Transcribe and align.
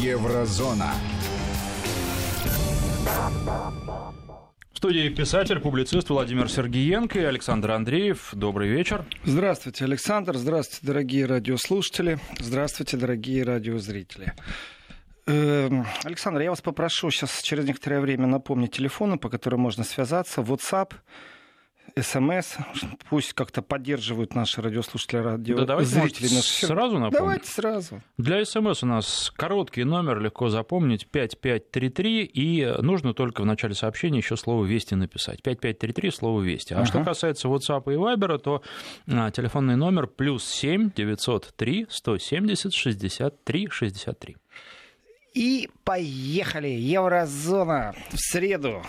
Еврозона. 0.00 0.92
В 4.72 4.76
студии 4.76 5.08
писатель, 5.08 5.60
публицист 5.60 6.10
Владимир 6.10 6.50
Сергеенко 6.50 7.20
и 7.20 7.22
Александр 7.22 7.70
Андреев. 7.70 8.30
Добрый 8.32 8.68
вечер. 8.68 9.04
Здравствуйте, 9.24 9.84
Александр. 9.84 10.36
Здравствуйте, 10.36 10.84
дорогие 10.86 11.26
радиослушатели. 11.26 12.18
Здравствуйте, 12.40 12.96
дорогие 12.96 13.44
радиозрители. 13.44 14.32
Эм, 15.26 15.86
Александр, 16.02 16.40
я 16.40 16.50
вас 16.50 16.60
попрошу 16.60 17.10
сейчас 17.10 17.40
через 17.40 17.64
некоторое 17.64 18.00
время 18.00 18.26
напомнить 18.26 18.72
телефоны, 18.72 19.16
по 19.16 19.30
которым 19.30 19.60
можно 19.60 19.84
связаться. 19.84 20.40
WhatsApp, 20.40 20.92
СМС, 22.00 22.56
пусть 23.08 23.32
как-то 23.34 23.62
поддерживают 23.62 24.34
наши 24.34 24.60
радиослушатели, 24.60 25.18
радио... 25.18 25.56
Да 25.58 25.64
давайте, 25.64 25.90
зрители 25.90 26.22
может, 26.24 26.36
наши. 26.36 26.66
сразу 26.66 26.94
напомню. 26.98 27.18
Давайте 27.18 27.46
сразу. 27.50 28.02
Для 28.18 28.44
СМС 28.44 28.82
у 28.82 28.86
нас 28.86 29.32
короткий 29.36 29.84
номер, 29.84 30.18
легко 30.20 30.48
запомнить, 30.48 31.06
5533, 31.06 32.24
и 32.24 32.66
нужно 32.82 33.14
только 33.14 33.42
в 33.42 33.46
начале 33.46 33.74
сообщения 33.74 34.18
еще 34.18 34.36
слово 34.36 34.64
«Вести» 34.64 34.94
написать. 34.94 35.42
5533, 35.42 36.10
слово 36.10 36.42
«Вести». 36.42 36.74
А 36.74 36.78
Ага. 36.78 36.86
что 36.86 37.04
касается 37.04 37.48
WhatsApp 37.48 37.84
и 37.92 37.96
Viber, 37.96 38.38
то 38.38 38.62
а, 39.06 39.30
телефонный 39.30 39.76
номер 39.76 40.06
плюс 40.08 40.44
7 40.44 40.90
903 40.96 41.86
170 41.88 42.74
63 42.74 43.68
63. 43.70 44.36
И 45.34 45.68
поехали. 45.84 46.68
Еврозона 46.68 47.94
в 48.10 48.16
среду. 48.18 48.82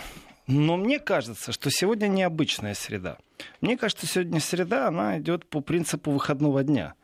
Но 0.46 0.76
мне 0.76 0.98
кажется, 0.98 1.52
что 1.52 1.70
сегодня 1.70 2.06
необычная 2.06 2.74
среда. 2.74 3.18
Мне 3.60 3.76
кажется, 3.76 4.06
сегодня 4.06 4.40
среда, 4.40 4.88
она 4.88 5.18
идет 5.18 5.46
по 5.46 5.60
принципу 5.60 6.10
выходного 6.10 6.62
дня. 6.62 6.94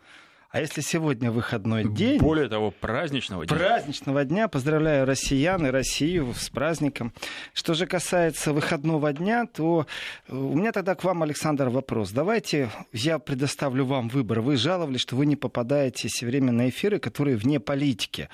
А 0.52 0.60
если 0.60 0.82
сегодня 0.82 1.30
выходной 1.30 1.88
день... 1.88 2.20
Более 2.20 2.46
того, 2.46 2.70
праздничного 2.70 3.46
дня. 3.46 3.56
Праздничного 3.56 4.22
дня. 4.26 4.48
Поздравляю 4.48 5.06
россиян 5.06 5.66
и 5.66 5.70
Россию 5.70 6.34
с 6.34 6.50
праздником. 6.50 7.14
Что 7.54 7.72
же 7.72 7.86
касается 7.86 8.52
выходного 8.52 9.14
дня, 9.14 9.46
то 9.46 9.86
э, 10.28 10.36
у 10.36 10.54
меня 10.54 10.72
тогда 10.72 10.94
к 10.94 11.04
вам, 11.04 11.22
Александр, 11.22 11.70
вопрос. 11.70 12.10
Давайте 12.10 12.68
я 12.92 13.18
предоставлю 13.18 13.86
вам 13.86 14.10
выбор. 14.10 14.42
Вы 14.42 14.58
жаловались, 14.58 15.00
что 15.00 15.16
вы 15.16 15.24
не 15.24 15.36
попадаете 15.36 16.08
все 16.08 16.26
время 16.26 16.52
на 16.52 16.68
эфиры, 16.68 16.98
которые 16.98 17.38
вне 17.38 17.58
политики. 17.58 18.28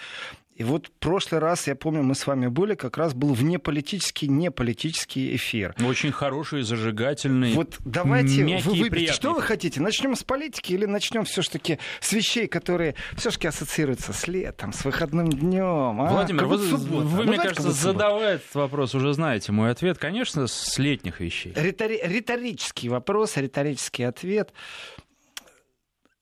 И 0.59 0.65
вот 0.65 0.89
в 0.89 0.91
прошлый 0.99 1.41
раз, 1.41 1.69
я 1.69 1.77
помню, 1.77 2.03
мы 2.03 2.17
с 2.17 2.27
вами 2.27 2.49
были, 2.49 2.75
как 2.75 2.99
раз 2.99 3.15
был 3.15 3.33
внеполитический, 3.33 4.27
неполитический 4.27 5.37
эфир. 5.37 5.73
Очень 5.87 6.11
хороший, 6.11 6.63
зажигательный, 6.63 7.53
Вот 7.53 7.77
давайте 7.85 8.43
мягкий 8.43 8.65
вы 8.69 8.73
выберите, 8.73 8.91
приятный. 8.91 9.15
что 9.15 9.35
вы 9.35 9.43
хотите. 9.43 9.81
Начнем 9.81 10.17
с 10.17 10.25
политики 10.25 10.73
или 10.73 10.85
начнем 10.85 11.25
все-таки 11.25 11.79
с 12.01 12.13
вещей, 12.13 12.49
которые 12.49 12.97
все-таки 13.17 13.47
ассоциируются 13.47 14.13
с 14.13 14.27
летом, 14.27 14.73
с 14.73 14.85
выходным 14.85 15.29
днем. 15.29 16.01
А? 16.01 16.11
Владимир, 16.11 16.41
Как 16.41 16.49
вы, 16.49 16.59
суббота. 16.59 16.85
вы, 16.87 17.03
Ну, 17.05 17.23
мне 17.23 17.35
знаете, 17.37 17.43
кажется, 17.55 17.71
задавая 17.71 18.35
этот 18.35 18.55
вопрос, 18.57 18.95
уже 18.97 19.13
знаете 19.15 19.53
мой 19.53 19.71
ответ. 19.71 19.99
Конечно, 19.99 20.49
с 20.49 20.77
летних 20.77 21.21
вещей. 21.21 21.53
Ритори- 21.55 22.01
Риторический 22.03 22.89
вопрос, 22.89 23.37
риторический 23.37 24.03
ответ. 24.03 24.53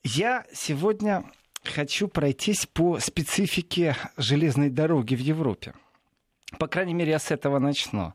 Я 0.05 0.45
сегодня 0.53 1.25
хочу 1.70 2.09
пройтись 2.09 2.67
по 2.67 2.98
специфике 2.98 3.97
железной 4.17 4.70
дороги 4.70 5.14
в 5.14 5.20
Европе. 5.20 5.75
По 6.58 6.67
крайней 6.69 6.95
мере, 6.95 7.12
я 7.12 7.19
с 7.19 7.31
этого 7.31 7.58
начну. 7.58 8.14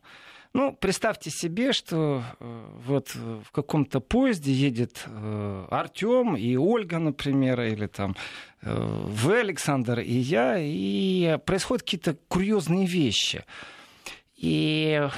Ну, 0.54 0.76
представьте 0.78 1.30
себе, 1.30 1.72
что 1.72 2.22
э, 2.38 2.66
вот 2.86 3.12
э, 3.14 3.40
в 3.42 3.50
каком-то 3.52 4.00
поезде 4.00 4.52
едет 4.52 5.02
э, 5.06 5.66
Артем 5.70 6.36
и 6.36 6.56
Ольга, 6.56 6.98
например, 6.98 7.60
или 7.62 7.86
там 7.86 8.14
вы, 8.60 9.40
Александр, 9.40 9.98
и 9.98 10.12
я, 10.12 10.56
и 10.56 11.36
происходят 11.44 11.82
какие-то 11.82 12.16
курьезные 12.28 12.86
вещи. 12.86 13.44
И 14.36 15.08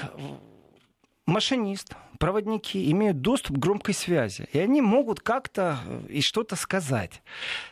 машинист, 1.26 1.94
проводники 2.18 2.90
имеют 2.90 3.20
доступ 3.20 3.56
к 3.56 3.60
громкой 3.60 3.94
связи. 3.94 4.48
И 4.52 4.58
они 4.58 4.80
могут 4.80 5.20
как-то 5.20 5.78
э, 5.86 6.06
и 6.08 6.20
что-то 6.20 6.56
сказать. 6.56 7.22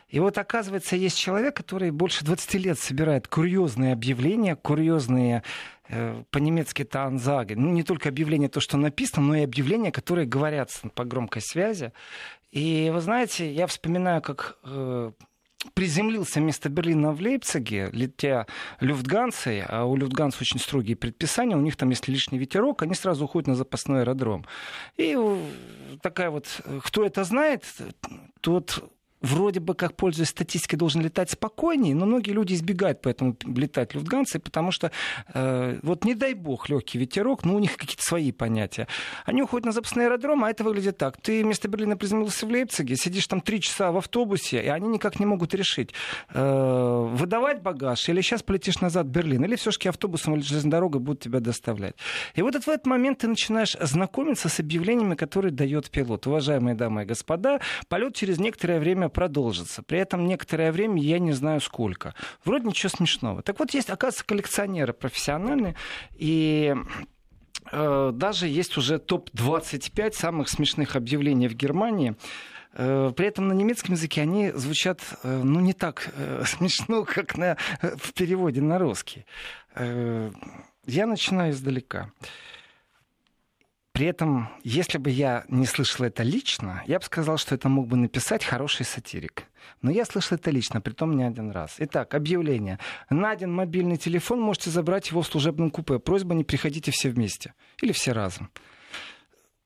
И 0.09 0.19
вот 0.19 0.37
оказывается, 0.37 0.95
есть 0.95 1.17
человек, 1.17 1.55
который 1.55 1.91
больше 1.91 2.25
20 2.25 2.53
лет 2.55 2.79
собирает 2.79 3.27
курьезные 3.27 3.93
объявления, 3.93 4.55
курьезные 4.55 5.43
э, 5.87 6.23
по-немецки 6.31 6.81
это 6.81 7.03
анзаги. 7.03 7.53
Ну, 7.53 7.69
не 7.69 7.83
только 7.83 8.09
объявления, 8.09 8.49
то, 8.49 8.59
что 8.59 8.77
написано, 8.77 9.27
но 9.27 9.35
и 9.35 9.43
объявления, 9.43 9.91
которые 9.91 10.27
говорятся 10.27 10.89
по 10.89 11.03
громкой 11.03 11.41
связи. 11.41 11.91
И 12.51 12.91
вы 12.93 13.01
знаете, 13.01 13.51
я 13.51 13.67
вспоминаю, 13.67 14.21
как 14.21 14.57
э, 14.63 15.11
приземлился 15.73 16.39
вместо 16.39 16.69
Берлина 16.69 17.11
в 17.11 17.21
Лейпциге, 17.21 17.89
летя 17.91 18.47
Люфтгансой, 18.79 19.61
а 19.61 19.85
у 19.85 19.95
Люфтганса 19.95 20.39
очень 20.41 20.59
строгие 20.59 20.95
предписания, 20.95 21.55
у 21.55 21.61
них 21.61 21.75
там, 21.75 21.89
если 21.89 22.11
лишний 22.11 22.37
ветерок, 22.37 22.81
они 22.83 22.95
сразу 22.95 23.25
уходят 23.25 23.47
на 23.47 23.55
запасной 23.55 24.01
аэродром. 24.01 24.45
И 24.97 25.17
такая 26.01 26.29
вот, 26.29 26.61
э, 26.65 26.79
кто 26.83 27.05
это 27.05 27.23
знает, 27.23 27.65
тот 28.41 28.83
вроде 29.23 29.59
бы, 29.59 29.73
как 29.73 29.95
пользуясь 29.95 30.29
статистикой, 30.29 30.77
должен 30.77 31.01
летать 31.01 31.31
спокойнее, 31.31 31.95
но 31.95 32.05
многие 32.05 32.31
люди 32.31 32.53
избегают 32.53 33.01
поэтому 33.01 33.35
летать 33.45 33.95
Люфтганцей, 33.95 34.39
потому 34.39 34.71
что 34.71 34.91
э, 35.33 35.79
вот 35.81 36.05
не 36.05 36.13
дай 36.13 36.33
бог 36.33 36.69
легкий 36.69 36.99
ветерок, 36.99 37.45
но 37.45 37.55
у 37.55 37.59
них 37.59 37.77
какие-то 37.77 38.03
свои 38.03 38.31
понятия. 38.31 38.87
Они 39.25 39.41
уходят 39.41 39.65
на 39.65 39.71
запасной 39.71 40.05
аэродром, 40.05 40.43
а 40.43 40.49
это 40.49 40.63
выглядит 40.63 40.97
так. 40.97 41.17
Ты 41.17 41.43
вместо 41.43 41.67
Берлина 41.67 41.97
приземлился 41.97 42.45
в 42.45 42.49
Лейпциге, 42.49 42.95
сидишь 42.97 43.27
там 43.27 43.41
три 43.41 43.61
часа 43.61 43.91
в 43.91 43.97
автобусе, 43.97 44.61
и 44.61 44.67
они 44.67 44.87
никак 44.89 45.19
не 45.19 45.25
могут 45.25 45.53
решить, 45.53 45.93
э, 46.33 47.09
выдавать 47.13 47.61
багаж 47.61 48.07
или 48.09 48.21
сейчас 48.21 48.43
полетишь 48.43 48.81
назад 48.81 49.07
в 49.07 49.09
Берлин, 49.09 49.43
или 49.45 49.55
все-таки 49.55 49.89
автобусом 49.89 50.35
или 50.35 50.41
железной 50.41 50.71
дорогой 50.71 50.99
будут 50.99 51.21
тебя 51.21 51.39
доставлять. 51.39 51.95
И 52.35 52.41
вот 52.41 52.55
в 52.55 52.67
этот 52.67 52.85
момент 52.85 53.19
ты 53.19 53.27
начинаешь 53.27 53.77
знакомиться 53.79 54.49
с 54.49 54.59
объявлениями, 54.59 55.15
которые 55.15 55.51
дает 55.51 55.89
пилот. 55.89 56.27
Уважаемые 56.27 56.75
дамы 56.75 57.03
и 57.03 57.05
господа, 57.05 57.61
полет 57.87 58.15
через 58.15 58.39
некоторое 58.39 58.79
время 58.79 59.09
продолжится. 59.13 59.83
При 59.83 59.99
этом 59.99 60.27
некоторое 60.27 60.71
время 60.71 61.01
я 61.01 61.19
не 61.19 61.31
знаю 61.31 61.61
сколько. 61.61 62.13
Вроде 62.43 62.67
ничего 62.67 62.89
смешного. 62.89 63.41
Так 63.41 63.59
вот, 63.59 63.73
есть, 63.73 63.89
оказывается, 63.89 64.25
коллекционеры 64.25 64.93
профессиональные, 64.93 65.75
и 66.15 66.75
э, 67.71 68.11
даже 68.13 68.47
есть 68.47 68.77
уже 68.77 68.99
топ-25 68.99 70.11
самых 70.13 70.49
смешных 70.49 70.95
объявлений 70.95 71.47
в 71.47 71.55
Германии. 71.55 72.15
Э, 72.73 73.11
При 73.15 73.27
этом 73.27 73.47
на 73.47 73.53
немецком 73.53 73.93
языке 73.93 74.21
они 74.21 74.51
звучат 74.51 74.99
э, 75.23 75.41
ну, 75.43 75.59
не 75.59 75.73
так 75.73 76.11
э, 76.15 76.43
смешно, 76.47 77.05
как 77.05 77.37
на, 77.37 77.57
в 77.81 78.13
переводе 78.13 78.61
на 78.61 78.79
русский. 78.79 79.25
Я 80.85 81.07
начинаю 81.07 81.51
издалека. 81.51 82.11
При 83.93 84.07
этом, 84.07 84.49
если 84.63 84.97
бы 84.97 85.11
я 85.11 85.45
не 85.49 85.67
слышал 85.67 86.03
это 86.03 86.23
лично, 86.23 86.83
я 86.87 86.97
бы 86.97 87.05
сказал, 87.05 87.37
что 87.37 87.53
это 87.53 87.69
мог 87.69 87.87
бы 87.87 87.95
написать 87.95 88.43
хороший 88.43 88.87
сатирик. 88.87 89.43
Но 89.83 89.91
я 89.91 90.03
слышал 90.05 90.35
это 90.35 90.49
лично, 90.49 90.81
притом 90.81 91.15
не 91.15 91.23
один 91.23 91.51
раз. 91.51 91.75
Итак, 91.77 92.15
объявление. 92.15 92.79
Найден 93.11 93.53
мобильный 93.53 93.97
телефон, 93.97 94.41
можете 94.41 94.71
забрать 94.71 95.11
его 95.11 95.21
в 95.21 95.27
служебном 95.27 95.69
купе. 95.69 95.99
Просьба, 95.99 96.33
не 96.33 96.43
приходите 96.43 96.89
все 96.91 97.09
вместе. 97.09 97.53
Или 97.83 97.91
все 97.91 98.13
разом. 98.13 98.49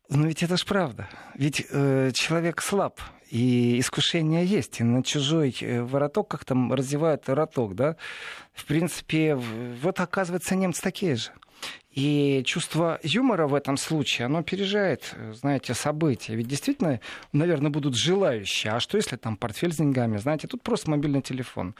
Но 0.09 0.27
ведь 0.27 0.43
это 0.43 0.57
ж 0.57 0.65
правда. 0.65 1.07
Ведь 1.35 1.65
э, 1.69 2.11
человек 2.13 2.61
слаб, 2.61 2.99
и 3.29 3.79
искушение 3.79 4.45
есть. 4.45 4.81
И 4.81 4.83
на 4.83 5.03
чужой 5.03 5.55
э, 5.61 5.81
вороток 5.83 6.27
как 6.27 6.43
там 6.43 6.73
разевают 6.73 7.29
роток, 7.29 7.75
да? 7.75 7.95
В 8.53 8.65
принципе, 8.65 9.35
вот 9.35 10.01
оказывается, 10.01 10.55
немцы 10.55 10.81
такие 10.81 11.15
же. 11.15 11.31
И 11.97 12.43
чувство 12.45 12.99
юмора 13.01 13.47
в 13.47 13.55
этом 13.55 13.75
случае, 13.75 14.27
оно 14.27 14.37
опережает, 14.37 15.15
э, 15.15 15.33
знаете, 15.33 15.73
события. 15.73 16.35
Ведь 16.35 16.47
действительно, 16.47 16.99
наверное, 17.33 17.71
будут 17.71 17.95
желающие. 17.95 18.71
А 18.73 18.79
что 18.79 18.97
если 18.97 19.15
там 19.15 19.35
портфель 19.35 19.73
с 19.73 19.77
деньгами? 19.77 20.17
Знаете, 20.17 20.47
тут 20.47 20.61
просто 20.61 20.91
мобильный 20.91 21.23
телефон. 21.23 21.73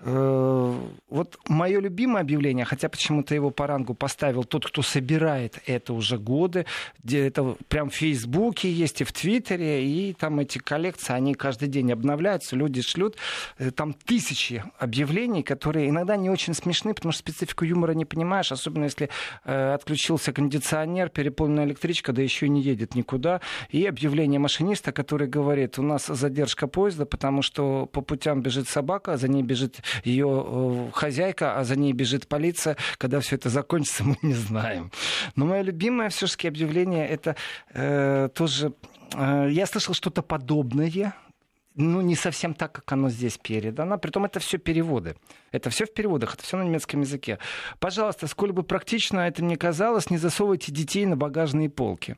Э, 0.00 0.74
Вот 1.08 1.38
мое 1.48 1.80
любимое 1.80 2.22
объявление, 2.22 2.64
хотя 2.64 2.88
почему-то 2.88 3.36
его 3.36 3.50
по 3.50 3.68
рангу 3.68 3.94
поставил 3.94 4.42
тот, 4.42 4.66
кто 4.66 4.82
собирает 4.82 5.60
это 5.66 5.92
уже 5.92 6.18
годы. 6.18 6.66
Это 7.08 7.56
прям 7.68 7.88
в 7.90 7.94
Фейсбуке 7.94 8.68
есть 8.68 9.00
и 9.00 9.04
в 9.04 9.12
Твиттере, 9.12 9.84
и 9.86 10.12
там 10.12 10.40
эти 10.40 10.58
коллекции, 10.58 11.12
они 11.12 11.34
каждый 11.34 11.68
день 11.68 11.92
обновляются, 11.92 12.56
люди 12.56 12.82
шлют. 12.82 13.16
Э, 13.58 13.70
Там 13.70 13.92
тысячи 13.92 14.64
объявлений, 14.80 15.44
которые 15.44 15.88
иногда 15.88 16.16
не 16.16 16.30
очень 16.30 16.54
смешны, 16.54 16.94
потому 16.94 17.12
что 17.12 17.20
специфику 17.20 17.64
юмора 17.64 17.92
не 17.92 18.04
понимаешь, 18.04 18.50
особенно 18.50 18.84
если 18.86 19.08
отключился 19.52 20.32
кондиционер, 20.32 21.08
переполненная 21.08 21.64
электричка, 21.64 22.12
да 22.12 22.22
еще 22.22 22.46
и 22.46 22.48
не 22.48 22.60
едет 22.60 22.94
никуда. 22.94 23.40
И 23.70 23.86
объявление 23.86 24.40
машиниста, 24.40 24.92
который 24.92 25.28
говорит, 25.28 25.78
у 25.78 25.82
нас 25.82 26.06
задержка 26.06 26.66
поезда, 26.66 27.06
потому 27.06 27.42
что 27.42 27.86
по 27.86 28.00
путям 28.00 28.42
бежит 28.42 28.68
собака, 28.68 29.14
а 29.14 29.16
за 29.16 29.28
ней 29.28 29.42
бежит 29.42 29.82
ее 30.04 30.44
э, 30.46 30.90
хозяйка, 30.92 31.58
а 31.58 31.64
за 31.64 31.76
ней 31.76 31.92
бежит 31.92 32.28
полиция. 32.28 32.76
Когда 32.98 33.20
все 33.20 33.36
это 33.36 33.48
закончится, 33.48 34.04
мы 34.06 34.16
не 34.22 34.34
знаем. 34.34 34.90
Но 35.36 35.46
мое 35.46 35.62
любимое 35.62 36.08
все-таки 36.08 36.48
объявление, 36.48 37.08
это 37.08 37.36
э, 37.74 38.28
тоже... 38.34 38.72
э, 39.14 39.48
я 39.50 39.66
слышал 39.66 39.94
что-то 39.94 40.22
подобное, 40.22 40.88
ну, 41.74 42.00
не 42.00 42.16
совсем 42.16 42.54
так, 42.54 42.72
как 42.72 42.92
оно 42.92 43.08
здесь 43.08 43.38
передано. 43.38 43.98
Притом 43.98 44.24
это 44.24 44.40
все 44.40 44.58
переводы. 44.58 45.16
Это 45.50 45.70
все 45.70 45.86
в 45.86 45.92
переводах, 45.92 46.34
это 46.34 46.42
все 46.42 46.56
на 46.56 46.62
немецком 46.62 47.00
языке. 47.00 47.38
Пожалуйста, 47.78 48.26
сколь 48.26 48.52
бы 48.52 48.62
практично 48.62 49.20
это 49.20 49.42
мне 49.42 49.56
казалось, 49.56 50.10
не 50.10 50.18
засовывайте 50.18 50.72
детей 50.72 51.06
на 51.06 51.16
багажные 51.16 51.70
полки. 51.70 52.16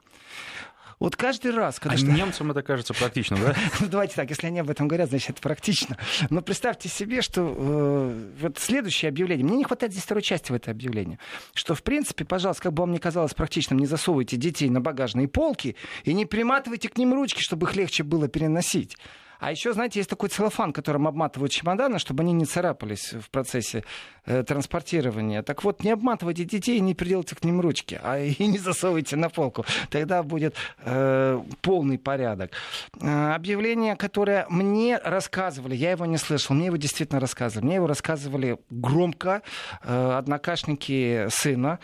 Вот 1.00 1.16
каждый 1.16 1.50
раз, 1.50 1.80
когда... 1.80 1.96
А 1.96 1.98
что... 1.98 2.06
немцам 2.06 2.50
это 2.50 2.62
кажется 2.62 2.94
практично, 2.94 3.36
да? 3.36 3.54
ну, 3.80 3.88
давайте 3.88 4.14
так, 4.14 4.30
если 4.30 4.46
они 4.46 4.60
об 4.60 4.70
этом 4.70 4.88
говорят, 4.88 5.08
значит, 5.10 5.30
это 5.30 5.42
практично. 5.42 5.98
Но 6.30 6.40
представьте 6.40 6.88
себе, 6.88 7.20
что 7.20 7.54
э, 7.56 8.30
вот 8.40 8.58
следующее 8.58 9.08
объявление, 9.08 9.44
мне 9.44 9.56
не 9.56 9.64
хватает 9.64 9.92
здесь 9.92 10.04
второй 10.04 10.22
части 10.22 10.52
в 10.52 10.54
это 10.54 10.70
объявление, 10.70 11.18
что, 11.52 11.74
в 11.74 11.82
принципе, 11.82 12.24
пожалуйста, 12.24 12.64
как 12.64 12.72
бы 12.72 12.82
вам 12.82 12.92
ни 12.92 12.98
казалось 12.98 13.34
практичным, 13.34 13.78
не 13.80 13.86
засовывайте 13.86 14.36
детей 14.36 14.70
на 14.70 14.80
багажные 14.80 15.28
полки 15.28 15.76
и 16.04 16.14
не 16.14 16.26
приматывайте 16.26 16.88
к 16.88 16.96
ним 16.96 17.12
ручки, 17.12 17.40
чтобы 17.42 17.66
их 17.66 17.76
легче 17.76 18.02
было 18.02 18.28
переносить. 18.28 18.96
А 19.44 19.50
еще, 19.50 19.74
знаете, 19.74 20.00
есть 20.00 20.08
такой 20.08 20.30
целлофан, 20.30 20.72
которым 20.72 21.06
обматывают 21.06 21.52
чемоданы, 21.52 21.98
чтобы 21.98 22.22
они 22.22 22.32
не 22.32 22.46
царапались 22.46 23.12
в 23.12 23.28
процессе 23.28 23.84
э, 24.24 24.42
транспортирования. 24.42 25.42
Так 25.42 25.64
вот, 25.64 25.84
не 25.84 25.90
обматывайте 25.90 26.44
детей, 26.44 26.80
не 26.80 26.94
приделайте 26.94 27.36
к 27.36 27.44
ним 27.44 27.60
ручки, 27.60 28.00
а 28.02 28.18
и 28.18 28.46
не 28.46 28.56
засовывайте 28.56 29.16
на 29.16 29.28
полку. 29.28 29.66
Тогда 29.90 30.22
будет 30.22 30.56
э, 30.78 31.42
полный 31.60 31.98
порядок. 31.98 32.52
Э, 33.02 33.34
объявление, 33.34 33.96
которое 33.96 34.46
мне 34.48 34.96
рассказывали, 34.96 35.76
я 35.76 35.90
его 35.90 36.06
не 36.06 36.16
слышал, 36.16 36.56
мне 36.56 36.66
его 36.66 36.78
действительно 36.78 37.20
рассказывали. 37.20 37.66
Мне 37.66 37.74
его 37.74 37.86
рассказывали 37.86 38.56
громко 38.70 39.42
э, 39.82 40.12
однокашники 40.16 41.26
сына. 41.28 41.80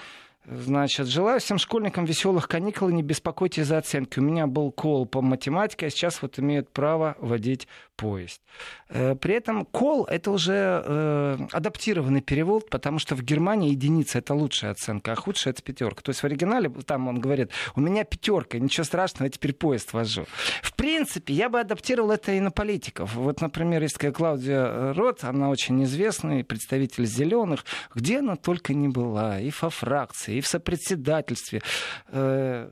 Значит, 0.47 1.07
желаю 1.07 1.39
всем 1.39 1.59
школьникам 1.59 2.07
веселых 2.07 2.49
каникул 2.49 2.89
и 2.89 2.95
не 2.95 3.03
беспокойтесь 3.03 3.67
за 3.67 3.77
оценки. 3.77 4.19
У 4.19 4.23
меня 4.23 4.47
был 4.47 4.73
кол 4.73 5.05
по 5.05 5.21
математике, 5.21 5.87
а 5.87 5.91
сейчас 5.91 6.23
вот 6.23 6.39
имеют 6.39 6.71
право 6.71 7.17
водить 7.21 7.69
поезд. 8.01 8.41
Э, 8.89 9.15
при 9.15 9.35
этом 9.35 9.67
кол— 9.67 10.05
это 10.11 10.31
уже 10.31 10.83
э, 10.85 11.39
адаптированный 11.53 12.23
перевод, 12.23 12.71
потому 12.71 12.99
что 12.99 13.15
в 13.15 13.23
Германии 13.23 13.71
единица— 13.71 14.19
это 14.21 14.33
лучшая 14.33 14.71
оценка, 14.71 15.13
а 15.13 15.15
худшая— 15.15 15.53
это 15.55 15.63
пятерка. 15.63 16.01
То 16.01 16.11
есть 16.11 16.23
в 16.23 16.25
оригинале 16.25 16.71
там 16.87 17.09
он 17.09 17.21
говорит, 17.21 17.51
у 17.77 17.81
меня 17.81 18.05
пятерка, 18.05 18.59
ничего 18.59 18.85
страшного, 18.85 19.27
я 19.27 19.31
теперь 19.31 19.53
поезд 19.53 19.93
вожу. 19.93 20.25
В 20.63 20.75
принципе, 20.75 21.35
я 21.35 21.51
бы 21.51 21.61
адаптировал 21.61 22.13
это 22.13 22.33
и 22.33 22.41
на 22.41 22.51
политиков. 22.51 23.15
Вот, 23.15 23.43
например, 23.43 23.83
есть 23.83 23.95
такая 23.95 24.13
Клаудия 24.13 24.95
Рот, 24.95 25.23
она 25.23 25.51
очень 25.51 25.85
известный 25.85 26.43
представитель 26.43 27.05
зеленых, 27.05 27.67
где 27.95 28.21
она 28.21 28.37
только 28.37 28.73
не 28.73 28.89
была, 28.89 29.39
и 29.39 29.51
во 29.61 29.69
фракции, 29.69 30.30
и 30.33 30.41
в 30.41 30.47
сопредседательстве. 30.47 31.63
Э, 32.09 32.69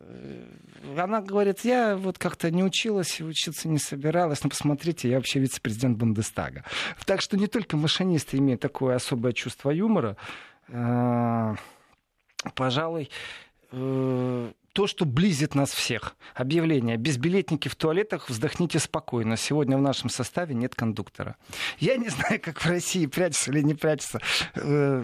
она 0.96 1.20
говорит, 1.20 1.60
я 1.64 1.96
вот 1.96 2.18
как-то 2.18 2.50
не 2.50 2.62
училась, 2.62 3.20
учиться 3.20 3.68
не 3.68 3.78
собиралась, 3.78 4.42
но 4.42 4.50
посмотрите, 4.50 5.08
я 5.08 5.16
вообще 5.16 5.40
вице-президент 5.40 5.98
Бундестага. 5.98 6.64
Так 7.06 7.20
что 7.20 7.36
не 7.36 7.46
только 7.46 7.76
машинисты 7.76 8.38
имеют 8.38 8.60
такое 8.60 8.96
особое 8.96 9.32
чувство 9.32 9.70
юмора, 9.70 10.16
э, 10.68 11.54
пожалуй, 12.54 13.10
э, 13.72 14.52
то, 14.72 14.86
что 14.86 15.04
близит 15.04 15.54
нас 15.54 15.72
всех. 15.72 16.16
Объявление. 16.34 16.96
Безбилетники 16.96 17.68
в 17.68 17.76
туалетах, 17.76 18.28
вздохните 18.28 18.78
спокойно. 18.78 19.36
Сегодня 19.36 19.76
в 19.76 19.82
нашем 19.82 20.10
составе 20.10 20.54
нет 20.54 20.74
кондуктора. 20.74 21.36
Я 21.78 21.96
не 21.96 22.08
знаю, 22.08 22.40
как 22.40 22.60
в 22.60 22.66
России 22.66 23.06
прячется 23.06 23.50
или 23.50 23.62
не 23.62 23.74
прячется. 23.74 24.20
Э, 24.54 25.02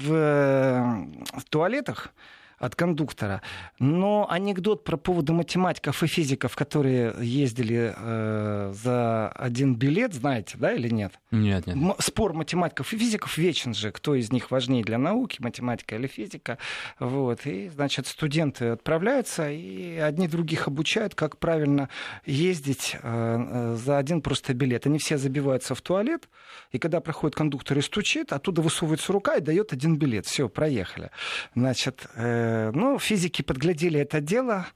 в, 0.00 1.08
в 1.32 1.44
туалетах 1.48 2.12
от 2.58 2.74
кондуктора. 2.74 3.42
Но 3.78 4.26
анекдот 4.28 4.84
про 4.84 4.96
поводу 4.96 5.32
математиков 5.32 6.02
и 6.02 6.06
физиков, 6.06 6.56
которые 6.56 7.14
ездили 7.20 7.94
э, 7.96 8.72
за 8.74 9.28
один 9.28 9.76
билет, 9.76 10.14
знаете, 10.14 10.56
да, 10.58 10.72
или 10.72 10.88
нет? 10.88 11.12
Нет, 11.30 11.66
нет. 11.66 11.76
М- 11.76 11.94
спор 11.98 12.32
математиков 12.32 12.92
и 12.92 12.98
физиков 12.98 13.38
вечен 13.38 13.74
же, 13.74 13.92
кто 13.92 14.14
из 14.14 14.32
них 14.32 14.50
важнее 14.50 14.82
для 14.82 14.98
науки, 14.98 15.40
математика 15.40 15.96
или 15.96 16.06
физика. 16.06 16.58
Вот. 16.98 17.46
И, 17.46 17.68
значит, 17.68 18.06
студенты 18.06 18.66
отправляются, 18.66 19.50
и 19.50 19.96
одни 19.96 20.26
других 20.28 20.66
обучают, 20.66 21.14
как 21.14 21.38
правильно 21.38 21.88
ездить 22.26 22.96
э, 23.00 23.00
э 23.02 23.76
за 23.78 23.98
один 23.98 24.22
просто 24.22 24.54
билет. 24.54 24.86
Они 24.86 24.98
все 24.98 25.18
забиваются 25.18 25.74
в 25.74 25.80
туалет, 25.80 26.28
и 26.72 26.78
когда 26.78 27.00
проходит 27.00 27.36
кондуктор 27.36 27.78
и 27.78 27.82
стучит, 27.82 28.32
оттуда 28.32 28.62
высовывается 28.62 29.12
рука 29.12 29.36
и 29.36 29.40
дает 29.40 29.72
один 29.72 29.96
билет. 29.96 30.26
Все, 30.26 30.48
проехали. 30.48 31.10
Значит, 31.54 32.08
Э, 32.14 32.47
ну, 32.74 32.98
физики 32.98 33.42
подглядели 33.42 34.00
это 34.00 34.20
дело, 34.20 34.66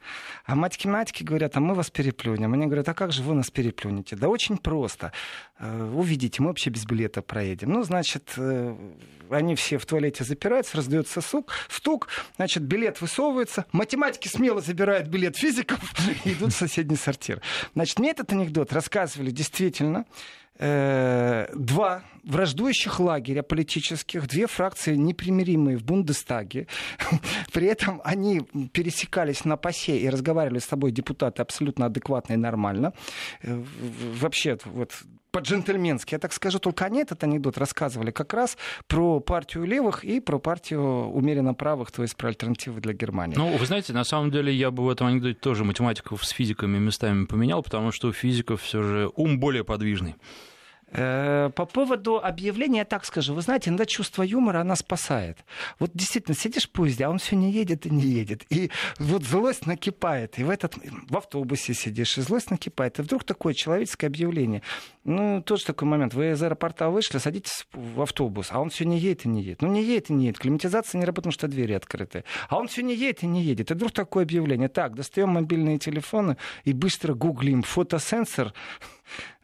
а 0.45 0.55
математики 0.55 1.23
говорят, 1.23 1.57
а 1.57 1.61
мы 1.61 1.75
вас 1.75 1.91
переплюнем. 1.91 2.53
Они 2.53 2.67
говорят, 2.67 2.89
а 2.89 2.95
как 2.95 3.13
же 3.13 3.23
вы 3.23 3.35
нас 3.35 3.51
переплюнете? 3.51 4.17
Да 4.17 4.29
очень 4.29 4.59
просто. 4.59 5.13
Э, 5.59 5.91
увидите, 5.95 6.43
мы 6.43 6.49
вообще 6.49 6.71
без 6.71 6.85
билета 6.85 7.23
проедем. 7.23 7.71
Ну, 7.71 7.83
значит, 7.83 8.33
э, 8.37 8.77
они 9.31 9.55
все 9.55 9.79
в 9.79 9.87
туалете 9.87 10.25
запираются, 10.25 10.77
раздается 10.77 11.21
сук, 11.21 11.53
стук, 11.69 12.09
значит, 12.37 12.63
билет 12.63 13.01
высовывается, 13.01 13.67
математики 13.73 14.29
смело 14.29 14.61
забирают 14.61 15.09
билет 15.09 15.37
физиков 15.37 15.79
и 16.25 16.33
идут 16.33 16.53
в 16.53 16.57
соседний 16.57 16.97
сортир. 16.97 17.41
Значит, 17.75 17.99
мне 17.99 18.11
этот 18.11 18.33
анекдот 18.33 18.73
рассказывали 18.73 19.31
действительно 19.31 20.07
два 20.63 22.03
враждующих 22.25 23.01
лагеря 23.01 23.43
политических, 23.43 24.27
две 24.29 24.47
фракции 24.47 24.95
непримиримые 24.95 25.77
в 25.77 25.85
Бундестаге. 25.85 26.67
При 27.53 27.67
этом 27.67 28.01
они 28.05 28.43
пересекались 28.73 29.45
на 29.45 29.57
ПАСЕ 29.57 29.99
и 29.99 30.09
разговаривали 30.09 30.59
с 30.59 30.67
тобой 30.67 30.93
депутаты 30.93 31.43
абсолютно 31.43 31.87
адекватно 31.87 32.35
и 32.35 32.37
нормально. 32.37 32.93
Э, 33.43 33.63
вообще, 34.21 34.59
вот 34.65 34.93
по-джентльменски, 35.33 36.15
я 36.15 36.19
так 36.19 36.33
скажу, 36.33 36.59
только 36.59 36.85
они 36.85 37.01
этот 37.01 37.25
анекдот 37.25 37.57
рассказывали 37.57 38.11
как 38.11 38.35
раз 38.35 38.59
про 38.87 39.19
партию 39.19 39.65
левых 39.65 40.05
и 40.05 40.21
про 40.21 40.39
партию 40.39 41.11
умеренно 41.11 41.55
правых, 41.55 41.91
то 41.91 42.03
есть 42.03 42.17
про 42.17 42.29
альтернативы 42.29 42.83
для 42.83 42.93
Германии. 42.93 43.35
Ну, 43.35 43.57
вы 43.57 43.65
знаете, 43.65 43.95
на 43.95 44.05
самом 44.05 44.31
деле 44.31 44.55
я 44.55 44.71
бы 44.71 44.85
в 44.85 44.91
этом 44.91 45.07
анекдоте 45.07 45.39
тоже 45.39 45.65
математиков 45.65 46.23
с 46.23 46.29
физиками 46.29 46.79
местами 46.79 47.25
поменял, 47.25 47.63
потому 47.63 47.93
что 47.93 48.09
у 48.09 48.13
физиков 48.13 48.61
все 48.61 48.83
же 48.83 49.11
ум 49.17 49.41
более 49.41 49.65
подвижный. 49.65 50.17
Э, 50.93 51.51
по 51.55 51.65
поводу 51.65 52.19
объявления, 52.19 52.79
я 52.79 52.85
так 52.85 53.05
скажу, 53.05 53.35
вы 53.35 53.41
знаете, 53.41 53.71
иногда 53.71 53.87
чувство 53.87 54.23
юмора, 54.23 54.61
она 54.61 54.77
спасает. 54.77 55.39
Вот 55.79 55.91
действительно, 55.95 56.37
сидишь 56.37 56.69
в 56.69 56.71
поезде, 56.71 57.05
а 57.05 57.11
он 57.11 57.19
все 57.19 57.37
не 57.37 57.51
едет 57.51 57.87
и 57.87 57.91
не 57.91 58.03
едет. 58.03 58.45
И 58.51 58.71
вот 58.99 59.25
злость 59.25 59.67
накипает. 59.67 60.39
И 60.39 60.45
в, 60.45 60.51
этот, 60.51 60.75
в 61.09 61.17
автобусе 61.17 61.75
сидишь, 61.75 62.19
и 62.19 62.21
злость 62.21 62.51
накипает. 62.51 62.99
И 62.99 63.03
вдруг 63.03 63.25
такое 63.25 63.55
человеческое 63.55 64.09
объявление. 64.09 64.63
Ну, 65.05 65.43
тоже 65.43 65.65
такой 65.65 65.89
момент. 65.89 66.15
Вы 66.15 66.33
из 66.33 66.43
аэропорта 66.43 66.91
вышли, 66.91 67.19
садитесь 67.19 67.67
в 67.73 68.03
автобус, 68.03 68.49
а 68.51 68.61
он 68.61 68.71
все 68.71 68.85
не 68.85 68.99
едет 68.99 69.25
и 69.25 69.29
не 69.29 69.43
едет. 69.43 69.63
Ну, 69.63 69.69
не 69.69 69.83
едет 69.83 70.11
и 70.11 70.13
не 70.13 70.27
едет. 70.27 70.39
Климатизация 70.41 70.99
не 70.99 71.05
работает, 71.05 71.23
потому 71.23 71.33
что 71.33 71.49
двери 71.49 71.73
открыты. 71.73 72.25
А 72.49 72.59
он 72.59 72.69
все 72.69 72.83
не 72.83 72.95
едет 72.95 73.23
и 73.23 73.27
не 73.27 73.43
едет. 73.43 73.71
И 73.71 73.75
вдруг 73.75 73.93
такое 73.93 74.25
объявление. 74.25 74.69
Так, 74.69 74.95
достаем 74.95 75.31
мобильные 75.31 75.79
телефоны 75.79 76.37
и 76.65 76.73
быстро 76.73 77.15
гуглим 77.15 77.63
фотосенсор 77.63 78.53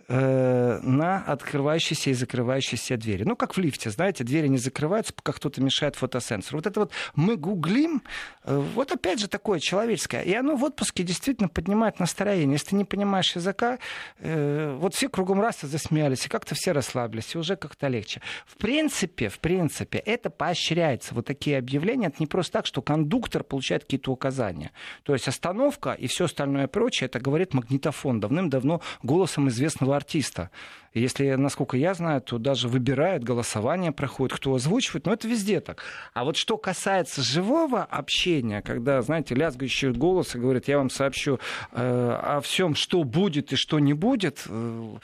э, 0.08 0.80
на 0.82 1.18
открывающиеся 1.18 2.10
и 2.10 2.14
закрывающиеся 2.14 2.96
двери. 2.96 3.24
Ну, 3.24 3.36
как 3.36 3.56
в 3.56 3.60
лифте, 3.60 3.90
знаете, 3.90 4.24
двери 4.24 4.48
не 4.48 4.58
закрываются, 4.58 5.12
пока 5.12 5.32
кто-то 5.32 5.60
мешает 5.60 5.96
фотосенсору. 5.96 6.58
Вот 6.58 6.66
это 6.66 6.80
вот 6.80 6.92
мы 7.14 7.36
гуглим, 7.36 8.02
э, 8.44 8.56
вот 8.74 8.90
опять 8.92 9.20
же 9.20 9.28
такое 9.28 9.60
человеческое. 9.60 10.22
И 10.22 10.34
оно 10.34 10.56
в 10.56 10.64
отпуске 10.64 11.02
действительно 11.02 11.48
поднимает 11.48 12.00
настроение. 12.00 12.52
Если 12.52 12.70
ты 12.70 12.76
не 12.76 12.84
понимаешь 12.84 13.36
языка, 13.36 13.78
э, 14.18 14.76
вот 14.78 14.94
все 14.94 15.08
кругом 15.08 15.40
раз 15.40 15.60
засмеялись, 15.60 16.26
и 16.26 16.28
как-то 16.28 16.54
все 16.54 16.72
расслабились, 16.72 17.34
и 17.34 17.38
уже 17.38 17.56
как-то 17.56 17.88
легче. 17.88 18.20
В 18.46 18.56
принципе, 18.56 19.28
в 19.28 19.38
принципе, 19.38 19.98
это 19.98 20.30
поощряется. 20.30 21.14
Вот 21.14 21.26
такие 21.26 21.58
объявления, 21.58 22.06
это 22.06 22.16
не 22.20 22.26
просто 22.26 22.54
так, 22.54 22.66
что 22.66 22.80
кондуктор 22.82 23.44
получает 23.44 23.84
какие-то 23.84 24.10
указания. 24.12 24.70
То 25.02 25.12
есть 25.12 25.28
остановка 25.28 25.92
и 25.92 26.06
все 26.06 26.24
остальное 26.24 26.66
прочее, 26.66 27.06
это 27.06 27.20
говорит 27.20 27.54
магнитофон, 27.54 28.20
давным-давно 28.20 28.80
голосом 29.02 29.48
известного 29.48 29.97
артиста. 29.98 30.50
Если, 30.94 31.30
насколько 31.34 31.76
я 31.76 31.94
знаю, 31.94 32.20
то 32.20 32.38
даже 32.38 32.68
выбирают, 32.68 33.24
голосование 33.24 33.92
проходит, 33.92 34.36
кто 34.36 34.54
озвучивает, 34.54 35.06
но 35.06 35.12
это 35.12 35.28
везде 35.28 35.60
так. 35.60 35.82
А 36.14 36.24
вот 36.24 36.36
что 36.36 36.56
касается 36.56 37.22
живого 37.22 37.82
общения, 37.84 38.62
когда, 38.62 39.02
знаете, 39.02 39.34
лязгающий 39.34 39.90
голос 39.90 40.34
и 40.34 40.38
говорит, 40.38 40.68
я 40.68 40.78
вам 40.78 40.90
сообщу 40.90 41.38
э, 41.72 42.20
о 42.22 42.40
всем, 42.40 42.74
что 42.74 43.04
будет 43.04 43.52
и 43.52 43.56
что 43.56 43.78
не 43.78 43.92
будет, 43.92 44.44
э, 44.46 44.96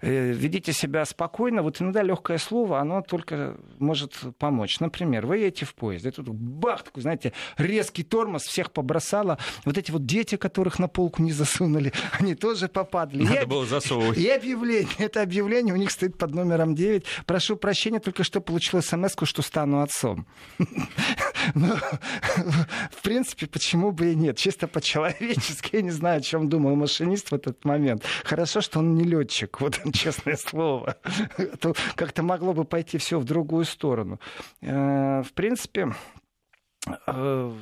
э, 0.00 0.32
ведите 0.32 0.72
себя 0.72 1.04
спокойно. 1.04 1.62
Вот 1.62 1.80
иногда 1.80 2.02
легкое 2.02 2.38
слово, 2.38 2.80
оно 2.80 3.02
только 3.02 3.56
может 3.78 4.14
помочь. 4.38 4.80
Например, 4.80 5.26
вы 5.26 5.38
едете 5.38 5.64
в 5.64 5.74
поезд, 5.74 6.06
и 6.06 6.10
тут 6.10 6.28
бах, 6.28 6.82
такой, 6.84 7.02
знаете, 7.02 7.32
резкий 7.58 8.02
тормоз, 8.02 8.42
всех 8.42 8.70
побросало. 8.70 9.38
Вот 9.64 9.76
эти 9.78 9.90
вот 9.90 10.06
дети, 10.06 10.36
которых 10.36 10.78
на 10.78 10.88
полку 10.88 11.22
не 11.22 11.32
засунули, 11.32 11.92
они 12.18 12.34
тоже 12.34 12.68
попадали. 12.68 13.22
Надо 13.22 13.42
и, 13.42 13.46
было 13.46 13.66
засовывать. 13.66 14.18
И 14.22 14.28
объявление, 14.28 14.92
это 14.98 15.22
объявление 15.32 15.72
у 15.72 15.78
них 15.78 15.90
стоит 15.90 16.18
под 16.18 16.34
номером 16.34 16.74
9. 16.74 17.04
Прошу 17.26 17.56
прощения, 17.56 18.00
только 18.00 18.22
что 18.22 18.40
получил 18.42 18.82
смс 18.82 19.14
что 19.24 19.40
стану 19.40 19.80
отцом. 19.80 20.26
Но, 21.54 21.76
в 22.90 23.02
принципе, 23.02 23.46
почему 23.46 23.92
бы 23.92 24.12
и 24.12 24.14
нет? 24.14 24.36
Чисто 24.36 24.68
по-человечески, 24.68 25.76
я 25.76 25.82
не 25.82 25.90
знаю, 25.90 26.18
о 26.18 26.20
чем 26.20 26.48
думал 26.48 26.76
машинист 26.76 27.30
в 27.30 27.34
этот 27.34 27.64
момент. 27.64 28.04
Хорошо, 28.24 28.60
что 28.60 28.80
он 28.80 28.94
не 28.94 29.04
летчик, 29.04 29.60
вот 29.60 29.80
честное 29.94 30.36
слово. 30.36 30.96
То 31.60 31.74
как-то 31.94 32.22
могло 32.22 32.52
бы 32.52 32.64
пойти 32.64 32.98
все 32.98 33.18
в 33.18 33.24
другую 33.24 33.64
сторону. 33.64 34.20
Э, 34.60 35.22
в 35.22 35.32
принципе, 35.32 35.94
э, 37.06 37.52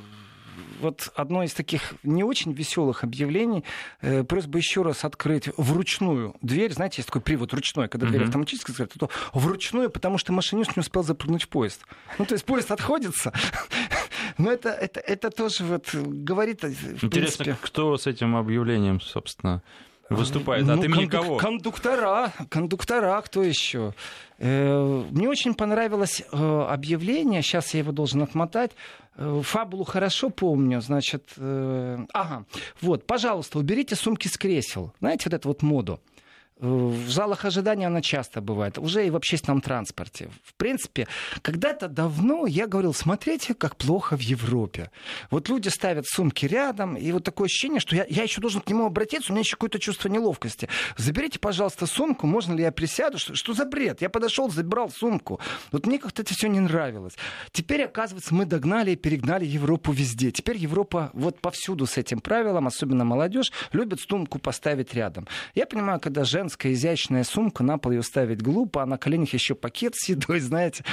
вот 0.79 1.11
одно 1.15 1.43
из 1.43 1.53
таких 1.53 1.93
не 2.03 2.23
очень 2.23 2.53
веселых 2.53 3.03
объявлений. 3.03 3.63
Э, 4.01 4.23
просьба 4.23 4.57
еще 4.57 4.81
раз 4.81 5.05
открыть 5.05 5.49
вручную 5.57 6.35
дверь. 6.41 6.73
Знаете, 6.73 6.95
есть 6.97 7.07
такой 7.07 7.21
привод 7.21 7.53
ручной, 7.53 7.87
когда 7.87 8.07
дверь 8.07 8.21
uh-huh. 8.21 8.25
автоматически 8.25 8.71
закрыта, 8.71 8.99
то 8.99 9.09
вручную, 9.33 9.89
потому 9.89 10.17
что 10.17 10.33
машинист 10.33 10.75
не 10.75 10.81
успел 10.81 11.03
запрыгнуть 11.03 11.43
в 11.43 11.47
поезд. 11.47 11.81
Ну, 12.17 12.25
то 12.25 12.33
есть 12.33 12.45
поезд 12.45 12.71
отходится. 12.71 13.33
Но 14.37 14.51
это, 14.51 14.69
это, 14.69 14.99
это 14.99 15.29
тоже 15.29 15.63
вот 15.63 15.93
говорит... 15.93 16.63
Интересно, 16.63 17.09
принципе... 17.09 17.57
кто 17.61 17.97
с 17.97 18.07
этим 18.07 18.35
объявлением, 18.35 19.01
собственно, 19.01 19.61
выступает? 20.15 20.65
Ну, 20.65 20.73
От 20.73 20.83
имени 20.83 21.05
кондук- 21.05 21.09
кого? 21.11 21.37
Кондуктора. 21.37 22.33
Кондуктора, 22.49 23.21
кто 23.21 23.43
еще? 23.43 23.93
Э, 24.37 25.03
мне 25.11 25.29
очень 25.29 25.53
понравилось 25.53 26.23
э, 26.31 26.61
объявление, 26.69 27.41
сейчас 27.41 27.73
я 27.73 27.79
его 27.81 27.91
должен 27.91 28.21
отмотать. 28.23 28.71
Э, 29.15 29.41
фабулу 29.43 29.83
хорошо 29.83 30.29
помню, 30.29 30.81
значит, 30.81 31.33
ага, 31.37 32.45
вот, 32.81 33.05
пожалуйста, 33.05 33.59
уберите 33.59 33.95
сумки 33.95 34.27
с 34.27 34.37
кресел. 34.37 34.93
Знаете, 34.99 35.23
вот 35.25 35.33
эту 35.33 35.47
вот 35.49 35.61
моду. 35.61 35.99
В 36.61 37.09
залах 37.09 37.43
ожидания 37.43 37.87
она 37.87 38.01
часто 38.03 38.39
бывает, 38.39 38.77
уже 38.77 39.07
и 39.07 39.09
в 39.09 39.15
общественном 39.15 39.61
транспорте. 39.61 40.29
В 40.43 40.53
принципе, 40.53 41.07
когда-то 41.41 41.87
давно 41.87 42.45
я 42.45 42.67
говорил, 42.67 42.93
смотрите, 42.93 43.55
как 43.55 43.75
плохо 43.75 44.15
в 44.15 44.21
Европе. 44.21 44.91
Вот 45.31 45.49
люди 45.49 45.69
ставят 45.69 46.05
сумки 46.05 46.45
рядом, 46.45 46.95
и 46.95 47.11
вот 47.11 47.23
такое 47.23 47.47
ощущение, 47.47 47.79
что 47.79 47.95
я, 47.95 48.05
я 48.07 48.21
еще 48.21 48.41
должен 48.41 48.61
к 48.61 48.69
нему 48.69 48.85
обратиться, 48.85 49.31
у 49.31 49.33
меня 49.33 49.39
еще 49.39 49.55
какое-то 49.55 49.79
чувство 49.79 50.07
неловкости. 50.07 50.69
Заберите, 50.97 51.39
пожалуйста, 51.39 51.87
сумку, 51.87 52.27
можно 52.27 52.53
ли 52.53 52.61
я 52.61 52.71
присяду? 52.71 53.17
Что, 53.17 53.33
что 53.33 53.53
за 53.53 53.65
бред? 53.65 54.03
Я 54.03 54.11
подошел, 54.11 54.47
забрал 54.51 54.91
сумку. 54.91 55.39
Вот 55.71 55.87
мне 55.87 55.97
как-то 55.97 56.21
это 56.21 56.35
все 56.35 56.47
не 56.47 56.59
нравилось. 56.59 57.15
Теперь, 57.51 57.85
оказывается, 57.85 58.35
мы 58.35 58.45
догнали 58.45 58.91
и 58.91 58.95
перегнали 58.95 59.45
Европу 59.45 59.91
везде. 59.91 60.29
Теперь 60.29 60.57
Европа 60.57 61.09
вот 61.13 61.39
повсюду 61.39 61.87
с 61.87 61.97
этим 61.97 62.19
правилом, 62.19 62.67
особенно 62.67 63.03
молодежь, 63.03 63.51
любит 63.71 63.99
сумку 63.99 64.37
поставить 64.37 64.93
рядом. 64.93 65.27
Я 65.55 65.65
понимаю, 65.65 65.99
когда 65.99 66.23
женская 66.23 66.50
женская 66.51 66.73
изящная 66.73 67.23
сумка, 67.23 67.63
на 67.63 67.77
пол 67.77 67.93
ее 67.93 68.03
ставить 68.03 68.41
глупо, 68.41 68.83
а 68.83 68.85
на 68.85 68.97
коленях 68.97 69.33
еще 69.33 69.55
пакет 69.55 69.95
с 69.95 70.09
едой, 70.09 70.39
знаете, 70.41 70.83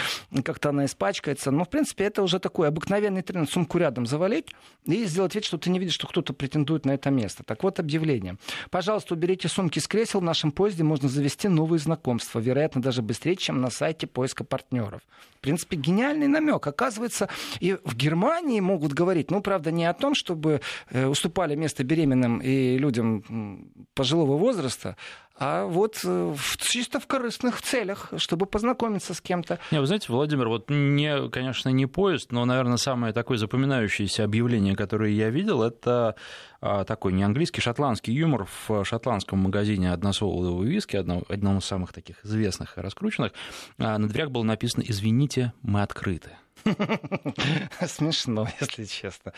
как-то 0.44 0.68
она 0.68 0.84
испачкается. 0.84 1.50
Но, 1.50 1.64
в 1.64 1.68
принципе, 1.68 2.04
это 2.04 2.22
уже 2.22 2.38
такой 2.38 2.68
обыкновенный 2.68 3.22
тренд. 3.22 3.50
Сумку 3.50 3.78
рядом 3.78 4.06
завалить 4.06 4.54
и 4.86 5.04
сделать 5.04 5.34
вид, 5.34 5.44
что 5.44 5.58
ты 5.58 5.70
не 5.70 5.80
видишь, 5.80 5.94
что 5.94 6.06
кто-то 6.06 6.32
претендует 6.32 6.84
на 6.84 6.92
это 6.92 7.10
место. 7.10 7.42
Так 7.42 7.64
вот, 7.64 7.80
объявление. 7.80 8.36
Пожалуйста, 8.70 9.14
уберите 9.14 9.48
сумки 9.48 9.80
с 9.80 9.88
кресел. 9.88 10.20
В 10.20 10.22
нашем 10.22 10.52
поезде 10.52 10.84
можно 10.84 11.08
завести 11.08 11.48
новые 11.48 11.80
знакомства. 11.80 12.38
Вероятно, 12.38 12.80
даже 12.80 13.02
быстрее, 13.02 13.34
чем 13.34 13.60
на 13.60 13.70
сайте 13.70 14.06
поиска 14.06 14.44
партнеров. 14.44 15.00
В 15.38 15.40
принципе, 15.40 15.76
гениальный 15.76 16.28
намек. 16.28 16.66
Оказывается, 16.66 17.28
и 17.58 17.76
в 17.84 17.96
Германии 17.96 18.60
могут 18.60 18.92
говорить, 18.92 19.30
ну, 19.30 19.40
правда, 19.40 19.72
не 19.72 19.86
о 19.86 19.92
том, 19.92 20.14
чтобы 20.14 20.60
э, 20.90 21.06
уступали 21.06 21.56
место 21.56 21.82
беременным 21.82 22.38
и 22.38 22.78
людям 22.78 23.72
пожилого 23.94 24.36
возраста, 24.36 24.96
а 25.38 25.66
вот 25.66 26.00
э, 26.04 26.34
чисто 26.58 26.98
в 26.98 27.06
корыстных 27.06 27.62
целях, 27.62 28.12
чтобы 28.16 28.46
познакомиться 28.46 29.14
с 29.14 29.20
кем-то. 29.20 29.58
Не, 29.70 29.80
вы 29.80 29.86
знаете, 29.86 30.06
Владимир, 30.08 30.48
вот 30.48 30.68
мне, 30.68 31.28
конечно, 31.30 31.68
не 31.68 31.86
поезд, 31.86 32.32
но, 32.32 32.44
наверное, 32.44 32.76
самое 32.76 33.12
такое 33.12 33.38
запоминающееся 33.38 34.24
объявление, 34.24 34.74
которое 34.74 35.12
я 35.12 35.30
видел, 35.30 35.62
это 35.62 36.16
а, 36.60 36.84
такой 36.84 37.12
не 37.12 37.22
английский, 37.22 37.60
шотландский 37.60 38.12
юмор 38.12 38.48
в 38.66 38.84
шотландском 38.84 39.38
магазине 39.38 39.92
односолодового 39.92 40.64
виски, 40.64 40.96
одном, 40.96 41.24
одном 41.28 41.58
из 41.58 41.64
самых 41.64 41.92
таких 41.92 42.24
известных 42.24 42.76
и 42.76 42.80
раскрученных. 42.80 43.32
А, 43.78 43.96
на 43.96 44.08
дверях 44.08 44.30
было 44.30 44.42
написано 44.42 44.82
«Извините, 44.86 45.52
мы 45.62 45.82
открыты». 45.82 46.32
Смешно, 47.86 48.48
если 48.60 48.84
честно. 48.84 49.32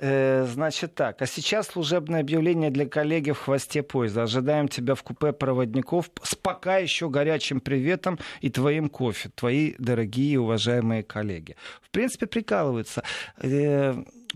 Э, 0.00 0.46
значит 0.46 0.94
так, 0.94 1.22
а 1.22 1.26
сейчас 1.26 1.68
служебное 1.68 2.20
объявление 2.20 2.70
для 2.70 2.86
коллеги 2.86 3.32
в 3.32 3.38
хвосте 3.38 3.82
поезда. 3.82 4.24
Ожидаем 4.24 4.68
тебя 4.68 4.94
в 4.94 5.02
купе 5.02 5.32
проводников 5.32 6.10
с 6.22 6.34
пока 6.34 6.78
еще 6.78 7.08
горячим 7.08 7.60
приветом 7.60 8.18
и 8.40 8.50
твоим 8.50 8.88
кофе. 8.88 9.30
Твои 9.34 9.74
дорогие 9.78 10.34
и 10.34 10.36
уважаемые 10.36 11.02
коллеги. 11.02 11.56
В 11.82 11.90
принципе, 11.90 12.26
прикалываются. 12.26 13.02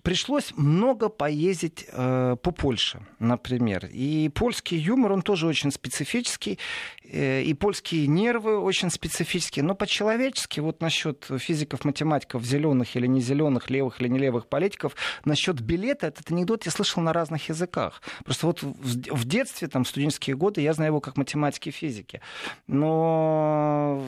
Пришлось 0.02 0.52
много 0.56 1.09
поездить 1.09 1.87
э, 1.90 2.37
по 2.42 2.50
Польше, 2.52 3.00
например. 3.18 3.88
И 3.92 4.30
польский 4.35 4.78
юмор, 4.78 5.12
он 5.12 5.23
тоже 5.23 5.47
очень 5.47 5.70
специфический, 5.70 6.59
э, 7.04 7.42
и 7.42 7.54
польские 7.54 8.06
нервы 8.06 8.59
очень 8.59 8.90
специфические. 8.90 9.64
Но 9.64 9.75
по-человечески, 9.75 10.61
вот 10.61 10.80
насчет 10.80 11.26
физиков, 11.38 11.85
математиков, 11.85 12.44
зеленых 12.44 12.97
или 12.97 13.06
не 13.06 13.20
зеленых, 13.20 13.68
левых 13.68 14.00
или 14.00 14.09
не 14.09 14.18
левых 14.18 14.47
политиков, 14.47 14.94
насчет 15.25 15.61
билета, 15.61 16.06
этот 16.06 16.30
анекдот 16.30 16.64
я 16.64 16.73
слышал 16.73 17.02
на 17.02 17.12
разных 17.12 17.49
языках. 17.49 18.00
Просто 18.25 18.47
вот 18.47 18.62
в, 18.62 18.73
в 18.73 19.25
детстве, 19.25 19.68
там, 19.68 19.85
студенческие 19.85 20.37
годы, 20.37 20.61
я 20.61 20.73
знаю 20.73 20.90
его 20.90 21.00
как 21.00 21.16
математики 21.16 21.68
и 21.68 21.73
физики. 21.73 22.20
Но 22.66 24.02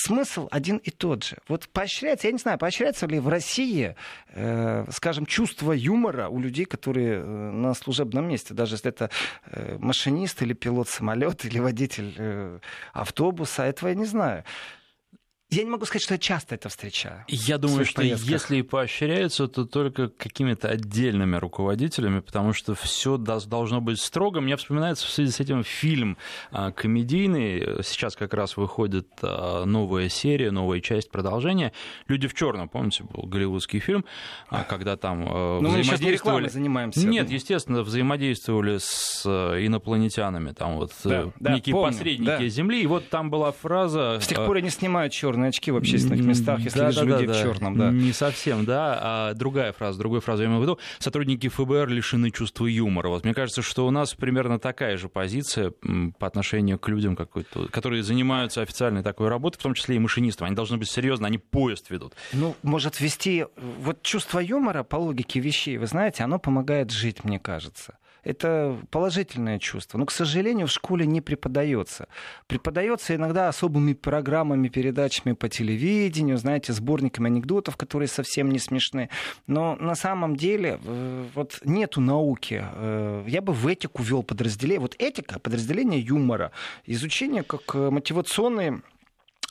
смысл 0.00 0.48
один 0.50 0.78
и 0.78 0.90
тот 0.90 1.24
же. 1.24 1.36
Вот 1.48 1.68
поощряется, 1.68 2.26
я 2.26 2.32
не 2.32 2.38
знаю, 2.38 2.58
поощряется 2.58 3.06
ли 3.06 3.18
в 3.18 3.28
России, 3.28 3.94
э, 4.28 4.86
скажем, 4.90 5.26
чувство 5.26 5.72
юмора 5.72 6.28
у 6.28 6.40
людей, 6.40 6.64
которые 6.64 7.20
э, 7.20 7.24
на 7.24 7.74
служебном 7.74 8.28
месте, 8.28 8.54
даже 8.54 8.74
если 8.74 8.88
это 8.88 9.10
э, 9.46 9.76
машинист 9.78 10.42
или 10.42 10.52
пилот 10.52 10.88
самолета 10.88 11.48
или 11.48 11.58
водитель 11.58 12.14
э, 12.16 12.58
автобуса, 12.92 13.64
этого 13.64 13.88
я 13.90 13.94
не 13.94 14.06
знаю. 14.06 14.44
Я 15.50 15.64
не 15.64 15.70
могу 15.70 15.84
сказать, 15.84 16.04
что 16.04 16.14
я 16.14 16.18
часто 16.18 16.54
это 16.54 16.68
встречаю. 16.68 17.24
Я 17.26 17.58
думаю, 17.58 17.84
что 17.84 17.96
поездках. 17.96 18.30
если 18.30 18.56
и 18.58 18.62
поощряется, 18.62 19.48
то 19.48 19.64
только 19.64 20.08
какими-то 20.08 20.68
отдельными 20.68 21.34
руководителями, 21.36 22.20
потому 22.20 22.52
что 22.52 22.76
все 22.76 23.16
должно 23.16 23.80
быть 23.80 24.00
строго. 24.00 24.40
Мне 24.40 24.56
вспоминается 24.56 25.08
в 25.08 25.10
связи 25.10 25.32
с 25.32 25.40
этим 25.40 25.64
фильм 25.64 26.18
а, 26.52 26.70
комедийный. 26.70 27.82
Сейчас 27.82 28.14
как 28.14 28.32
раз 28.32 28.56
выходит 28.56 29.08
а, 29.22 29.64
новая 29.64 30.08
серия, 30.08 30.52
новая 30.52 30.80
часть 30.80 31.10
продолжения. 31.10 31.72
«Люди 32.06 32.28
в 32.28 32.34
черном», 32.34 32.68
помните, 32.68 33.02
был 33.02 33.24
голливудский 33.24 33.80
фильм, 33.80 34.04
а, 34.50 34.62
когда 34.62 34.96
там 34.96 35.24
Но 35.24 35.60
ну, 35.60 35.70
взаимодействовали... 35.70 36.44
мы 36.44 36.50
занимаемся. 36.50 37.08
Нет, 37.08 37.28
естественно, 37.28 37.82
взаимодействовали 37.82 38.78
с 38.78 39.26
инопланетянами, 39.26 40.52
там 40.52 40.76
вот 40.76 40.92
да, 41.02 41.32
э, 41.40 41.52
некие 41.54 41.72
помню, 41.72 41.92
посредники 41.92 42.24
да. 42.24 42.48
Земли. 42.48 42.82
И 42.82 42.86
вот 42.86 43.08
там 43.08 43.30
была 43.30 43.50
фраза... 43.50 44.18
С 44.20 44.28
тех 44.28 44.46
пор 44.46 44.58
они 44.58 44.70
снимают 44.70 45.12
черный 45.12 45.39
черные 45.40 45.48
очки 45.48 45.70
в 45.70 45.76
общественных 45.76 46.24
местах, 46.24 46.60
если 46.60 46.78
да, 46.78 46.86
вижу 46.88 47.00
да, 47.00 47.06
людей 47.06 47.26
да, 47.26 47.32
в 47.32 47.42
черном. 47.42 47.78
Да. 47.78 47.90
Не 47.90 48.12
совсем, 48.12 48.64
да. 48.64 48.98
А 49.00 49.34
другая 49.34 49.72
фраза, 49.72 49.98
другую 49.98 50.20
фразу 50.20 50.42
я 50.42 50.48
имею 50.48 50.60
в 50.60 50.62
виду. 50.62 50.78
Сотрудники 50.98 51.48
ФБР 51.48 51.88
лишены 51.88 52.30
чувства 52.30 52.66
юмора. 52.66 53.08
Вот 53.08 53.24
мне 53.24 53.34
кажется, 53.34 53.62
что 53.62 53.86
у 53.86 53.90
нас 53.90 54.14
примерно 54.14 54.58
такая 54.58 54.96
же 54.96 55.08
позиция 55.08 55.72
по 56.18 56.26
отношению 56.26 56.78
к 56.78 56.88
людям, 56.88 57.16
которые 57.16 58.02
занимаются 58.02 58.62
официальной 58.62 59.02
такой 59.02 59.28
работой, 59.28 59.58
в 59.58 59.62
том 59.62 59.74
числе 59.74 59.96
и 59.96 59.98
машинистом. 59.98 60.46
Они 60.46 60.56
должны 60.56 60.76
быть 60.76 60.90
серьезны, 60.90 61.26
они 61.26 61.38
поезд 61.38 61.90
ведут. 61.90 62.14
Ну, 62.32 62.56
может 62.62 63.00
вести... 63.00 63.46
Вот 63.80 64.02
чувство 64.02 64.40
юмора 64.40 64.82
по 64.82 64.96
логике 64.96 65.40
вещей, 65.40 65.78
вы 65.78 65.86
знаете, 65.86 66.24
оно 66.24 66.38
помогает 66.38 66.90
жить, 66.90 67.24
мне 67.24 67.38
кажется 67.38 67.94
это 68.24 68.78
положительное 68.90 69.58
чувство. 69.58 69.98
Но, 69.98 70.06
к 70.06 70.10
сожалению, 70.10 70.66
в 70.66 70.70
школе 70.70 71.06
не 71.06 71.20
преподается. 71.20 72.08
Преподается 72.46 73.14
иногда 73.14 73.48
особыми 73.48 73.94
программами, 73.94 74.68
передачами 74.68 75.32
по 75.32 75.48
телевидению, 75.48 76.36
знаете, 76.38 76.72
сборниками 76.72 77.28
анекдотов, 77.28 77.76
которые 77.76 78.08
совсем 78.08 78.50
не 78.50 78.58
смешны. 78.58 79.08
Но 79.46 79.76
на 79.76 79.94
самом 79.94 80.36
деле 80.36 80.80
э, 80.82 81.26
вот 81.34 81.60
нету 81.64 82.00
науки. 82.00 82.62
Э, 82.62 83.24
я 83.26 83.40
бы 83.40 83.52
в 83.52 83.66
этику 83.66 84.02
ввел 84.02 84.22
подразделение. 84.22 84.80
Вот 84.80 84.96
этика, 84.98 85.38
подразделение 85.38 86.00
юмора, 86.00 86.52
изучение 86.86 87.42
как 87.42 87.74
э, 87.74 87.90
мотивационные 87.90 88.82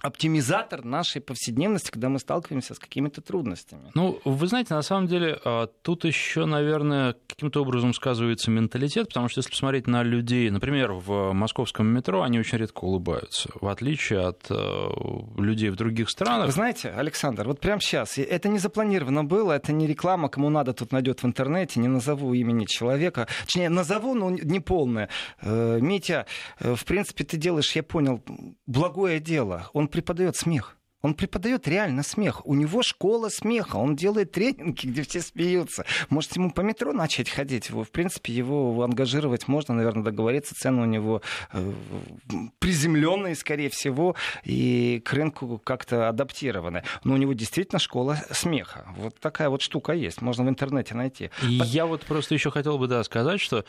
оптимизатор 0.01 0.84
нашей 0.84 1.22
повседневности, 1.22 1.91
когда 1.91 2.10
мы 2.10 2.20
сталкиваемся 2.20 2.74
с 2.74 2.79
какими-то 2.79 3.22
трудностями. 3.22 3.91
Ну, 3.96 4.20
вы 4.24 4.48
знаете, 4.48 4.74
на 4.74 4.82
самом 4.82 5.08
деле, 5.08 5.39
а, 5.44 5.68
тут 5.82 6.06
еще, 6.06 6.46
наверное, 6.46 7.15
каким-то 7.27 7.62
образом 7.62 7.94
сказывается 7.94 8.51
менталитет, 8.51 9.10
потому 9.10 9.29
что 9.29 9.39
если 9.39 9.51
посмотреть 9.51 9.88
на 9.88 10.03
людей, 10.03 10.50
например, 10.50 10.94
в 10.94 11.34
московском 11.34 11.88
метро, 11.88 12.22
они 12.22 12.39
очень 12.39 12.58
редко 12.58 12.86
улыбаются, 12.86 13.50
в 13.60 13.68
отличие 13.68 14.20
от 14.20 14.46
э, 14.50 14.89
людей 15.38 15.70
в 15.70 15.75
других 15.75 16.10
странах. 16.10 16.48
Вы 16.48 16.51
знаете, 16.51 16.89
Александр, 16.89 17.48
вот 17.48 17.60
прямо 17.60 17.82
сейчас, 17.82 18.18
это 18.18 18.48
не 18.50 18.60
запланировано 18.60 19.24
было, 19.24 19.53
это 19.53 19.74
не 19.74 19.88
реклама, 19.88 20.29
кому 20.29 20.50
надо 20.50 20.74
тут 20.74 20.91
найдет 20.91 21.24
в 21.24 21.25
интернете, 21.25 21.79
не 21.79 21.88
назову 21.88 22.34
имени 22.34 22.65
человека, 22.65 23.27
точнее, 23.46 23.70
назову, 23.70 24.15
но 24.15 24.29
не 24.29 24.60
полное. 24.60 25.10
Э, 25.41 25.79
Митя, 25.82 26.25
э, 26.60 26.75
в 26.75 26.86
принципе, 26.86 27.24
ты 27.24 27.38
делаешь, 27.38 27.75
я 27.75 27.84
понял, 27.84 28.24
благое 28.65 29.20
дело. 29.20 29.70
Он 29.74 29.88
преподает 29.91 30.36
смех. 30.36 30.79
Он 31.01 31.13
преподает 31.13 31.68
реально 31.68 32.03
смех. 32.03 32.46
У 32.46 32.56
него 32.56 32.84
школа 32.84 33.29
смеха. 33.29 33.77
Он 33.77 33.96
делает 33.96 34.32
тренинги, 34.32 34.88
где 34.88 35.03
все 35.03 35.22
смеются. 35.22 35.86
Может, 36.10 36.36
ему 36.36 36.51
по 36.51 36.62
метро 36.62 36.91
начать 36.91 37.29
ходить? 37.29 37.70
В 37.70 37.86
принципе, 37.86 38.34
его 38.34 38.84
ангажировать 38.84 39.48
можно, 39.48 39.74
наверное, 39.74 40.03
договориться. 40.03 40.56
Цены 40.56 40.82
у 40.82 40.86
него 40.86 41.22
э, 41.53 41.72
приземленные, 42.60 43.36
скорее 43.36 43.70
всего, 43.70 44.15
и 44.44 45.01
к 45.06 45.13
рынку 45.13 45.62
как-то 45.63 46.10
адаптированы. 46.10 46.84
Но 47.03 47.13
у 47.13 47.18
него 47.18 47.34
действительно 47.34 47.79
школа 47.79 48.18
смеха. 48.32 48.86
Вот 48.98 49.20
такая 49.20 49.50
вот 49.50 49.62
штука 49.62 49.94
есть. 49.94 50.22
Можно 50.22 50.46
в 50.46 50.50
интернете 50.50 50.96
найти. 50.96 51.32
Я 51.41 51.86
вот 51.86 52.01
просто 52.01 52.34
еще 52.34 52.51
хотел 52.51 52.77
бы 52.77 52.88
да, 52.88 53.03
сказать, 53.03 53.39
что 53.39 53.63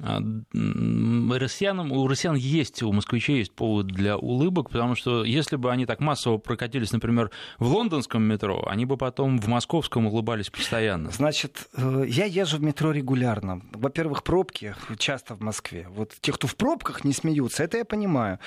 а, 0.00 0.20
россиянам, 0.52 1.92
у 1.92 2.06
россиян 2.06 2.36
есть, 2.36 2.82
у 2.82 2.92
москвичей 2.92 3.38
есть 3.38 3.54
повод 3.54 3.86
для 3.86 4.16
улыбок, 4.16 4.70
потому 4.70 4.94
что 4.94 5.24
если 5.24 5.56
бы 5.56 5.70
они 5.70 5.86
так 5.86 6.00
массово 6.00 6.38
прокатили 6.38 6.73
находились, 6.74 6.92
например, 6.92 7.30
в 7.58 7.66
лондонском 7.66 8.22
метро, 8.22 8.64
они 8.66 8.84
бы 8.84 8.96
потом 8.96 9.38
в 9.38 9.48
московском 9.48 10.06
улыбались 10.06 10.50
постоянно. 10.50 11.10
Значит, 11.10 11.68
э, 11.76 12.04
я 12.08 12.24
езжу 12.24 12.58
в 12.58 12.62
метро 12.62 12.92
регулярно. 12.92 13.60
Во-первых, 13.72 14.22
пробки 14.22 14.74
часто 14.98 15.34
в 15.34 15.40
Москве. 15.40 15.86
Вот 15.90 16.14
те, 16.20 16.32
кто 16.32 16.46
в 16.46 16.56
пробках 16.56 17.04
не 17.04 17.12
смеются, 17.12 17.62
это 17.62 17.78
я 17.78 17.84
понимаю. 17.84 18.38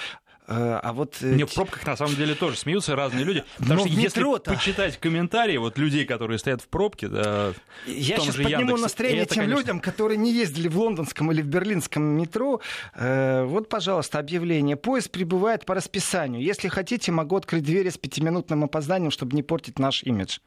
Э, 0.48 0.80
а 0.82 0.94
вот... 0.94 1.18
Мне 1.22 1.46
в 1.46 1.54
пробках 1.54 1.86
на 1.86 1.98
самом 1.98 2.16
деле 2.16 2.34
тоже 2.34 2.58
смеются 2.58 2.96
разные 2.96 3.26
люди. 3.26 3.44
Потому 3.58 3.82
Но 3.82 3.88
что 3.88 4.00
если 4.00 4.24
почитать 4.40 4.98
комментарии 4.98 5.58
вот 5.58 5.78
людей, 5.78 6.06
которые 6.06 6.40
стоят 6.40 6.62
в 6.62 6.68
пробке, 6.68 7.10
да, 7.10 7.54
Я 7.86 8.18
сейчас 8.18 8.36
же 8.36 8.44
подниму 8.44 8.62
Яндексе, 8.62 8.82
настроение 8.82 9.24
это, 9.24 9.34
тем 9.36 9.44
конечно... 9.44 9.60
людям, 9.60 9.80
которые 9.80 10.18
не 10.18 10.32
ездили 10.32 10.68
в 10.70 10.78
лондонском 10.78 11.32
или 11.32 11.42
в 11.42 11.48
берлинском 11.48 12.04
метро. 12.04 12.62
Э, 12.96 13.44
вот, 13.44 13.68
пожалуйста, 13.68 14.20
объявление. 14.20 14.78
Поезд 14.78 15.12
прибывает 15.12 15.66
по 15.66 15.76
расписанию. 15.76 16.42
Если 16.42 16.70
хотите, 16.70 17.12
могу 17.12 17.36
открыть 17.36 17.64
двери 17.64 17.90
с 17.90 17.98
пятиминутным 17.98 18.64
опозданием, 18.64 19.12
чтобы 19.12 19.36
не 19.36 19.44
портить 19.44 19.80
наш 19.80 20.04
имидж. 20.04 20.38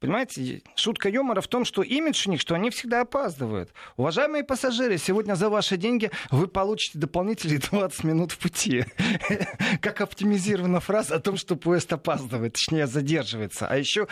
Понимаете, 0.00 0.62
шутка 0.76 1.08
юмора 1.08 1.40
в 1.40 1.48
том, 1.48 1.64
что 1.64 1.82
имидж 1.82 2.28
у 2.28 2.30
них, 2.30 2.40
что 2.40 2.54
они 2.54 2.70
всегда 2.70 3.00
опаздывают. 3.00 3.72
Уважаемые 3.96 4.44
пассажиры, 4.44 4.96
сегодня 4.96 5.34
за 5.34 5.50
ваши 5.50 5.76
деньги 5.76 6.12
вы 6.30 6.46
получите 6.46 6.98
дополнительные 6.98 7.58
20 7.70 8.04
минут 8.04 8.30
в 8.30 8.38
пути. 8.38 8.84
Как 9.80 10.00
оптимизирована 10.00 10.78
фраза 10.78 11.16
о 11.16 11.20
том, 11.20 11.36
что 11.36 11.56
поезд 11.56 11.92
опаздывает, 11.92 12.52
точнее 12.52 12.86
задерживается. 12.86 13.66
А 13.66 13.76
еще 13.76 14.06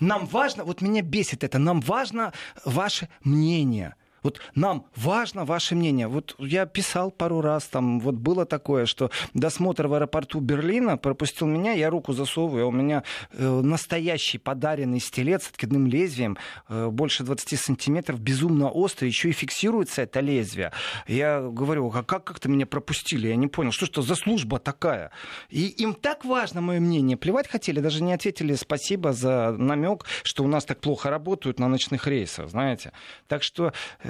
нам 0.00 0.26
важно, 0.26 0.64
вот 0.64 0.80
меня 0.80 1.02
бесит 1.02 1.44
это, 1.44 1.58
нам 1.58 1.80
важно 1.80 2.32
ваше 2.64 3.08
мнение. 3.22 3.94
Вот 4.22 4.40
нам 4.54 4.86
важно 4.96 5.44
ваше 5.44 5.74
мнение. 5.74 6.08
Вот 6.08 6.34
я 6.38 6.66
писал 6.66 7.10
пару 7.10 7.40
раз, 7.40 7.64
там 7.64 8.00
вот 8.00 8.14
было 8.14 8.44
такое, 8.44 8.86
что 8.86 9.10
досмотр 9.34 9.86
в 9.86 9.94
аэропорту 9.94 10.40
Берлина 10.40 10.96
пропустил 10.98 11.46
меня, 11.46 11.72
я 11.72 11.90
руку 11.90 12.12
засовываю, 12.12 12.64
а 12.64 12.68
у 12.68 12.72
меня 12.72 13.02
э, 13.32 13.48
настоящий 13.48 14.38
подаренный 14.38 15.00
стилет 15.00 15.42
с 15.42 15.48
откидным 15.48 15.86
лезвием, 15.86 16.36
э, 16.68 16.88
больше 16.88 17.24
20 17.24 17.58
сантиметров, 17.58 18.20
безумно 18.20 18.68
острый, 18.68 19.06
еще 19.06 19.30
и 19.30 19.32
фиксируется 19.32 20.02
это 20.02 20.20
лезвие. 20.20 20.72
Я 21.06 21.40
говорю, 21.40 21.90
а 21.94 22.02
как 22.02 22.24
как-то 22.24 22.48
меня 22.48 22.66
пропустили? 22.66 23.28
Я 23.28 23.36
не 23.36 23.48
понял, 23.48 23.72
что 23.72 23.86
что 23.86 24.02
за 24.02 24.14
служба 24.14 24.58
такая? 24.58 25.10
И 25.48 25.66
им 25.66 25.94
так 25.94 26.24
важно 26.24 26.60
мое 26.60 26.80
мнение. 26.80 27.16
Плевать 27.16 27.48
хотели, 27.48 27.80
даже 27.80 28.02
не 28.02 28.12
ответили 28.12 28.54
спасибо 28.54 29.12
за 29.12 29.52
намек, 29.52 30.04
что 30.22 30.44
у 30.44 30.46
нас 30.46 30.64
так 30.64 30.80
плохо 30.80 31.10
работают 31.10 31.58
на 31.58 31.68
ночных 31.68 32.06
рейсах, 32.06 32.50
знаете. 32.50 32.92
Так 33.26 33.42
что 33.42 33.72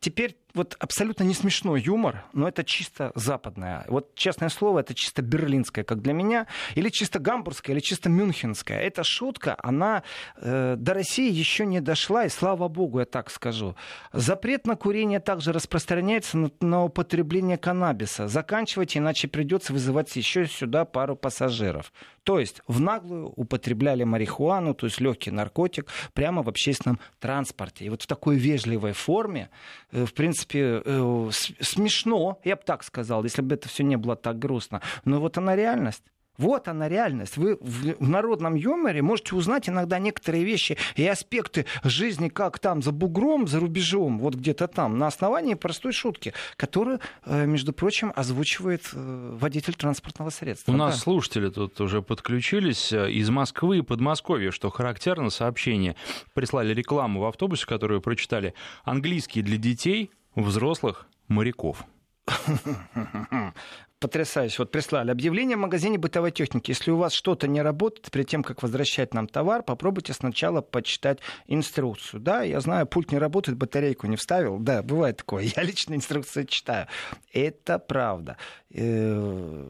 теперь 0.00 0.36
вот 0.58 0.76
абсолютно 0.78 1.24
не 1.24 1.34
смешной 1.34 1.80
юмор, 1.80 2.24
но 2.32 2.48
это 2.48 2.64
чисто 2.64 3.12
западное. 3.14 3.84
Вот, 3.88 4.14
честное 4.14 4.50
слово, 4.50 4.80
это 4.80 4.94
чисто 4.94 5.22
берлинское, 5.22 5.84
как 5.84 6.02
для 6.02 6.12
меня, 6.12 6.46
или 6.74 6.90
чисто 6.90 7.18
гамбургское, 7.18 7.74
или 7.74 7.80
чисто 7.80 8.10
мюнхенское. 8.10 8.78
Эта 8.80 9.02
шутка, 9.04 9.56
она 9.62 10.02
э, 10.36 10.74
до 10.76 10.94
России 10.94 11.32
еще 11.32 11.64
не 11.64 11.80
дошла, 11.80 12.24
и 12.24 12.28
слава 12.28 12.68
богу, 12.68 12.98
я 12.98 13.06
так 13.06 13.30
скажу. 13.30 13.74
Запрет 14.12 14.66
на 14.66 14.76
курение 14.76 15.20
также 15.20 15.52
распространяется 15.52 16.36
на, 16.36 16.50
на 16.60 16.84
употребление 16.84 17.56
каннабиса. 17.56 18.28
Заканчивайте, 18.28 18.98
иначе 18.98 19.28
придется 19.28 19.72
вызывать 19.72 20.14
еще 20.16 20.46
сюда 20.46 20.84
пару 20.84 21.16
пассажиров. 21.16 21.92
То 22.24 22.38
есть 22.38 22.60
в 22.66 22.78
наглую 22.78 23.32
употребляли 23.36 24.04
марихуану, 24.04 24.74
то 24.74 24.86
есть 24.86 25.00
легкий 25.00 25.30
наркотик, 25.30 25.86
прямо 26.12 26.42
в 26.42 26.48
общественном 26.50 27.00
транспорте. 27.20 27.86
И 27.86 27.88
вот 27.88 28.02
в 28.02 28.06
такой 28.06 28.36
вежливой 28.36 28.92
форме, 28.92 29.48
в 29.92 30.12
принципе, 30.12 30.38
принципе, 30.48 30.82
э, 30.84 31.30
смешно, 31.60 32.40
я 32.44 32.56
бы 32.56 32.62
так 32.64 32.84
сказал, 32.84 33.24
если 33.24 33.42
бы 33.42 33.54
это 33.54 33.68
все 33.68 33.84
не 33.84 33.96
было 33.96 34.16
так 34.16 34.38
грустно. 34.38 34.82
Но 35.04 35.20
вот 35.20 35.38
она 35.38 35.56
реальность. 35.56 36.02
Вот 36.38 36.68
она 36.68 36.88
реальность. 36.88 37.36
Вы 37.36 37.58
в 37.60 38.08
народном 38.08 38.54
юморе 38.54 39.02
можете 39.02 39.34
узнать 39.34 39.68
иногда 39.68 39.98
некоторые 39.98 40.44
вещи 40.44 40.78
и 40.94 41.06
аспекты 41.06 41.66
жизни, 41.82 42.28
как 42.28 42.60
там 42.60 42.80
за 42.80 42.92
бугром, 42.92 43.48
за 43.48 43.58
рубежом, 43.58 44.20
вот 44.20 44.36
где-то 44.36 44.68
там, 44.68 44.98
на 44.98 45.08
основании 45.08 45.54
простой 45.54 45.92
шутки, 45.92 46.32
которую, 46.56 47.00
э, 47.24 47.44
между 47.44 47.72
прочим, 47.72 48.12
озвучивает 48.14 48.88
э, 48.92 49.36
водитель 49.38 49.74
транспортного 49.74 50.30
средства. 50.30 50.72
У 50.72 50.76
да. 50.76 50.86
нас 50.86 51.00
слушатели 51.00 51.50
тут 51.50 51.80
уже 51.80 52.02
подключились 52.02 52.92
из 52.92 53.28
Москвы 53.30 53.78
и 53.78 53.82
Подмосковья, 53.82 54.52
что 54.52 54.70
характерно, 54.70 55.30
сообщение. 55.30 55.96
Прислали 56.34 56.72
рекламу 56.72 57.20
в 57.20 57.24
автобусе, 57.24 57.66
которую 57.66 58.00
прочитали. 58.00 58.54
Английский 58.84 59.42
для 59.42 59.56
детей, 59.56 60.12
взрослых 60.36 61.08
моряков. 61.26 61.84
Потрясающе. 64.00 64.56
Вот 64.60 64.70
прислали 64.70 65.10
объявление 65.10 65.56
в 65.56 65.60
магазине 65.60 65.98
бытовой 65.98 66.30
техники. 66.30 66.70
Если 66.70 66.92
у 66.92 66.96
вас 66.96 67.12
что-то 67.12 67.48
не 67.48 67.60
работает, 67.60 68.10
перед 68.12 68.28
тем, 68.28 68.44
как 68.44 68.62
возвращать 68.62 69.12
нам 69.12 69.26
товар, 69.26 69.64
попробуйте 69.64 70.12
сначала 70.12 70.60
почитать 70.60 71.18
инструкцию. 71.48 72.20
Да, 72.20 72.42
я 72.42 72.60
знаю, 72.60 72.86
пульт 72.86 73.10
не 73.10 73.18
работает, 73.18 73.58
батарейку 73.58 74.06
не 74.06 74.14
вставил. 74.14 74.58
Да, 74.58 74.84
бывает 74.84 75.16
такое. 75.16 75.50
Я 75.56 75.62
лично 75.64 75.94
инструкцию 75.94 76.46
читаю. 76.46 76.86
Это 77.32 77.80
правда. 77.80 78.36
Э, 78.72 79.66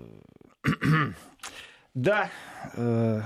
да, 1.94 2.30
э, 2.74 3.22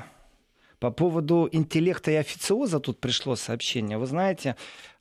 по 0.79 0.91
поводу 0.93 1.49
интеллекта 1.51 2.13
и 2.13 2.15
официоза 2.15 2.79
тут 2.79 3.01
пришло 3.01 3.35
сообщение. 3.35 3.99
Вы 3.99 4.07
знаете, 4.07 4.57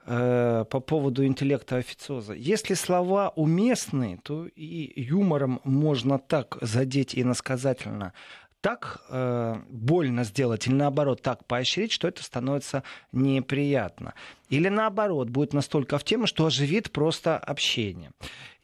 Э, 0.07 0.65
по 0.69 0.79
поводу 0.79 1.23
интеллекта 1.25 1.75
официоза. 1.77 2.33
Если 2.33 2.73
слова 2.73 3.29
уместны, 3.35 4.19
то 4.23 4.47
и 4.47 4.93
юмором 4.99 5.61
можно 5.63 6.17
так 6.17 6.57
задеть 6.61 7.13
и 7.13 7.23
насказательно 7.23 8.13
так 8.61 9.01
э, 9.09 9.55
больно 9.69 10.23
сделать 10.23 10.67
или 10.67 10.75
наоборот 10.75 11.21
так 11.21 11.45
поощрить, 11.45 11.91
что 11.91 12.07
это 12.07 12.23
становится 12.23 12.83
неприятно. 13.11 14.13
Или 14.49 14.69
наоборот, 14.69 15.29
будет 15.29 15.53
настолько 15.53 15.97
в 15.97 16.03
тему, 16.03 16.27
что 16.27 16.45
оживит 16.45 16.91
просто 16.91 17.37
общение. 17.37 18.11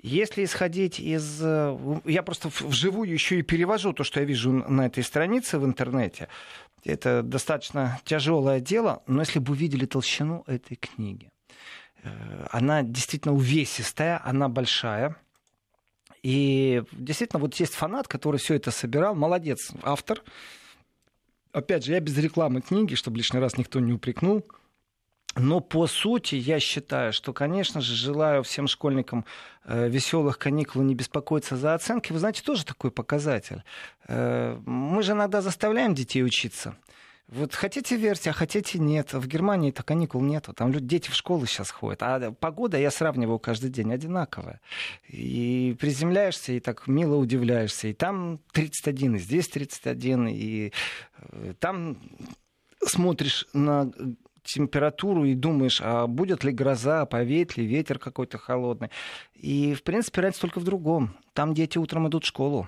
Если 0.02 0.44
исходить 0.44 1.00
из... 1.00 1.40
Э, 1.42 1.76
я 2.06 2.22
просто 2.22 2.50
вживую 2.50 3.12
еще 3.12 3.40
и 3.40 3.42
перевожу 3.42 3.94
то, 3.94 4.04
что 4.04 4.20
я 4.20 4.26
вижу 4.26 4.52
на 4.52 4.86
этой 4.86 5.04
странице 5.04 5.58
в 5.58 5.66
интернете. 5.66 6.28
Это 6.88 7.22
достаточно 7.22 8.00
тяжелое 8.06 8.62
дело, 8.62 9.04
но 9.08 9.20
если 9.22 9.40
бы 9.40 9.52
увидели 9.52 9.86
толщину 9.86 10.44
этой 10.48 10.76
книги, 10.76 11.30
э, 12.04 12.48
она 12.52 12.82
действительно 12.82 13.34
увесистая, 13.34 14.22
она 14.24 14.48
большая. 14.48 15.18
И 16.24 16.84
действительно, 16.94 17.42
вот 17.42 17.56
есть 17.56 17.74
фанат, 17.74 18.08
который 18.08 18.38
все 18.38 18.56
это 18.56 18.72
собирал. 18.72 19.16
Молодец, 19.16 19.72
автор. 19.84 20.24
Опять 21.52 21.84
же, 21.84 21.92
я 21.92 22.00
без 22.00 22.18
рекламы 22.18 22.62
книги, 22.62 22.96
чтобы 22.96 23.18
лишний 23.18 23.40
раз 23.40 23.58
никто 23.58 23.82
не 23.82 23.92
упрекнул. 23.92 24.46
Но 25.36 25.60
по 25.60 25.86
сути 25.88 26.36
я 26.36 26.60
считаю, 26.60 27.14
что, 27.14 27.32
конечно 27.32 27.80
же, 27.80 27.96
желаю 27.96 28.44
всем 28.44 28.68
школьникам 28.68 29.26
э, 29.66 29.88
веселых 29.88 30.40
каникул 30.40 30.82
не 30.82 30.96
беспокоиться 30.96 31.56
за 31.58 31.76
оценки. 31.76 32.12
Вы 32.12 32.20
знаете, 32.20 32.42
тоже 32.42 32.66
такой 32.66 32.90
показатель. 32.90 33.64
Э, 34.08 34.60
мы 34.66 35.04
же 35.04 35.12
иногда 35.12 35.42
заставляем 35.42 35.94
детей 35.94 36.24
учиться. 36.24 36.76
Вот 37.28 37.54
хотите 37.54 37.98
верьте, 37.98 38.30
а 38.30 38.34
хотите 38.34 38.80
нет. 38.80 39.12
В 39.14 39.28
Германии-то 39.28 39.84
каникул 39.84 40.22
нету. 40.22 40.54
Там 40.54 40.72
люди, 40.72 40.86
дети 40.86 41.10
в 41.10 41.14
школу 41.14 41.46
сейчас 41.46 41.72
ходят. 41.72 42.02
А 42.02 42.32
погода, 42.32 42.78
я 42.78 42.90
сравниваю 42.90 43.38
каждый 43.38 43.70
день, 43.70 43.92
одинаковая. 43.92 44.62
И 45.10 45.76
приземляешься, 45.78 46.54
и 46.54 46.62
так 46.62 46.88
мило 46.88 47.16
удивляешься. 47.18 47.90
И 47.90 47.94
там 47.94 48.40
31, 48.54 49.18
и 49.18 49.20
здесь 49.20 49.50
31. 49.50 50.28
И 50.30 50.72
э, 51.18 51.54
там 51.60 51.98
смотришь 52.82 53.46
на 53.52 53.92
температуру 54.48 55.26
и 55.26 55.36
думаешь, 55.36 55.82
а 55.84 56.08
будет 56.08 56.44
ли 56.44 56.52
гроза, 56.52 57.06
повеет 57.06 57.58
ли 57.58 57.66
ветер 57.66 58.00
какой-то 58.00 58.38
холодный. 58.38 58.90
И, 59.36 59.74
в 59.74 59.84
принципе, 59.84 60.22
разница 60.22 60.42
только 60.42 60.60
в 60.60 60.64
другом. 60.64 61.16
Там 61.34 61.54
дети 61.54 61.78
утром 61.78 62.08
идут 62.08 62.24
в 62.24 62.28
школу. 62.28 62.68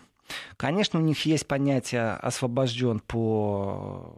Конечно, 0.57 0.99
у 0.99 1.03
них 1.03 1.25
есть 1.25 1.47
понятие 1.47 2.11
освобожден 2.11 2.99
по 2.99 4.13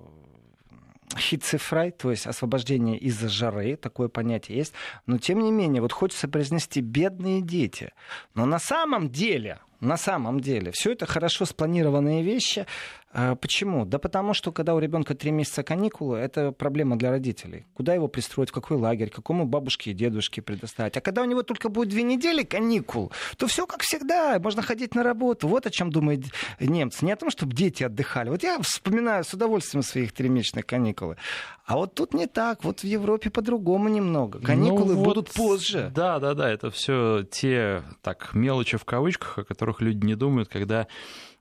хитцефрай, 1.18 1.92
то 1.92 2.12
есть 2.12 2.26
освобождение 2.28 2.98
из-за 2.98 3.30
жары, 3.30 3.76
такое 3.76 4.08
понятие 4.08 4.58
есть. 4.58 4.74
Но 5.06 5.18
тем 5.18 5.40
не 5.40 5.52
менее, 5.52 5.82
вот 5.82 5.92
хочется 5.92 6.28
произнести 6.28 6.82
бедные 6.82 7.42
дети. 7.42 7.94
Но 8.34 8.46
на 8.46 8.60
самом 8.60 9.10
деле 9.10 9.60
на 9.82 9.98
самом 9.98 10.40
деле. 10.40 10.72
Все 10.72 10.92
это 10.92 11.06
хорошо 11.06 11.46
спланированные 11.46 12.24
вещи. 12.24 12.66
А 13.14 13.36
почему? 13.36 13.86
Да 13.86 14.00
потому 14.00 14.34
что, 14.34 14.52
когда 14.52 14.74
у 14.74 14.80
ребенка 14.80 15.16
три 15.16 15.32
месяца 15.32 15.64
каникулы, 15.64 16.18
это 16.18 16.52
проблема 16.52 16.98
для 16.98 17.10
родителей. 17.10 17.66
Куда 17.74 17.94
его 17.94 18.08
пристроить, 18.08 18.50
в 18.50 18.54
какой 18.54 18.78
лагерь, 18.78 19.10
какому 19.10 19.46
бабушке 19.46 19.92
и 19.92 19.94
дедушке 19.94 20.42
предоставить. 20.42 20.96
А 20.96 21.02
когда 21.02 21.22
у 21.22 21.26
него 21.26 21.44
только 21.44 21.68
будет 21.68 21.90
две 21.90 22.04
недели 22.04 22.44
каникул, 22.44 23.12
то 23.38 23.48
все 23.48 23.68
как 23.68 23.82
всегда, 23.82 24.40
можно 24.40 24.62
ходить 24.62 24.96
на 24.96 25.04
работу. 25.04 25.48
Вот 25.50 25.66
о 25.66 25.70
чем 25.72 25.92
думают 25.92 26.26
немцы. 26.60 27.04
Не 27.04 27.12
о 27.12 27.18
том, 27.18 27.30
чтобы 27.30 27.54
дети 27.54 27.84
отдыхали. 27.84 28.30
Вот 28.30 28.44
я 28.44 28.60
вспоминаю 28.62 29.26
с 29.26 29.34
удовольствием 29.34 29.84
своих 29.84 30.14
тримесячных 30.14 30.66
каникулы. 30.66 31.18
А 31.66 31.78
вот 31.78 31.94
тут 31.94 32.14
не 32.14 32.28
так. 32.28 32.64
Вот 32.64 32.82
в 32.82 32.84
Европе 32.84 33.30
по-другому 33.30 33.88
немного. 33.88 34.40
Каникулы 34.40 34.96
ну, 34.96 35.04
будут 35.04 35.30
позже. 35.30 35.92
Да, 35.96 36.20
да, 36.20 36.34
да. 36.34 36.50
Это 36.50 36.70
все 36.70 37.24
те 37.24 37.84
так 38.02 38.34
мелочи 38.34 38.78
в 38.78 38.84
кавычках, 38.84 39.38
о 39.38 39.44
которых 39.44 39.71
люди 39.80 40.06
не 40.06 40.16
думают, 40.16 40.50
когда 40.50 40.88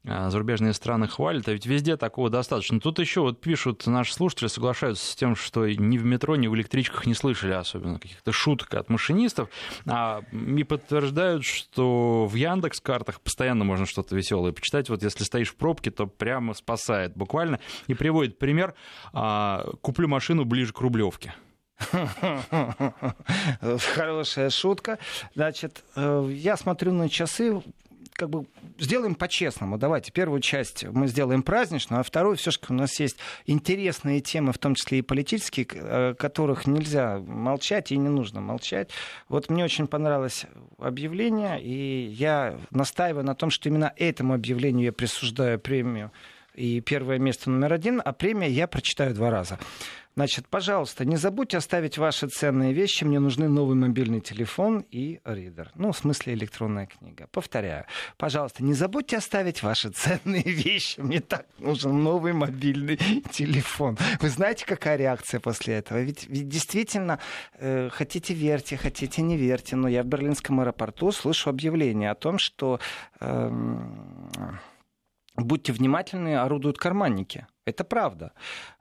а, 0.06 0.30
зарубежные 0.30 0.72
страны 0.72 1.08
хвалят, 1.08 1.46
а 1.48 1.52
ведь 1.52 1.66
везде 1.66 1.98
такого 1.98 2.30
достаточно. 2.30 2.80
Тут 2.80 2.98
еще 2.98 3.20
вот 3.20 3.40
пишут 3.40 3.86
наши 3.86 4.14
слушатели, 4.14 4.48
соглашаются 4.48 5.12
с 5.12 5.14
тем, 5.14 5.36
что 5.36 5.68
ни 5.68 5.98
в 5.98 6.04
метро, 6.06 6.36
ни 6.36 6.46
в 6.46 6.54
электричках 6.54 7.04
не 7.04 7.12
слышали 7.12 7.52
особенно 7.52 7.98
каких-то 7.98 8.32
шуток 8.32 8.72
от 8.74 8.88
машинистов, 8.88 9.50
а 9.86 10.22
и 10.32 10.64
подтверждают, 10.64 11.44
что 11.44 12.26
в 12.26 12.34
Яндекс 12.34 12.80
картах 12.80 13.20
постоянно 13.20 13.64
можно 13.64 13.84
что-то 13.84 14.16
веселое 14.16 14.52
почитать. 14.52 14.88
Вот 14.88 15.02
если 15.02 15.24
стоишь 15.24 15.50
в 15.50 15.56
пробке, 15.56 15.90
то 15.90 16.06
прямо 16.06 16.54
спасает 16.54 17.14
буквально. 17.14 17.60
И 17.86 17.92
приводит 17.92 18.38
пример, 18.38 18.74
а, 19.12 19.70
куплю 19.82 20.08
машину 20.08 20.46
ближе 20.46 20.72
к 20.72 20.80
Рублевке. 20.80 21.34
Хорошая 23.94 24.50
шутка. 24.50 24.98
Значит, 25.34 25.82
э, 25.96 26.30
я 26.32 26.56
смотрю 26.58 26.92
на 26.92 27.08
часы, 27.08 27.62
как 28.12 28.30
бы 28.30 28.46
сделаем 28.78 29.14
по-честному. 29.14 29.78
Давайте 29.78 30.12
первую 30.12 30.40
часть 30.40 30.84
мы 30.84 31.06
сделаем 31.08 31.42
праздничную, 31.42 32.00
а 32.00 32.02
вторую 32.02 32.36
все-таки 32.36 32.66
у 32.70 32.74
нас 32.74 32.98
есть 33.00 33.16
интересные 33.46 34.20
темы, 34.20 34.52
в 34.52 34.58
том 34.58 34.74
числе 34.74 34.98
и 34.98 35.02
политические, 35.02 35.66
о 35.72 36.14
которых 36.14 36.66
нельзя 36.66 37.18
молчать 37.18 37.92
и 37.92 37.96
не 37.96 38.08
нужно 38.08 38.40
молчать. 38.40 38.90
Вот 39.28 39.50
мне 39.50 39.64
очень 39.64 39.86
понравилось 39.86 40.46
объявление, 40.78 41.62
и 41.62 42.06
я 42.06 42.58
настаиваю 42.70 43.24
на 43.24 43.34
том, 43.34 43.50
что 43.50 43.68
именно 43.68 43.92
этому 43.96 44.34
объявлению 44.34 44.86
я 44.86 44.92
присуждаю 44.92 45.58
премию 45.58 46.10
и 46.54 46.80
первое 46.80 47.18
место 47.18 47.50
номер 47.50 47.72
один, 47.72 48.02
а 48.04 48.12
премия 48.12 48.50
я 48.50 48.66
прочитаю 48.66 49.14
два 49.14 49.30
раза. 49.30 49.58
Значит, 50.16 50.48
пожалуйста, 50.48 51.04
не 51.04 51.16
забудьте 51.16 51.56
оставить 51.56 51.96
ваши 51.96 52.26
ценные 52.26 52.72
вещи. 52.72 53.04
Мне 53.04 53.20
нужны 53.20 53.48
новый 53.48 53.76
мобильный 53.76 54.20
телефон 54.20 54.84
и 54.90 55.20
ридер. 55.24 55.70
Ну, 55.76 55.92
в 55.92 55.96
смысле 55.96 56.34
электронная 56.34 56.86
книга. 56.86 57.28
Повторяю. 57.30 57.86
Пожалуйста, 58.16 58.64
не 58.64 58.74
забудьте 58.74 59.16
оставить 59.16 59.62
ваши 59.62 59.90
ценные 59.94 60.42
вещи. 60.42 61.00
Мне 61.00 61.20
так 61.20 61.46
нужен 61.58 62.02
новый 62.02 62.32
мобильный 62.32 62.98
телефон. 63.30 63.96
Вы 64.20 64.28
знаете, 64.30 64.66
какая 64.66 64.96
реакция 64.96 65.38
после 65.38 65.74
этого? 65.74 66.00
Ведь, 66.00 66.26
ведь 66.28 66.48
действительно, 66.48 67.20
э, 67.54 67.88
хотите 67.90 68.34
верьте, 68.34 68.76
хотите 68.76 69.22
не 69.22 69.36
верьте, 69.36 69.76
но 69.76 69.86
я 69.88 70.02
в 70.02 70.06
берлинском 70.06 70.60
аэропорту 70.60 71.12
слышу 71.12 71.50
объявление 71.50 72.10
о 72.10 72.14
том, 72.16 72.38
что... 72.38 72.80
Э, 73.20 73.50
будьте 75.36 75.72
внимательны, 75.72 76.36
орудуют 76.36 76.78
карманники. 76.78 77.46
Это 77.70 77.84
правда. 77.84 78.32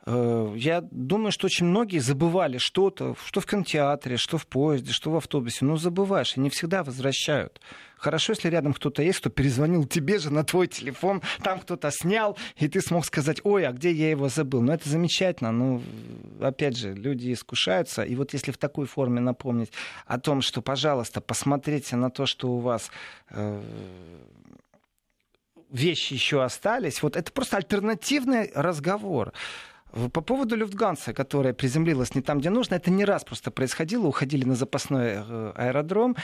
Э, 0.05 0.53
я 0.55 0.81
думаю, 0.91 1.31
что 1.31 1.45
очень 1.45 1.65
многие 1.65 1.99
забывали 1.99 2.57
что-то, 2.57 3.15
что 3.25 3.41
в 3.41 3.45
кинотеатре, 3.45 4.17
что 4.17 4.37
в 4.37 4.47
поезде, 4.47 4.91
что 4.91 5.11
в 5.11 5.15
автобусе. 5.15 5.65
Ну, 5.65 5.77
забываешь, 5.77 6.35
и 6.35 6.39
не 6.39 6.49
всегда 6.49 6.83
возвращают. 6.83 7.61
Хорошо, 7.99 8.31
если 8.31 8.49
рядом 8.49 8.73
кто-то 8.73 9.03
есть, 9.03 9.19
кто 9.19 9.29
перезвонил 9.29 9.85
тебе 9.85 10.19
же 10.19 10.31
на 10.31 10.45
твой 10.45 10.67
телефон, 10.67 11.21
там 11.43 11.59
кто-то 11.59 11.91
снял, 11.91 12.37
и 12.55 12.69
ты 12.69 12.79
смог 12.81 13.05
сказать, 13.05 13.41
ой, 13.43 13.67
а 13.67 13.73
где 13.73 13.91
я 13.91 14.09
его 14.09 14.29
забыл? 14.29 14.61
Ну, 14.61 14.71
это 14.71 14.87
замечательно. 14.87 15.51
Ну, 15.51 15.81
опять 16.39 16.77
же, 16.77 16.93
люди 16.93 17.33
искушаются. 17.33 18.03
И 18.03 18.15
вот 18.15 18.33
если 18.33 18.51
в 18.51 18.57
такой 18.57 18.85
форме 18.85 19.19
напомнить 19.19 19.71
о 20.05 20.17
том, 20.17 20.41
что, 20.41 20.61
пожалуйста, 20.61 21.19
посмотрите 21.19 21.97
на 21.97 22.09
то, 22.09 22.25
что 22.25 22.47
у 22.49 22.59
вас 22.59 22.89
э, 23.31 23.61
вещи 25.71 26.13
еще 26.13 26.43
остались. 26.43 27.01
Вот 27.03 27.15
это 27.15 27.31
просто 27.31 27.57
альтернативный 27.57 28.51
разговор. 28.53 29.33
По 30.13 30.21
поводу 30.21 30.55
Люфтганса, 30.55 31.13
которая 31.13 31.53
приземлилась 31.53 32.13
не 32.13 32.21
там, 32.21 32.39
где 32.39 32.51
нужно, 32.51 32.75
это 32.75 32.91
не 32.91 33.05
раз 33.05 33.23
просто 33.23 33.49
происходило. 33.49 34.05
Уходили 34.05 34.45
на 34.45 34.55
запасной 34.55 35.13
э, 35.15 35.51
аэродром, 35.55 36.15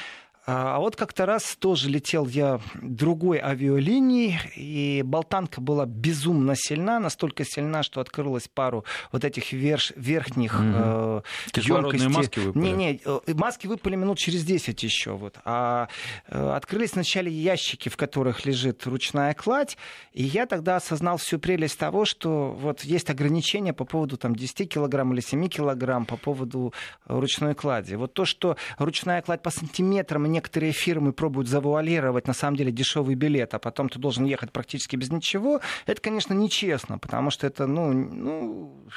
а, 0.47 0.75
а 0.75 0.79
вот 0.79 0.95
как-то 0.95 1.25
раз 1.25 1.55
тоже 1.57 1.89
летел 1.89 2.27
я 2.27 2.59
другой 2.75 3.39
авиалинией, 3.39 4.37
и 4.55 5.01
болтанка 5.03 5.59
была 5.59 5.85
безумно 5.85 6.53
сильна, 6.55 6.99
настолько 6.99 7.43
сильна, 7.43 7.81
что 7.81 7.99
открылась 7.99 8.47
пару 8.47 8.85
вот 9.11 9.25
этих 9.25 9.53
верш, 9.53 9.91
верхних 9.95 10.59
mm-hmm. 10.59 11.23
э, 11.55 11.61
емкостей. 11.61 12.09
маски 12.09 12.39
выпали? 12.39 12.63
Не-не, 12.63 13.01
э, 13.03 13.33
маски 13.33 13.65
выпали 13.65 13.95
минут 13.95 14.19
через 14.19 14.43
10 14.43 14.83
еще. 14.83 15.11
Вот. 15.13 15.37
А 15.45 15.87
э, 16.27 16.49
открылись 16.51 16.93
вначале 16.93 17.31
ящики, 17.31 17.89
в 17.89 17.97
которых 17.97 18.45
лежит 18.45 18.85
ручная 18.85 19.33
кладь, 19.33 19.77
и 20.13 20.23
я 20.23 20.45
тогда 20.45 20.75
осознал 20.75 21.17
всю 21.17 21.39
прелесть 21.39 21.79
того, 21.79 22.05
что 22.05 22.51
вот 22.51 22.83
есть 22.83 23.09
ограничения 23.09 23.73
по 23.73 23.85
поводу 23.85 24.17
там, 24.17 24.35
10 24.35 24.71
килограмм 24.71 25.11
или 25.13 25.21
7 25.21 25.47
килограмм 25.47 26.05
по 26.05 26.17
поводу 26.17 26.71
ручной 27.05 27.55
клади. 27.55 27.95
Вот 27.95 28.13
то, 28.13 28.25
что 28.25 28.57
ручная 28.77 29.23
кладь 29.23 29.41
по 29.41 29.49
сантиметрам 29.49 30.34
некоторые 30.35 30.73
фирмы 30.73 31.13
пробуют 31.13 31.47
завуалировать 31.47 32.27
на 32.27 32.33
самом 32.33 32.57
деле 32.57 32.71
дешевый 32.71 33.15
билет, 33.15 33.53
а 33.53 33.59
потом 33.59 33.89
ты 33.89 33.99
должен 33.99 34.25
ехать 34.25 34.51
практически 34.51 34.97
без 34.97 35.09
ничего, 35.11 35.61
это, 35.85 36.01
конечно, 36.01 36.33
нечестно, 36.33 36.97
потому 36.97 37.31
что 37.31 37.47
это, 37.47 37.65
ну, 37.67 37.93
ну 37.93 38.87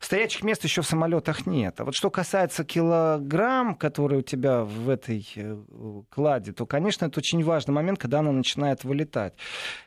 стоячих 0.00 0.42
мест 0.42 0.64
еще 0.64 0.82
в 0.82 0.86
самолетах 0.86 1.46
нет. 1.46 1.80
А 1.80 1.84
вот 1.84 1.94
что 1.94 2.10
касается 2.10 2.64
килограмм, 2.64 3.74
которые 3.74 4.18
у 4.20 4.22
тебя 4.22 4.62
в 4.64 4.88
этой 4.88 5.26
э, 5.36 5.56
кладе, 6.10 6.52
то, 6.52 6.66
конечно, 6.66 7.06
это 7.06 7.20
очень 7.20 7.42
важный 7.44 7.72
момент, 7.72 7.98
когда 7.98 8.18
она 8.18 8.32
начинает 8.32 8.84
вылетать. 8.84 9.34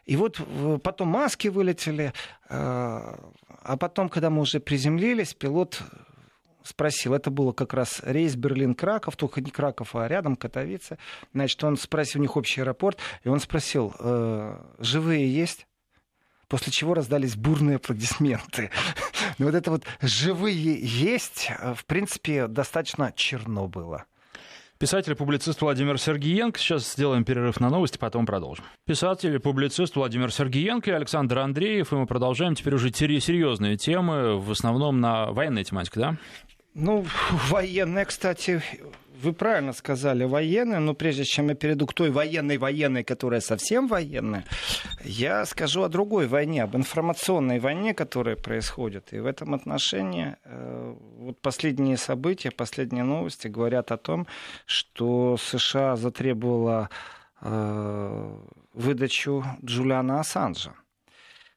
И 0.06 0.16
вот 0.16 0.39
потом 0.84 1.10
маски 1.10 1.50
вылетели, 1.50 2.13
э, 2.50 2.54
а 2.56 3.78
потом, 3.78 4.10
когда 4.10 4.30
мы 4.30 4.42
уже 4.42 4.60
приземлились, 4.60 5.34
пилот 5.34 5.82
спросил, 6.63 7.13
это 7.13 7.30
было 7.30 7.52
как 7.52 7.73
раз 7.73 8.02
рейс 8.04 8.36
Берлин-Краков, 8.36 9.15
только 9.15 9.41
не 9.41 9.52
Краков, 9.52 9.95
а 9.95 10.08
рядом 10.08 10.36
Катовица. 10.36 10.97
Значит, 11.34 11.63
он 11.63 11.78
спросил, 11.78 12.21
у 12.21 12.23
них 12.23 12.36
общий 12.36 12.62
аэропорт, 12.62 12.99
и 13.23 13.30
он 13.30 13.39
спросил, 13.39 13.93
э, 13.99 14.58
живые 14.80 15.34
есть? 15.34 15.67
После 16.47 16.71
чего 16.71 16.93
раздались 16.93 17.36
бурные 17.36 17.78
аплодисменты. 17.78 18.69
Но 19.38 19.47
вот 19.47 19.56
это 19.56 19.71
вот 19.71 19.84
живые 20.02 20.80
есть, 20.82 21.49
э, 21.49 21.73
в 21.73 21.86
принципе, 21.86 22.47
достаточно 22.47 23.12
черно 23.15 23.67
было. 23.67 24.06
Писатель 24.84 25.13
и 25.13 25.15
публицист 25.15 25.62
Владимир 25.62 25.97
Сергиенко. 25.97 26.60
Сейчас 26.60 26.91
сделаем 26.91 27.23
перерыв 27.23 27.60
на 27.62 27.69
новости, 27.69 27.97
потом 27.97 28.26
продолжим. 28.26 28.65
Писатель 28.86 29.34
и 29.34 29.38
публицист 29.38 29.95
Владимир 29.95 30.30
Сергиенко 30.30 30.91
и 30.91 30.93
Александр 30.93 31.39
Андреев. 31.39 31.93
И 31.93 31.95
мы 31.95 32.06
продолжаем 32.06 32.54
теперь 32.54 32.76
уже 32.76 32.91
серьезные 32.91 33.78
темы, 33.78 34.38
в 34.38 34.52
основном 34.52 34.99
на 34.99 35.32
военной 35.32 35.63
тематике, 35.63 35.99
да? 36.02 36.17
Ну, 36.74 37.06
военная, 37.50 38.06
кстати, 38.06 38.62
вы 39.24 39.34
правильно 39.34 39.74
сказали, 39.74 40.26
военная, 40.26 40.80
но 40.80 40.94
прежде 40.94 41.24
чем 41.24 41.50
я 41.50 41.56
перейду 41.56 41.86
к 41.86 41.94
той 41.94 42.10
военной 42.10 42.58
военной, 42.58 43.04
которая 43.04 43.42
совсем 43.42 43.88
военная, 43.88 44.44
я 45.04 45.46
скажу 45.46 45.84
о 45.84 45.90
другой 45.90 46.28
войне, 46.28 46.64
об 46.64 46.76
информационной 46.76 47.60
войне, 47.60 47.94
которая 47.94 48.36
происходит. 48.36 49.14
И 49.14 49.20
в 49.20 49.26
этом 49.26 49.54
отношении 49.54 50.36
э, 50.44 50.96
вот 51.18 51.40
последние 51.42 51.98
события, 51.98 52.52
последние 52.52 53.04
новости 53.04 53.48
говорят 53.48 53.92
о 53.92 53.98
том, 53.98 54.28
что 54.66 55.38
США 55.38 55.96
затребовала 55.96 56.90
э, 57.42 58.38
выдачу 58.74 59.46
Джулиана 59.64 60.20
Ассанжа. 60.20 60.74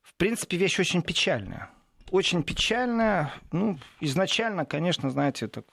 В 0.03 0.15
принципе, 0.15 0.57
вещь 0.57 0.79
очень 0.79 1.03
печальная 1.03 1.71
очень 2.11 2.43
печально. 2.43 3.33
Ну, 3.53 3.79
изначально, 4.01 4.65
конечно, 4.65 5.11
знаете, 5.11 5.49
так, 5.49 5.65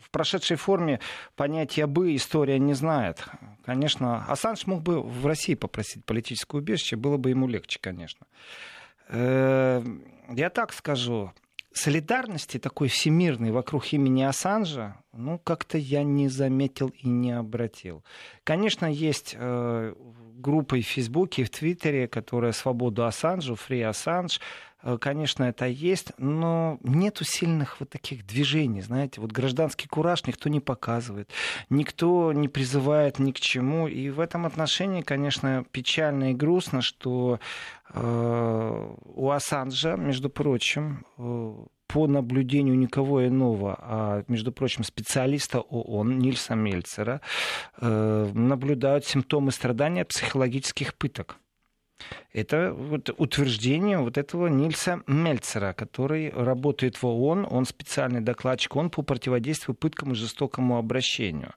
в 0.00 0.10
прошедшей 0.10 0.56
форме 0.56 1.00
понятие 1.34 1.86
«бы» 1.86 2.14
история 2.14 2.58
не 2.58 2.74
знает. 2.74 3.24
Конечно, 3.64 4.24
Ассанж 4.26 4.66
мог 4.66 4.82
бы 4.82 5.02
в 5.02 5.26
России 5.26 5.54
попросить 5.54 6.04
политическое 6.04 6.58
убежище, 6.58 6.96
было 6.96 7.16
бы 7.16 7.30
ему 7.30 7.48
легче, 7.48 7.78
конечно. 7.80 8.26
Э, 9.08 9.82
я 10.30 10.50
так 10.50 10.72
скажу, 10.72 11.32
солидарности 11.72 12.58
такой 12.58 12.88
всемирной 12.88 13.50
вокруг 13.50 13.92
имени 13.92 14.22
Ассанжа, 14.22 14.96
ну, 15.12 15.38
как-то 15.38 15.78
я 15.78 16.02
не 16.02 16.28
заметил 16.28 16.88
и 16.88 17.08
не 17.08 17.32
обратил. 17.32 18.04
Конечно, 18.44 18.86
есть 18.86 19.34
э, 19.38 19.94
группой 20.38 20.82
в 20.82 20.86
Фейсбуке 20.86 21.44
в 21.44 21.50
Твиттере, 21.50 22.08
которая 22.08 22.52
«Свободу 22.52 23.04
Ассанжу», 23.04 23.54
«Фри 23.54 23.82
Ассанж», 23.82 24.40
Э, 24.86 24.98
конечно, 24.98 25.42
это 25.42 25.66
есть, 25.66 26.12
но 26.16 26.78
нету 26.82 27.24
сильных 27.24 27.80
вот 27.80 27.90
таких 27.90 28.24
движений, 28.24 28.82
знаете, 28.82 29.20
вот 29.20 29.32
гражданский 29.32 29.88
кураж 29.88 30.24
никто 30.26 30.48
не 30.48 30.60
показывает, 30.60 31.30
никто 31.70 32.32
не 32.32 32.46
призывает 32.46 33.18
ни 33.18 33.32
к 33.32 33.40
чему, 33.40 33.88
и 33.88 34.10
в 34.10 34.20
этом 34.20 34.46
отношении, 34.46 35.02
конечно, 35.02 35.64
печально 35.72 36.30
и 36.30 36.34
грустно, 36.34 36.82
что 36.82 37.40
э, 37.92 38.94
у 39.04 39.30
Ассанжа, 39.30 39.96
между 39.96 40.30
прочим, 40.30 41.04
э, 41.18 41.66
по 41.96 42.06
наблюдению 42.06 42.76
никого 42.76 43.26
иного, 43.26 43.78
а, 43.80 44.22
между 44.28 44.52
прочим, 44.52 44.84
специалиста 44.84 45.60
ООН 45.60 46.18
Нильса 46.18 46.54
Мельцера, 46.54 47.22
э, 47.80 48.30
наблюдают 48.34 49.06
симптомы 49.06 49.50
страдания 49.50 50.04
психологических 50.04 50.94
пыток. 50.94 51.38
Это 52.34 52.74
вот 52.74 53.08
утверждение 53.16 53.98
вот 53.98 54.18
этого 54.18 54.48
Нильса 54.48 55.00
Мельцера, 55.06 55.72
который 55.72 56.28
работает 56.28 57.00
в 57.02 57.06
ООН, 57.06 57.46
он 57.50 57.64
специальный 57.64 58.20
докладчик, 58.20 58.76
он 58.76 58.90
по 58.90 59.00
противодействию 59.00 59.74
пыткам 59.74 60.12
и 60.12 60.14
жестокому 60.14 60.76
обращению. 60.76 61.54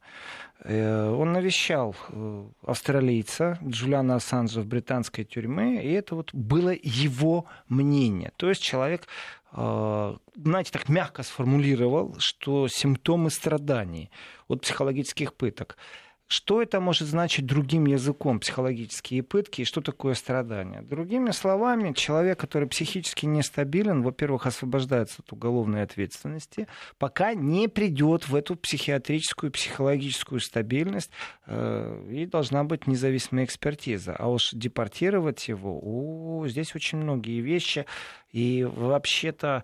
Э, 0.64 1.10
он 1.10 1.32
навещал 1.32 1.96
э, 2.10 2.46
австралийца 2.66 3.58
Джулиана 3.66 4.16
Ассанжа 4.16 4.62
в 4.62 4.66
британской 4.66 5.24
тюрьме, 5.24 5.84
и 5.84 5.92
это 5.92 6.16
вот 6.16 6.34
было 6.34 6.74
его 6.82 7.46
мнение. 7.70 8.32
То 8.36 8.50
есть 8.50 8.62
человек, 8.62 9.08
э, 9.54 10.16
знаете, 10.36 10.72
так 10.72 10.90
мягко 10.90 11.24
сформулировал, 11.24 12.16
что 12.20 12.68
симптомы 12.68 13.30
страданий 13.30 14.10
от 14.48 14.62
психологических 14.62 15.34
пыток– 15.34 15.78
что 16.30 16.62
это 16.62 16.80
может 16.80 17.08
значить 17.08 17.48
другим 17.48 17.88
языком, 17.88 18.40
психологические 18.40 19.24
пытки, 19.24 19.62
и 19.62 19.66
что 19.66 19.82
такое 19.82 20.14
страдание? 20.14 20.84
Другими 20.84 21.32
словами, 21.32 21.92
человек, 21.94 22.40
который 22.40 22.68
психически 22.68 23.26
нестабилен, 23.26 24.04
во-первых, 24.04 24.46
освобождается 24.46 25.24
от 25.24 25.34
уголовной 25.34 25.82
ответственности, 25.82 26.68
пока 27.00 27.34
не 27.34 27.68
придет 27.68 28.30
в 28.30 28.36
эту 28.36 28.56
психиатрическую, 28.56 29.52
психологическую 29.52 30.40
стабильность, 30.40 31.10
э, 31.48 32.08
и 32.12 32.28
должна 32.28 32.64
быть 32.64 32.86
независимая 32.86 33.46
экспертиза. 33.46 34.16
А 34.16 34.30
уж 34.30 34.52
депортировать 34.52 35.48
его, 35.48 35.80
о, 35.82 36.48
здесь 36.48 36.76
очень 36.76 37.00
многие 37.00 37.42
вещи, 37.42 37.88
и 38.32 38.64
вообще-то 38.64 39.64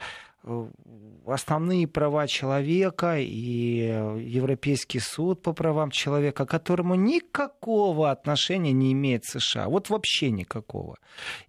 основные 1.25 1.88
права 1.88 2.27
человека 2.27 3.17
и 3.17 3.77
Европейский 4.19 4.99
суд 4.99 5.41
по 5.41 5.53
правам 5.53 5.91
человека, 5.91 6.45
к 6.45 6.49
которому 6.49 6.95
никакого 6.95 8.12
отношения 8.12 8.71
не 8.71 8.91
имеет 8.91 9.25
США. 9.25 9.67
Вот 9.67 9.89
вообще 9.89 10.29
никакого. 10.31 10.97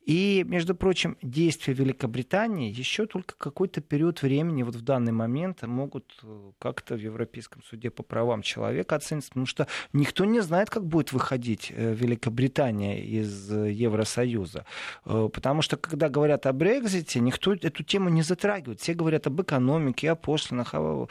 И, 0.05 0.45
между 0.47 0.75
прочим, 0.75 1.17
действия 1.23 1.75
Великобритании 1.75 2.73
еще 2.73 3.07
только 3.07 3.35
какой-то 3.37 3.81
период 3.81 4.23
времени 4.23 4.63
вот 4.63 4.77
в 4.77 4.83
данный 4.83 5.13
момент 5.13 5.63
могут 5.63 6.19
э, 6.23 6.53
как-то 6.59 6.95
в 6.95 7.01
Европейском 7.01 7.63
суде 7.63 7.91
по 7.91 8.03
правам 8.03 8.43
человека 8.43 8.97
оцениться, 8.97 9.31
потому 9.31 9.47
что 9.47 9.67
никто 9.93 10.25
не 10.25 10.41
знает, 10.41 10.71
как 10.71 10.87
будет 10.87 11.13
выходить 11.13 11.73
э, 11.75 11.93
Великобритания 11.95 13.05
из 13.05 13.51
Евросоюза. 13.51 14.65
Потому 15.05 15.63
что, 15.63 15.77
когда 15.77 16.09
говорят 16.09 16.47
о 16.47 16.53
Брекзите, 16.53 17.21
никто 17.21 17.53
эту 17.53 17.83
тему 17.83 18.09
не 18.09 18.23
затрагивает 18.23 18.81
все 18.87 18.95
говорят 18.95 19.27
об 19.27 19.43
экономике, 19.43 20.13
о 20.13 20.15
пошлинах, 20.15 20.75
о 20.75 21.09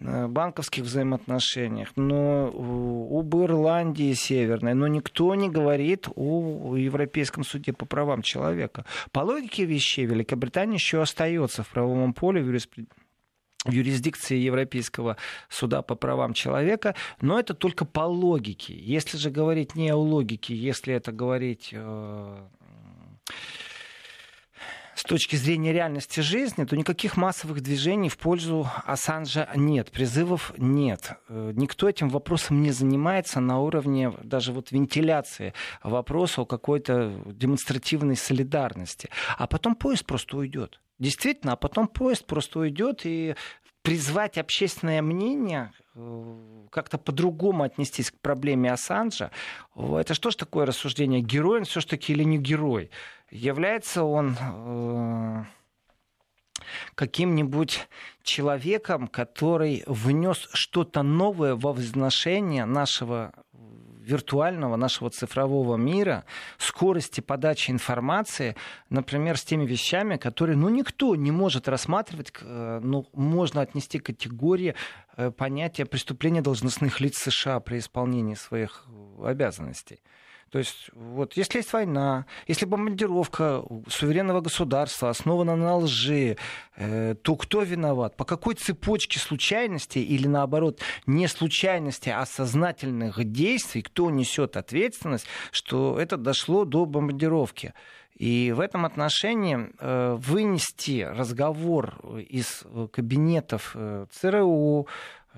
э, 0.00 0.28
банковских 0.28 0.84
взаимоотношениях, 0.84 1.88
но 1.96 2.46
об 3.10 3.34
Ирландии 3.34 4.12
Северной, 4.12 4.74
но 4.74 4.86
никто 4.86 5.34
не 5.34 5.50
говорит 5.50 6.06
о 6.14 6.76
Европейском 6.76 7.42
суде 7.42 7.72
по 7.72 7.84
правам 7.84 8.22
человека. 8.22 8.84
По 9.10 9.20
логике 9.20 9.64
вещей 9.64 10.06
Великобритания 10.06 10.74
еще 10.74 11.02
остается 11.02 11.64
в 11.64 11.68
правовом 11.68 12.14
поле 12.14 12.42
в 12.42 13.72
юрисдикции 13.72 14.36
Европейского 14.36 15.16
суда 15.48 15.82
по 15.82 15.96
правам 15.96 16.32
человека, 16.32 16.94
но 17.20 17.40
это 17.40 17.54
только 17.54 17.84
по 17.84 18.06
логике. 18.06 18.72
Если 18.78 19.18
же 19.18 19.30
говорить 19.30 19.74
не 19.74 19.90
о 19.90 19.96
логике, 19.96 20.54
если 20.54 20.94
это 20.94 21.10
говорить 21.10 21.70
э, 21.72 22.36
точки 25.06 25.36
зрения 25.36 25.72
реальности 25.72 26.20
жизни, 26.20 26.64
то 26.64 26.76
никаких 26.76 27.16
массовых 27.16 27.60
движений 27.60 28.08
в 28.08 28.18
пользу 28.18 28.68
Ассанжа 28.84 29.48
нет, 29.54 29.90
призывов 29.90 30.52
нет. 30.58 31.12
Э, 31.28 31.52
никто 31.54 31.88
этим 31.88 32.08
вопросом 32.08 32.62
не 32.62 32.72
занимается 32.72 33.40
на 33.40 33.60
уровне 33.60 34.12
даже 34.22 34.52
вот 34.52 34.72
вентиляции 34.72 35.54
вопроса 35.82 36.42
о 36.42 36.46
какой-то 36.46 37.12
демонстративной 37.26 38.16
солидарности. 38.16 39.08
А 39.38 39.46
потом 39.46 39.74
поезд 39.76 40.04
просто 40.04 40.36
уйдет. 40.36 40.80
Действительно, 40.98 41.52
а 41.52 41.56
потом 41.56 41.88
поезд 41.88 42.26
просто 42.26 42.60
уйдет, 42.60 43.02
и 43.04 43.34
призвать 43.86 44.36
общественное 44.36 45.00
мнение 45.00 45.70
э, 45.94 46.66
как-то 46.70 46.98
по-другому 46.98 47.62
отнестись 47.62 48.10
к 48.10 48.18
проблеме 48.18 48.72
Ассанжа, 48.72 49.30
это 49.76 50.12
что 50.12 50.32
ж 50.32 50.34
такое 50.34 50.66
рассуждение, 50.66 51.20
герой 51.20 51.58
он 51.58 51.64
все-таки 51.66 52.12
или 52.12 52.24
не 52.24 52.36
герой? 52.36 52.90
является 53.30 54.02
он 54.02 54.36
э, 54.40 55.44
каким-нибудь 56.96 57.88
человеком, 58.22 59.06
который 59.06 59.84
внес 59.86 60.48
что-то 60.52 61.02
новое 61.02 61.54
во 61.54 61.72
возношение 61.72 62.64
нашего 62.64 63.32
виртуального, 64.06 64.76
нашего 64.76 65.10
цифрового 65.10 65.76
мира, 65.76 66.24
скорости 66.58 67.20
подачи 67.20 67.70
информации, 67.70 68.56
например, 68.88 69.36
с 69.36 69.44
теми 69.44 69.66
вещами, 69.66 70.16
которые 70.16 70.56
ну, 70.56 70.68
никто 70.68 71.16
не 71.16 71.32
может 71.32 71.68
рассматривать, 71.68 72.32
э, 72.40 72.80
ну, 72.82 73.06
можно 73.12 73.60
отнести 73.60 73.98
к 73.98 74.06
категории 74.06 74.74
э, 75.16 75.30
понятия 75.30 75.84
преступления 75.84 76.42
должностных 76.42 77.00
лиц 77.00 77.16
США 77.18 77.60
при 77.60 77.78
исполнении 77.78 78.34
своих 78.34 78.86
обязанностей. 79.22 80.00
То 80.56 80.60
есть, 80.60 80.88
вот, 80.94 81.36
если 81.36 81.58
есть 81.58 81.70
война, 81.74 82.24
если 82.46 82.64
бомбардировка 82.64 83.62
суверенного 83.88 84.40
государства 84.40 85.10
основана 85.10 85.54
на 85.54 85.76
лжи, 85.76 86.38
э, 86.76 87.14
то 87.20 87.36
кто 87.36 87.60
виноват? 87.60 88.16
По 88.16 88.24
какой 88.24 88.54
цепочке 88.54 89.18
случайностей 89.18 90.02
или, 90.02 90.26
наоборот, 90.26 90.80
не 91.04 91.28
случайности, 91.28 92.08
а 92.08 92.24
сознательных 92.24 93.22
действий, 93.22 93.82
кто 93.82 94.10
несет 94.10 94.56
ответственность, 94.56 95.26
что 95.52 96.00
это 96.00 96.16
дошло 96.16 96.64
до 96.64 96.86
бомбардировки? 96.86 97.74
И 98.14 98.50
в 98.56 98.60
этом 98.60 98.86
отношении 98.86 99.58
э, 99.78 100.16
вынести 100.18 101.02
разговор 101.02 102.00
из 102.30 102.64
кабинетов 102.92 103.72
э, 103.74 104.06
ЦРУ, 104.10 104.88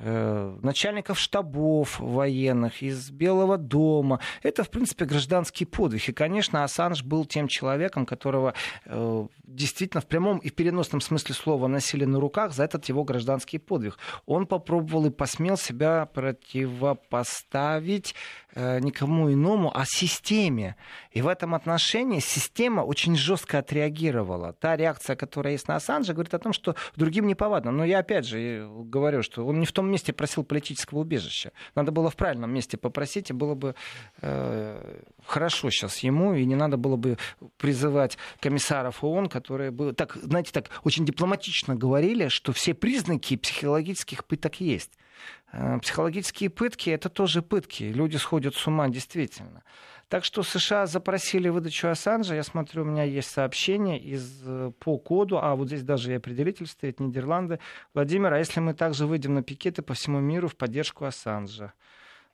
начальников 0.03 1.19
штабов 1.19 1.99
военных, 1.99 2.83
из 2.83 3.11
Белого 3.11 3.59
дома. 3.59 4.21
Это, 4.43 4.65
в 4.65 4.71
принципе, 4.71 5.05
гражданский 5.05 5.65
подвиг. 5.65 6.09
И, 6.09 6.13
конечно, 6.13 6.65
Ассанж 6.65 7.03
был 7.03 7.25
тем 7.25 7.49
человеком, 7.49 8.07
которого 8.07 8.55
э, 8.85 9.27
действительно 9.45 10.01
в 10.01 10.07
прямом 10.07 10.39
и 10.39 10.51
переносном 10.51 11.01
смысле 11.01 11.35
слова 11.35 11.67
носили 11.67 12.05
на 12.05 12.21
руках 12.21 12.53
за 12.53 12.65
этот 12.65 12.85
его 12.87 13.05
гражданский 13.05 13.59
подвиг. 13.59 13.99
Он 14.27 14.47
попробовал 14.47 15.07
и 15.07 15.11
посмел 15.11 15.57
себя 15.57 16.07
противопоставить 16.07 18.15
Э, 18.48 18.48
никому 18.55 19.33
иному, 19.33 19.71
а 19.75 19.85
системе. 19.87 20.77
И 21.11 21.23
в 21.23 21.29
этом 21.29 21.55
отношении 21.55 22.21
система 22.21 22.81
очень 22.81 23.17
жестко 23.17 23.59
отреагировала. 23.59 24.53
Та 24.53 24.77
реакция, 24.77 25.17
которая 25.17 25.53
есть 25.53 25.69
на 25.69 25.77
Ассанжа, 25.77 26.13
говорит 26.13 26.35
о 26.35 26.39
том, 26.39 26.53
что 26.53 26.75
другим 26.97 27.27
не 27.27 27.35
повадно. 27.35 27.71
Но 27.71 27.85
я 27.85 27.99
опять 27.99 28.27
же 28.27 28.69
говорю, 28.85 29.23
что 29.23 29.47
он 29.47 29.61
не 29.61 29.67
в 29.67 29.73
том 29.73 29.91
месте 29.91 30.13
просил 30.13 30.45
политического 30.45 31.01
убежища. 31.01 31.53
Надо 31.75 31.93
было 31.93 32.11
в 32.11 32.17
правильном 32.17 32.53
месте 32.53 32.77
попросить, 32.77 33.31
и 33.31 33.33
было 33.33 33.55
бы 33.55 33.75
э, 34.23 35.03
хорошо 35.27 35.71
сейчас 35.71 35.99
ему, 35.99 36.35
и 36.35 36.45
не 36.45 36.57
надо 36.57 36.77
было 36.77 36.97
бы 36.97 37.19
призывать 37.59 38.19
комиссаров 38.41 39.05
ООН, 39.05 39.29
которые 39.29 39.71
бы, 39.71 39.93
так, 39.93 40.17
знаете, 40.17 40.53
так 40.53 40.71
очень 40.85 41.05
дипломатично 41.05 41.77
говорили, 41.77 42.29
что 42.29 42.53
все 42.53 42.75
признаки 42.75 43.37
психологических 43.37 44.25
пыток 44.25 44.61
есть. 44.61 44.93
Э, 45.53 45.79
психологические 45.81 46.51
пытки— 46.51 46.91
это 46.91 47.09
тоже 47.09 47.43
пытки. 47.43 47.85
Люди 47.85 48.17
сходят 48.17 48.55
с 48.55 48.67
ума 48.67 48.89
действительно. 48.89 49.63
Так 50.09 50.25
что 50.25 50.43
США 50.43 50.87
запросили 50.87 51.51
выдачу 51.51 51.89
Ассанжа. 51.89 52.35
Я 52.35 52.43
смотрю, 52.43 52.83
у 52.83 52.87
меня 52.87 53.03
есть 53.03 53.31
сообщение 53.31 53.99
из, 53.99 54.43
э, 54.45 54.73
по 54.79 54.99
коду, 54.99 55.39
а 55.39 55.55
вот 55.55 55.69
здесь 55.69 55.83
даже 55.83 56.13
и 56.13 56.17
определитель 56.17 56.67
стоит, 56.67 56.99
Нидерланды. 56.99 57.61
Владимир, 57.93 58.33
а 58.33 58.39
если 58.39 58.61
мы 58.61 58.73
также 58.73 59.07
выйдем 59.07 59.35
на 59.35 59.43
пикеты 59.43 59.83
по 59.83 59.95
всему 59.95 60.21
миру 60.21 60.49
в 60.49 60.57
поддержку 60.57 61.05
Ассанжа? 61.05 61.75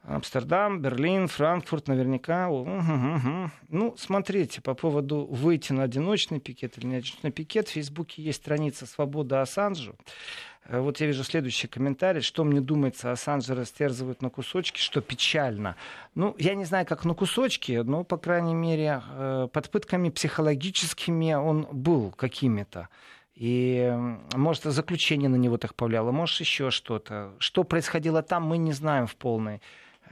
Амстердам, 0.07 0.81
Берлин, 0.81 1.29
Франкфурт, 1.29 1.89
наверняка. 1.89 2.51
Угу, 2.51 2.71
угу. 2.71 3.51
Ну, 3.71 3.95
смотрите, 3.97 4.61
по 4.61 4.75
поводу 4.75 5.25
выйти 5.25 5.73
на 5.73 5.85
одиночный 5.85 6.41
пикет 6.41 6.77
или 6.79 6.87
не 6.87 6.97
одиночный 6.97 7.31
пикет, 7.31 7.69
в 7.69 7.73
Фейсбуке 7.73 8.23
есть 8.23 8.43
страница 8.43 8.87
«Свобода 8.87 9.41
Ассанжу». 9.41 9.97
Э, 10.67 10.81
вот 10.81 11.01
я 11.01 11.07
вижу 11.07 11.25
следующий 11.25 11.69
комментарий. 11.69 12.21
Что 12.21 12.45
мне 12.45 12.61
думается, 12.61 13.13
Ассанжа 13.13 13.55
растерзывают 13.55 14.21
на 14.21 14.29
кусочки, 14.29 14.79
что 14.79 15.01
печально. 15.01 15.77
Ну, 16.15 16.35
я 16.39 16.55
не 16.55 16.67
знаю, 16.67 16.85
как 16.85 17.07
на 17.07 17.15
кусочки, 17.15 17.73
но, 17.73 18.05
по 18.05 18.19
крайней 18.19 18.55
мере, 18.55 19.03
э, 19.11 19.49
под 19.51 19.71
пытками 19.71 20.11
психологическими 20.11 21.33
он 21.33 21.67
был 21.73 22.11
какими-то. 22.11 22.89
И, 23.37 23.93
может, 24.35 24.65
заключение 24.65 25.29
на 25.29 25.37
него 25.37 25.57
так 25.57 25.75
повлияло, 25.75 26.13
может, 26.13 26.39
еще 26.41 26.71
что-то. 26.71 27.33
Что 27.39 27.65
происходило 27.65 28.23
там, 28.23 28.45
мы 28.45 28.59
не 28.59 28.73
знаем 28.73 29.07
в 29.07 29.17
полной 29.17 29.61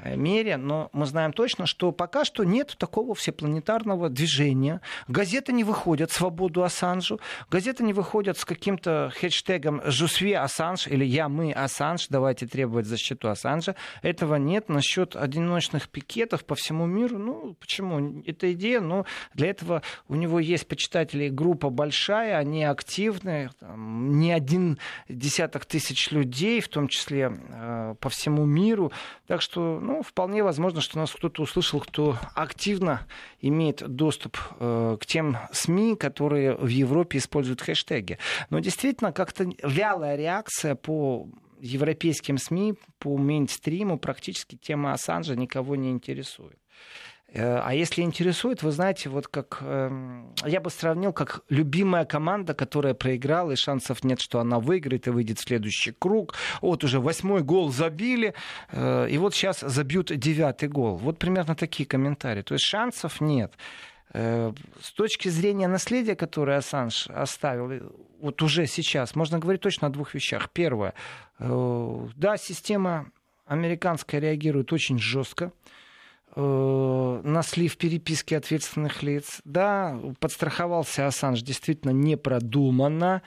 мере, 0.05 0.57
но 0.57 0.91
мы 0.93 1.07
знаем 1.07 1.33
точно, 1.33 1.67
что 1.67 1.93
пока 1.93 2.25
что 2.25 2.45
нет 2.45 2.75
такого 2.79 3.15
всепланетарного 3.15 4.09
движения. 4.09 4.81
Газеты 5.09 5.53
не 5.53 5.65
выходят 5.65 6.11
«Свободу 6.11 6.63
Ассанжу», 6.65 7.21
газеты 7.51 7.85
не 7.85 7.93
выходят 7.93 8.39
с 8.39 8.45
каким-то 8.45 9.13
хэштегом 9.15 9.81
«Жусви 9.85 10.33
Ассанж» 10.33 10.87
или 10.87 11.05
«Я, 11.05 11.29
мы 11.29 11.53
Ассанж», 11.53 12.09
давайте 12.09 12.47
требовать 12.47 12.87
защиту 12.87 13.29
Ассанжа. 13.29 13.77
Этого 14.03 14.37
нет. 14.37 14.69
Насчет 14.69 15.17
одиночных 15.17 15.89
пикетов 15.89 16.45
по 16.45 16.55
всему 16.55 16.87
миру, 16.87 17.19
ну, 17.19 17.57
почему? 17.61 18.23
Это 18.27 18.53
идея, 18.53 18.81
но 18.81 19.07
для 19.35 19.49
этого 19.49 19.83
у 20.09 20.15
него 20.15 20.41
есть 20.41 20.67
почитатели, 20.67 21.29
группа 21.29 21.71
большая, 21.71 22.39
они 22.39 22.65
активны, 22.65 23.51
там, 23.61 24.19
не 24.19 24.33
один 24.33 24.79
десяток 25.09 25.67
тысяч 25.67 26.11
людей, 26.11 26.61
в 26.61 26.69
том 26.69 26.89
числе 26.89 27.33
э, 27.33 27.82
по 27.95 28.09
всему 28.09 28.45
миру. 28.45 28.93
Так 29.27 29.43
что 29.43 29.81
ну, 29.81 30.03
вполне 30.03 30.43
возможно, 30.43 30.81
что 30.81 30.99
нас 30.99 31.13
кто-то 31.13 31.43
услышал, 31.43 31.81
кто 31.81 32.17
активно 32.35 33.07
имеет 33.41 33.87
доступ 33.87 34.39
э, 34.59 34.97
к 35.01 35.07
тем 35.07 35.37
СМИ, 35.53 35.97
которые 35.97 36.55
в 36.57 36.69
Европе 36.69 37.19
используют 37.19 37.61
хэштеги. 37.61 38.19
Но 38.51 38.59
действительно, 38.59 39.13
как-то 39.13 39.47
вялая 39.63 40.17
реакция 40.17 40.75
по 40.75 41.29
европейским 41.61 42.39
СМИ, 42.39 42.75
по 42.99 43.17
мейнстриму 43.17 43.99
практически 43.99 44.57
тема 44.57 44.93
Ассанжа 44.93 45.37
никого 45.37 45.77
не 45.77 45.91
интересует. 45.91 46.59
Э, 47.33 47.61
а 47.65 47.75
если 47.75 48.03
интересует, 48.03 48.63
вы 48.63 48.73
знаете, 48.73 49.09
вот 49.09 49.27
как 49.29 49.59
эм, 49.63 50.35
я 50.45 50.61
бы 50.61 50.71
сравнил, 50.71 51.13
как 51.13 51.43
любимая 51.49 52.05
команда, 52.05 52.55
которая 52.55 52.95
проиграла, 52.95 53.53
и 53.53 53.57
шансов 53.57 54.05
нет, 54.05 54.21
что 54.21 54.41
она 54.41 54.59
выиграет 54.61 55.07
и 55.07 55.11
выйдет 55.11 55.39
в 55.39 55.43
следующий 55.43 55.93
круг. 55.93 56.35
Вот 56.61 56.85
уже 56.85 57.01
восьмой 57.01 57.43
гол 57.43 57.71
забили, 57.71 58.35
э, 58.71 59.09
и 59.11 59.19
вот 59.19 59.35
сейчас 59.35 59.61
забьют 59.61 60.13
девятый 60.15 60.69
гол. 60.69 60.97
Вот 60.97 61.19
примерно 61.19 61.55
такие 61.55 61.87
комментарии. 61.87 62.43
То 62.43 62.55
есть 62.55 62.65
шансов 62.65 63.21
нет. 63.21 63.55
Э, 64.13 64.53
с 64.81 64.93
точки 64.93 65.29
зрения 65.29 65.69
наследия, 65.69 66.17
которое 66.17 66.59
Ассанж 66.59 67.09
оставил, 67.09 67.93
вот 68.21 68.43
уже 68.43 68.67
сейчас, 68.67 69.15
можно 69.15 69.39
говорить 69.39 69.63
точно 69.63 69.89
о 69.89 69.91
двух 69.91 70.15
вещах. 70.15 70.51
Первое, 70.51 70.95
да, 71.39 72.37
система 72.37 73.11
американская 73.47 74.21
реагирует 74.21 74.73
очень 74.73 74.99
жестко 74.99 75.51
на 76.35 77.43
слив 77.43 77.77
переписки 77.77 78.35
ответственных 78.35 79.03
лиц. 79.03 79.41
Да, 79.45 79.99
подстраховался 80.19 81.07
Ассанж 81.07 81.43
действительно 81.43 81.91
непродуманно. 81.91 83.23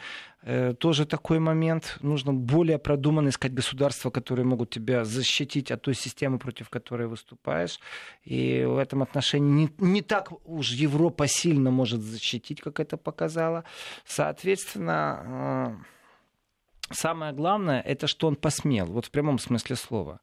Э, 0.48 0.74
тоже 0.74 1.06
такой 1.06 1.40
момент. 1.40 1.98
Нужно 2.02 2.32
более 2.32 2.78
продуманно 2.78 3.30
искать 3.30 3.54
государства, 3.54 4.12
которые 4.12 4.46
могут 4.46 4.70
тебя 4.70 5.04
защитить 5.04 5.72
от 5.72 5.82
той 5.82 5.96
системы, 5.96 6.38
против 6.38 6.70
которой 6.70 7.08
выступаешь. 7.08 7.80
И 8.24 8.64
в 8.64 8.78
этом 8.78 9.02
отношении 9.02 9.50
не, 9.50 9.70
не 9.80 10.02
так 10.04 10.32
уж 10.48 10.70
Европа 10.70 11.28
сильно 11.28 11.72
может 11.72 12.02
защитить, 12.02 12.62
как 12.62 12.80
это 12.80 12.96
показало. 12.96 13.64
Соответственно, 14.06 15.80
э, 16.92 16.94
самое 16.94 17.34
главное, 17.34 17.82
это 17.82 18.06
что 18.06 18.28
он 18.28 18.36
посмел, 18.36 18.86
вот 18.86 19.08
в 19.08 19.12
прямом 19.12 19.40
смысле 19.40 19.76
слова. 19.76 20.20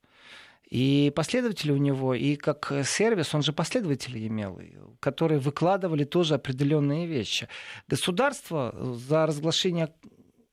И 0.72 1.12
последователи 1.14 1.70
у 1.70 1.76
него, 1.76 2.14
и 2.14 2.34
как 2.34 2.72
сервис, 2.84 3.34
он 3.34 3.42
же 3.42 3.52
последователи 3.52 4.26
имел, 4.26 4.58
которые 5.00 5.38
выкладывали 5.38 6.04
тоже 6.04 6.34
определенные 6.34 7.06
вещи. 7.06 7.46
Государство 7.88 8.74
за 8.96 9.26
разглашение 9.26 9.92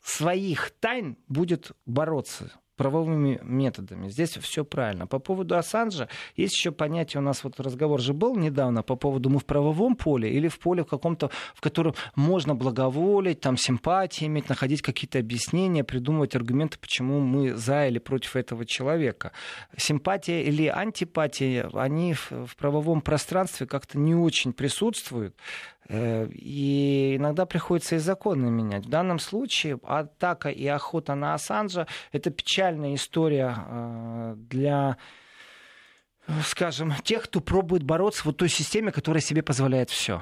своих 0.03 0.71
тайн 0.81 1.15
будет 1.29 1.71
бороться 1.85 2.51
правовыми 2.79 3.41
методами. 3.43 4.07
Здесь 4.07 4.37
все 4.37 4.63
правильно. 4.63 5.05
По 5.05 5.19
поводу 5.19 5.57
Ассанжа 5.57 6.07
есть 6.37 6.53
еще 6.53 6.71
понятие, 6.71 7.19
у 7.19 7.23
нас 7.23 7.43
вот 7.43 7.59
разговор 7.59 7.99
же 7.99 8.13
был 8.13 8.37
недавно 8.37 8.83
по 8.83 8.95
поводу 8.95 9.29
мы 9.29 9.39
в 9.39 9.45
правовом 9.45 9.97
поле 9.97 10.31
или 10.31 10.47
в 10.47 10.59
поле 10.59 10.83
в 10.83 10.87
каком-то, 10.87 11.29
в 11.53 11.59
котором 11.59 11.93
можно 12.15 12.55
благоволить, 12.55 13.41
там 13.41 13.57
симпатии 13.57 14.27
иметь, 14.27 14.47
находить 14.47 14.81
какие-то 14.81 15.19
объяснения, 15.19 15.83
придумывать 15.83 16.37
аргументы, 16.37 16.77
почему 16.79 17.19
мы 17.19 17.53
за 17.53 17.87
или 17.87 17.99
против 17.99 18.37
этого 18.37 18.65
человека. 18.65 19.33
Симпатия 19.75 20.41
или 20.41 20.67
антипатия, 20.67 21.69
они 21.73 22.13
в, 22.13 22.31
в 22.31 22.55
правовом 22.55 23.01
пространстве 23.01 23.67
как-то 23.67 23.97
не 23.99 24.15
очень 24.15 24.53
присутствуют. 24.53 25.35
Э, 25.89 26.27
и 26.31 27.15
иногда 27.17 27.45
приходится 27.45 27.95
и 27.95 27.99
законы 27.99 28.49
менять. 28.51 28.85
В 28.85 28.89
данном 28.89 29.19
случае 29.19 29.79
атака 29.83 30.49
и 30.49 30.65
охота 30.67 31.15
на 31.15 31.33
Ассанжа– 31.33 31.87
это 32.11 32.29
печальная 32.29 32.93
история 32.93 33.55
э, 33.57 34.35
для 34.37 34.97
скажем, 36.45 36.93
тех, 37.03 37.23
кто 37.23 37.41
пробует 37.41 37.81
бороться 37.81 38.21
в 38.21 38.25
вот 38.25 38.37
той 38.37 38.49
системе, 38.49 38.91
которая 38.91 39.21
себе 39.21 39.41
позволяет 39.41 39.89
все. 39.89 40.21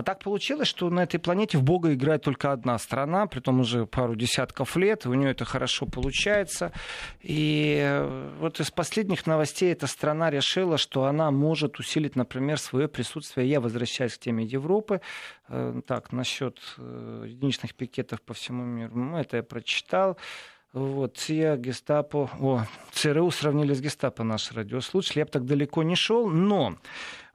А 0.00 0.02
так 0.02 0.20
получилось, 0.20 0.66
что 0.66 0.88
на 0.88 1.02
этой 1.02 1.20
планете 1.20 1.58
в 1.58 1.62
Бога 1.62 1.92
играет 1.92 2.22
только 2.22 2.52
одна 2.52 2.78
страна, 2.78 3.26
при 3.26 3.40
том 3.40 3.60
уже 3.60 3.84
пару 3.84 4.16
десятков 4.16 4.74
лет, 4.76 5.04
у 5.04 5.12
нее 5.12 5.32
это 5.32 5.44
хорошо 5.44 5.84
получается. 5.84 6.72
И 7.20 7.78
э, 7.78 8.30
вот 8.40 8.60
из 8.60 8.70
последних 8.70 9.26
новостей 9.26 9.70
эта 9.70 9.86
страна 9.86 10.30
решила, 10.30 10.78
что 10.78 11.04
она 11.04 11.30
может 11.30 11.78
усилить, 11.78 12.16
например, 12.16 12.58
свое 12.58 12.88
присутствие. 12.88 13.50
Я 13.50 13.60
возвращаюсь 13.60 14.14
к 14.14 14.20
теме 14.20 14.42
Европы. 14.42 15.02
Э, 15.48 15.82
так, 15.86 16.12
насчет 16.12 16.58
э, 16.78 17.24
единичных 17.28 17.74
пикетов 17.74 18.22
по 18.22 18.32
всему 18.32 18.64
миру. 18.64 18.96
Ну, 18.96 19.18
это 19.18 19.36
я 19.36 19.42
прочитал. 19.42 20.16
Вот, 20.72 21.18
ЦИА, 21.18 21.56
Гестапо, 21.56 22.30
о, 22.40 22.64
ЦРУ 22.92 23.30
сравнили 23.32 23.74
с 23.74 23.80
Гестапо 23.82 24.22
наш 24.22 24.52
радиослушатель. 24.52 25.18
Я 25.18 25.24
бы 25.26 25.30
так 25.30 25.44
далеко 25.44 25.82
не 25.82 25.96
шел, 25.96 26.28
но 26.28 26.76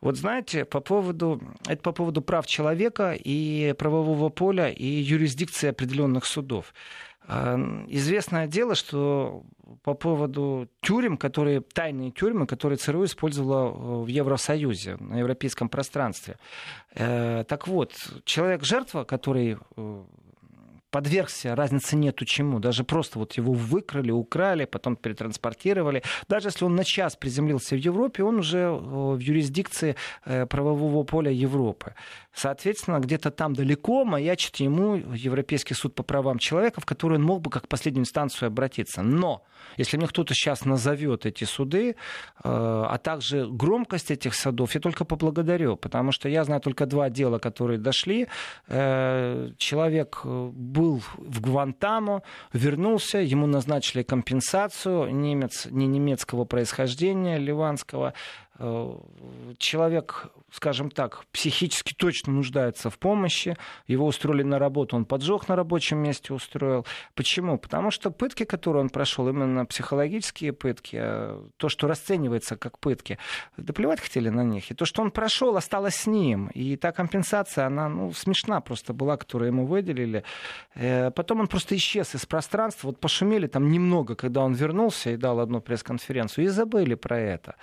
вот 0.01 0.17
знаете, 0.17 0.65
по 0.65 0.81
поводу, 0.81 1.41
это 1.67 1.81
по 1.81 1.91
поводу 1.91 2.21
прав 2.21 2.45
человека 2.47 3.15
и 3.17 3.73
правового 3.77 4.29
поля 4.29 4.69
и 4.69 4.85
юрисдикции 4.85 5.69
определенных 5.69 6.25
судов. 6.25 6.73
А, 7.27 7.57
известное 7.87 8.47
дело, 8.47 8.75
что 8.75 9.43
по 9.83 9.93
поводу 9.93 10.67
тюрем, 10.81 11.17
которые, 11.17 11.61
тайные 11.61 12.11
тюрьмы, 12.11 12.45
которые 12.45 12.77
ЦРУ 12.77 13.05
использовала 13.05 13.67
э, 13.67 14.03
в 14.03 14.07
Евросоюзе, 14.07 14.97
на 14.99 15.19
европейском 15.19 15.69
пространстве. 15.69 16.37
Э, 16.93 17.43
так 17.47 17.67
вот, 17.67 17.93
человек-жертва, 18.25 19.05
который 19.05 19.57
э, 19.75 20.03
подвергся, 20.95 21.55
разницы 21.55 21.97
нету 21.97 22.23
чему. 22.23 22.59
Даже 22.59 22.85
просто 22.85 23.19
вот 23.19 23.37
его 23.37 23.51
выкрали, 23.51 24.11
украли, 24.11 24.63
потом 24.65 24.95
перетранспортировали. 24.95 26.03
Даже 26.29 26.47
если 26.47 26.63
он 26.65 26.75
на 26.75 26.85
час 26.85 27.17
приземлился 27.17 27.75
в 27.75 27.79
Европе, 27.79 28.23
он 28.23 28.39
уже 28.39 28.59
э, 28.59 28.69
в 28.69 29.19
юрисдикции 29.19 29.95
э, 30.25 30.45
правового 30.45 31.03
поля 31.03 31.31
Европы. 31.31 31.93
Соответственно, 32.35 32.99
где-то 32.99 33.31
там 33.31 33.53
далеко 33.53 34.05
маячит 34.05 34.57
ему 34.57 34.95
Европейский 34.95 35.73
суд 35.73 35.95
по 35.95 36.03
правам 36.03 36.39
человека, 36.39 36.81
в 36.81 36.85
который 36.85 37.17
он 37.17 37.23
мог 37.23 37.41
бы 37.41 37.49
как 37.49 37.67
последнюю 37.67 38.03
инстанцию 38.03 38.47
обратиться. 38.47 39.01
Но 39.01 39.43
если 39.77 39.97
мне 39.97 40.07
кто-то 40.07 40.33
сейчас 40.33 40.65
назовет 40.65 41.25
эти 41.25 41.43
суды, 41.43 41.89
э, 41.89 41.93
а 42.43 42.97
также 42.97 43.47
громкость 43.47 44.11
этих 44.11 44.35
судов, 44.35 44.75
я 44.75 44.81
только 44.81 45.05
поблагодарю, 45.05 45.75
потому 45.75 46.11
что 46.11 46.29
я 46.29 46.43
знаю 46.43 46.61
только 46.61 46.85
два 46.85 47.09
дела, 47.09 47.39
которые 47.39 47.79
дошли. 47.79 48.27
Человек 48.67 50.21
был 50.23 50.85
был 50.85 51.01
в 51.17 51.41
Гвантамо, 51.41 52.21
вернулся, 52.53 53.17
ему 53.19 53.47
назначили 53.47 54.03
компенсацию, 54.03 55.13
немец, 55.13 55.67
не 55.71 55.87
немецкого 55.87 56.45
происхождения, 56.45 57.37
ливанского, 57.37 58.13
Э, 58.13 58.44
человек, 59.57 60.27
скажем 60.49 60.89
так, 60.89 61.25
психически 61.33 61.93
точно 61.93 62.31
нуждается 62.31 62.89
в 62.89 62.97
помощи. 62.97 63.57
Его 63.85 64.05
устроили 64.05 64.43
на 64.43 64.59
работу, 64.59 64.95
он 64.95 65.05
поджог 65.05 65.49
на 65.49 65.55
рабочем 65.57 65.97
месте 65.97 66.33
устроил. 66.33 66.85
Почему? 67.15 67.57
Потому 67.57 67.91
что 67.91 68.11
пытки, 68.11 68.45
которые 68.45 68.83
он 68.83 68.89
прошел, 68.89 69.27
именно 69.27 69.65
психологические 69.65 70.53
пытки, 70.53 70.97
а 70.99 71.45
то, 71.57 71.67
что 71.67 71.87
расценивается 71.87 72.55
как 72.55 72.79
пытки, 72.79 73.17
да 73.57 73.73
плевать 73.73 73.99
хотели 73.99 74.29
на 74.29 74.43
них. 74.43 74.71
И 74.71 74.73
то, 74.73 74.85
что 74.85 75.01
он 75.01 75.11
прошел, 75.11 75.57
осталось 75.57 75.95
с 75.95 76.07
ним. 76.07 76.47
И 76.53 76.77
та 76.77 76.93
компенсация, 76.93 77.65
она 77.65 77.89
ну, 77.89 78.13
смешна 78.13 78.61
просто 78.61 78.93
была, 78.93 79.17
которую 79.17 79.49
ему 79.49 79.65
выделили. 79.65 80.23
Э, 80.75 81.11
потом 81.11 81.41
он 81.41 81.47
просто 81.47 81.75
исчез 81.75 82.15
из 82.15 82.25
пространства. 82.25 82.87
Вот 82.87 83.01
пошумели 83.01 83.47
там 83.47 83.69
немного, 83.69 84.15
когда 84.15 84.41
он 84.41 84.53
вернулся 84.53 85.09
и 85.09 85.17
дал 85.17 85.41
одну 85.41 85.59
пресс-конференцию, 85.59 86.45
и 86.45 86.47
забыли 86.47 86.95
про 86.95 87.19
это. 87.19 87.55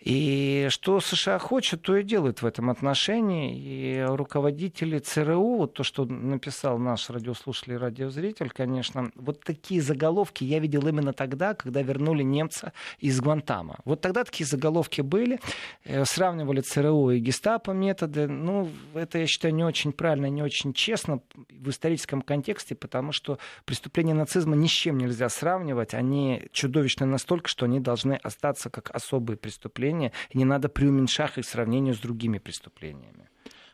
И 0.00 0.25
что 0.70 1.00
США 1.00 1.38
хочет, 1.38 1.82
то 1.82 1.96
и 1.96 2.02
делает 2.02 2.42
в 2.42 2.46
этом 2.46 2.70
отношении. 2.70 3.56
И 3.56 4.02
руководители 4.06 4.98
ЦРУ, 4.98 5.56
вот 5.56 5.74
то, 5.74 5.82
что 5.82 6.04
написал 6.04 6.78
наш 6.78 7.10
радиослушатель 7.10 7.74
и 7.74 7.76
радиозритель, 7.76 8.50
конечно, 8.50 9.10
вот 9.14 9.42
такие 9.44 9.80
заголовки 9.80 10.44
я 10.44 10.58
видел 10.58 10.86
именно 10.86 11.12
тогда, 11.12 11.54
когда 11.54 11.82
вернули 11.82 12.22
немца 12.22 12.72
из 12.98 13.20
Гуантама. 13.20 13.78
Вот 13.84 14.00
тогда 14.00 14.24
такие 14.24 14.46
заголовки 14.46 15.00
были, 15.00 15.40
э, 15.84 16.04
сравнивали 16.04 16.60
ЦРУ 16.60 17.10
и 17.10 17.18
гестапо 17.18 17.72
методы. 17.72 18.26
Ну, 18.26 18.70
это, 18.94 19.18
я 19.18 19.26
считаю, 19.26 19.54
не 19.54 19.64
очень 19.64 19.92
правильно, 19.92 20.26
не 20.26 20.42
очень 20.42 20.72
честно 20.72 21.20
в 21.50 21.70
историческом 21.70 22.22
контексте, 22.22 22.74
потому 22.74 23.12
что 23.12 23.38
преступления 23.64 24.14
нацизма 24.14 24.56
ни 24.56 24.66
с 24.66 24.70
чем 24.70 24.98
нельзя 24.98 25.28
сравнивать. 25.28 25.94
Они 25.94 26.48
чудовищны 26.52 27.06
настолько, 27.06 27.48
что 27.48 27.66
они 27.66 27.80
должны 27.80 28.14
остаться 28.14 28.70
как 28.70 28.90
особые 28.94 29.36
преступления, 29.36 30.12
и 30.30 30.38
не 30.38 30.44
надо 30.44 30.68
преуменьшать 30.68 31.38
их 31.38 31.44
в 31.44 31.48
сравнении 31.48 31.92
с 31.92 31.98
другими 31.98 32.38
преступлениями. 32.38 33.28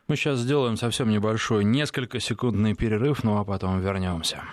Мы 0.07 0.15
сейчас 0.17 0.39
сделаем 0.39 0.75
совсем 0.75 1.09
небольшой, 1.09 1.63
несколько 1.63 2.19
секундный 2.19 2.75
перерыв, 2.75 3.23
ну 3.23 3.37
а 3.37 3.45
потом 3.45 3.79
вернемся. 3.79 4.43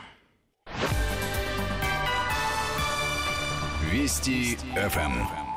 Вести 3.90 4.56
ФМ. 4.76 5.49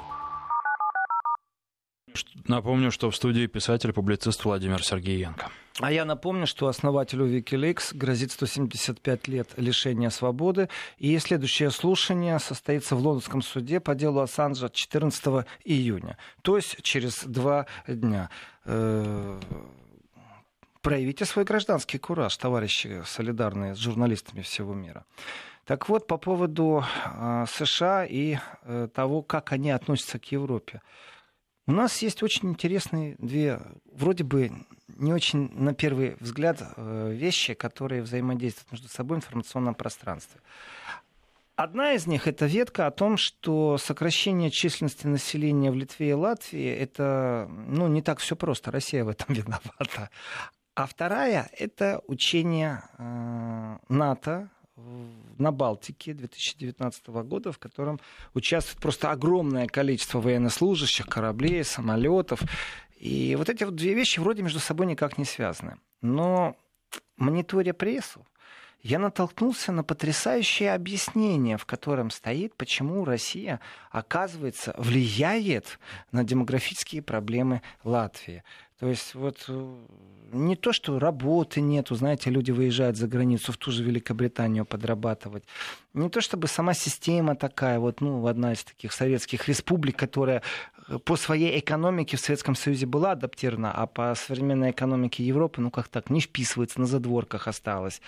Напомню, 2.48 2.92
что 2.92 3.10
в 3.10 3.16
студии 3.16 3.48
писатель-публицист 3.48 4.44
Владимир 4.46 4.84
Сергеенко. 4.84 5.50
А 5.80 5.92
я 5.92 6.06
напомню, 6.06 6.46
что 6.46 6.68
основателю 6.68 7.26
Wikileaks 7.26 7.96
грозит 7.96 8.32
175 8.32 9.28
лет 9.28 9.50
лишения 9.58 10.10
свободы. 10.10 10.70
И 10.98 11.18
следующее 11.18 11.72
слушание 11.72 12.38
состоится 12.40 12.96
в 12.96 13.00
лондонском 13.00 13.42
суде 13.42 13.80
по 13.80 13.96
делу 13.96 14.20
Ассанжа 14.20 14.70
14 14.70 15.46
июня. 15.66 16.18
То 16.44 16.58
есть 16.58 16.82
через 16.84 17.24
два 17.24 17.66
дня. 17.88 18.30
Э, 18.66 19.40
проявите 20.82 21.26
свой 21.26 21.46
гражданский 21.46 21.98
кураж, 21.98 22.38
товарищи 22.38 23.02
солидарные 23.06 23.74
с 23.74 23.80
журналистами 23.80 24.42
всего 24.42 24.74
мира. 24.74 25.06
Так 25.66 25.90
вот, 25.90 26.08
по 26.08 26.18
поводу 26.18 26.84
э, 27.06 27.46
США 27.50 28.06
и 28.06 28.38
э, 28.64 28.90
того, 28.94 29.22
как 29.22 29.54
они 29.54 29.72
относятся 29.72 30.20
к 30.20 30.32
Европе. 30.32 30.82
У 31.66 31.72
нас 31.72 32.02
есть 32.02 32.24
очень 32.24 32.50
интересные 32.50 33.16
две, 33.20 33.60
вроде 33.86 34.24
бы 34.24 34.52
не 34.88 35.14
очень, 35.14 35.50
на 35.54 35.74
первый 35.74 36.18
взгляд, 36.20 36.62
э, 36.62 37.12
вещи, 37.14 37.54
которые 37.54 38.02
взаимодействуют 38.02 38.72
между 38.74 38.90
собой 38.90 39.18
в 39.18 39.20
информационном 39.20 39.74
пространстве. 39.74 40.42
Одна 41.56 41.94
из 41.94 42.08
них 42.08 42.28
это 42.28 42.48
ветка 42.48 42.88
о 42.88 42.92
том, 42.92 43.16
что 43.16 43.78
сокращение 43.78 44.50
численности 44.50 45.06
населения 45.06 45.72
в 45.72 45.76
Литве 45.76 46.10
и 46.10 46.14
Латвии 46.14 46.68
это 46.68 47.48
ну, 47.50 47.88
не 47.88 48.02
так 48.02 48.20
все 48.20 48.36
просто. 48.36 48.72
Россия 48.72 49.06
в 49.06 49.10
этом 49.10 49.28
виновата. 49.36 50.10
А 50.76 50.88
вторая 50.88 51.50
это 51.58 52.02
учение 52.08 52.84
э, 52.98 53.78
НАТО 53.88 54.50
на 54.76 55.52
Балтике 55.52 56.14
2019 56.14 57.08
года, 57.08 57.52
в 57.52 57.60
котором 57.60 58.00
участвует 58.34 58.82
просто 58.82 59.12
огромное 59.12 59.68
количество 59.68 60.20
военнослужащих, 60.20 61.06
кораблей, 61.06 61.64
самолетов. 61.64 62.42
И 62.98 63.36
вот 63.38 63.50
эти 63.50 63.64
вот 63.64 63.76
две 63.76 63.94
вещи 63.94 64.20
вроде 64.20 64.42
между 64.42 64.60
собой 64.60 64.88
никак 64.88 65.18
не 65.18 65.26
связаны. 65.26 65.78
Но 66.02 66.56
мониторя 67.18 67.74
прессу, 67.74 68.26
я 68.82 69.00
натолкнулся 69.00 69.72
на 69.72 69.84
потрясающее 69.84 70.74
объяснение, 70.74 71.58
в 71.58 71.66
котором 71.66 72.10
стоит, 72.10 72.54
почему 72.56 73.06
Россия, 73.06 73.62
оказывается, 73.92 74.76
влияет 74.78 75.80
на 76.12 76.26
демографические 76.26 77.02
проблемы 77.02 77.62
Латвии. 77.86 78.44
То 78.84 78.90
есть 78.90 79.16
вот 79.16 79.46
э, 79.48 79.76
не 80.34 80.58
то, 80.58 80.74
что 80.74 81.00
работы 81.00 81.62
нету, 81.62 81.96
знаете, 81.96 82.30
люди 82.30 82.52
выезжают 82.52 82.98
за 82.98 83.08
границу 83.08 83.54
в 83.54 83.58
ту 83.58 83.72
же 83.72 83.82
Великобританию 83.82 84.66
подрабатывать. 84.66 85.46
Не 85.94 86.10
то, 86.10 86.20
чтобы 86.20 86.50
сама 86.50 86.74
система 86.74 87.38
такая, 87.38 87.80
вот, 87.80 88.02
ну, 88.02 88.28
одна 88.28 88.52
из 88.52 88.66
таких 88.66 88.92
советских 88.92 89.48
республик, 89.48 89.96
которая 89.96 90.42
э, 90.90 91.00
по 91.00 91.16
своей 91.16 91.58
экономике 91.60 92.18
в 92.18 92.20
Советском 92.20 92.56
Союзе 92.56 92.86
была 92.86 93.12
адаптирована, 93.12 93.72
а 93.72 93.88
по 93.88 94.14
современной 94.16 94.72
экономике 94.72 95.24
Европы, 95.24 95.62
ну, 95.62 95.72
как 95.72 95.88
так, 95.88 96.10
не 96.10 96.20
вписывается, 96.20 96.82
на 96.82 96.86
задворках 96.86 97.48
осталось. 97.48 98.02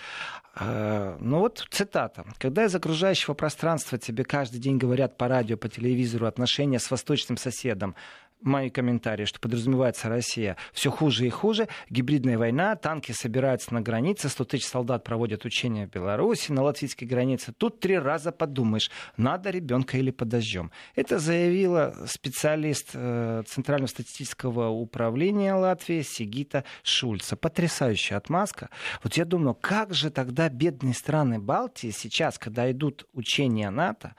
Э, 0.56 1.16
ну, 1.20 1.38
вот 1.38 1.66
цитата. 1.70 2.26
«Когда 2.36 2.66
из 2.66 2.74
окружающего 2.74 3.32
пространства 3.32 3.96
тебе 3.96 4.24
каждый 4.24 4.58
день 4.58 4.76
говорят 4.76 5.16
по 5.16 5.26
радио, 5.26 5.56
по 5.56 5.70
телевизору 5.70 6.26
отношения 6.26 6.78
с 6.78 6.90
восточным 6.90 7.38
соседом, 7.38 7.94
мои 8.42 8.70
комментарии, 8.70 9.24
что 9.24 9.40
подразумевается 9.40 10.08
Россия, 10.08 10.56
все 10.72 10.90
хуже 10.90 11.26
и 11.26 11.30
хуже. 11.30 11.68
Гибридная 11.90 12.38
война, 12.38 12.76
танки 12.76 13.12
собираются 13.12 13.74
на 13.74 13.80
границе, 13.80 14.28
100 14.28 14.44
тысяч 14.44 14.66
солдат 14.66 15.04
проводят 15.04 15.44
учения 15.44 15.86
в 15.86 15.90
Беларуси, 15.90 16.52
на 16.52 16.62
латвийской 16.62 17.04
границе. 17.04 17.52
Тут 17.56 17.80
три 17.80 17.98
раза 17.98 18.32
подумаешь, 18.32 18.90
надо 19.16 19.50
ребенка 19.50 19.98
или 19.98 20.10
подождем. 20.10 20.70
Это 20.94 21.18
заявила 21.18 21.94
специалист 22.06 22.90
э, 22.94 23.42
Центрального 23.46 23.88
статистического 23.88 24.68
управления 24.68 25.54
Латвии 25.54 26.02
Сигита 26.02 26.64
Шульца. 26.82 27.36
Потрясающая 27.36 28.16
отмазка. 28.16 28.70
Вот 29.02 29.14
я 29.14 29.24
думаю, 29.24 29.54
как 29.54 29.94
же 29.94 30.10
тогда 30.10 30.48
бедные 30.48 30.94
страны 30.94 31.38
Балтии 31.38 31.90
сейчас, 31.90 32.38
когда 32.38 32.70
идут 32.70 33.06
учения 33.12 33.70
НАТО, 33.70 34.14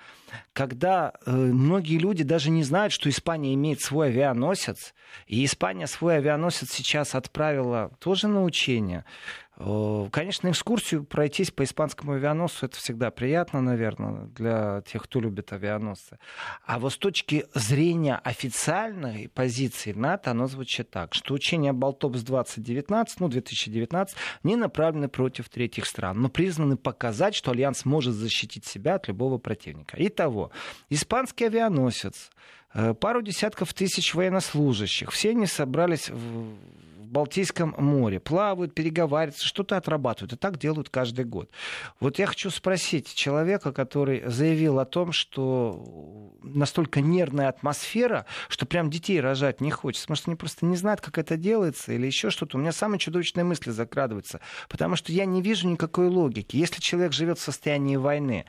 когда 0.53 1.13
э, 1.25 1.31
многие 1.31 1.97
люди 1.97 2.23
даже 2.23 2.49
не 2.49 2.63
знают, 2.63 2.93
что 2.93 3.09
Испания 3.09 3.53
имеет 3.53 3.81
свой 3.81 4.06
авианосец, 4.07 4.93
и 5.25 5.45
Испания 5.45 5.87
свой 5.87 6.17
авианосец 6.17 6.71
сейчас 6.71 7.15
отправила 7.15 7.91
тоже 7.99 8.27
на 8.27 8.43
учение. 8.43 9.05
Э, 9.59 10.07
конечно, 10.11 10.49
экскурсию 10.49 11.03
пройтись 11.03 11.49
по 11.49 11.63
испанскому 11.63 12.13
авианосцу 12.13 12.67
это 12.67 12.77
всегда 12.77 13.09
приятно, 13.09 13.61
наверное, 13.61 14.27
для 14.27 14.81
тех, 14.85 15.03
кто 15.03 15.19
любит 15.19 15.51
авианосцы. 15.51 16.19
А 16.65 16.77
вот 16.77 16.93
с 16.93 16.97
точки 16.97 17.45
зрения 17.55 18.17
официальной 18.23 19.29
позиции 19.29 19.93
НАТО, 19.93 20.31
оно 20.31 20.47
звучит 20.47 20.91
так, 20.91 21.15
что 21.15 21.33
учения 21.33 21.73
Болтопс 21.73 22.21
2019, 22.21 23.19
ну, 23.19 23.29
2019, 23.29 24.15
не 24.43 24.55
направлены 24.55 25.09
против 25.09 25.49
третьих 25.49 25.87
стран, 25.87 26.21
но 26.21 26.29
признаны 26.29 26.77
показать, 26.77 27.33
что 27.33 27.51
Альянс 27.51 27.83
может 27.83 28.13
защитить 28.13 28.65
себя 28.65 28.95
от 28.95 29.07
любого 29.07 29.39
противника. 29.39 29.95
Итого, 29.99 30.51
испанский 30.89 31.45
авианосец, 31.45 32.29
пару 32.99 33.21
десятков 33.21 33.73
тысяч 33.73 34.13
военнослужащих, 34.13 35.11
все 35.11 35.31
они 35.31 35.45
собрались 35.45 36.09
в 36.09 36.55
Балтийском 37.07 37.73
море, 37.77 38.19
плавают, 38.19 38.73
переговариваются, 38.73 39.47
что-то 39.47 39.77
отрабатывают. 39.77 40.33
И 40.33 40.35
так 40.35 40.59
делают 40.59 40.89
каждый 40.89 41.25
год. 41.25 41.49
Вот 41.99 42.19
я 42.19 42.27
хочу 42.27 42.49
спросить 42.49 43.13
человека, 43.13 43.71
который 43.71 44.23
заявил 44.29 44.79
о 44.79 44.85
том, 44.85 45.11
что 45.13 46.33
настолько 46.43 47.01
нервная 47.01 47.47
атмосфера, 47.47 48.25
что 48.49 48.65
прям 48.65 48.89
детей 48.89 49.21
рожать 49.21 49.61
не 49.61 49.71
хочется. 49.71 50.07
Может, 50.09 50.27
они 50.27 50.35
просто 50.35 50.65
не 50.65 50.75
знают, 50.75 51.01
как 51.01 51.17
это 51.17 51.37
делается 51.37 51.93
или 51.93 52.05
еще 52.05 52.29
что-то. 52.29 52.57
У 52.57 52.59
меня 52.59 52.73
самые 52.73 52.99
чудовищные 52.99 53.45
мысли 53.45 53.71
закрадываются. 53.71 54.41
Потому 54.67 54.95
что 54.95 55.11
я 55.11 55.25
не 55.25 55.41
вижу 55.41 55.67
никакой 55.67 56.07
логики. 56.09 56.57
Если 56.57 56.81
человек 56.81 57.13
живет 57.13 57.39
в 57.39 57.41
состоянии 57.41 57.95
войны, 57.95 58.45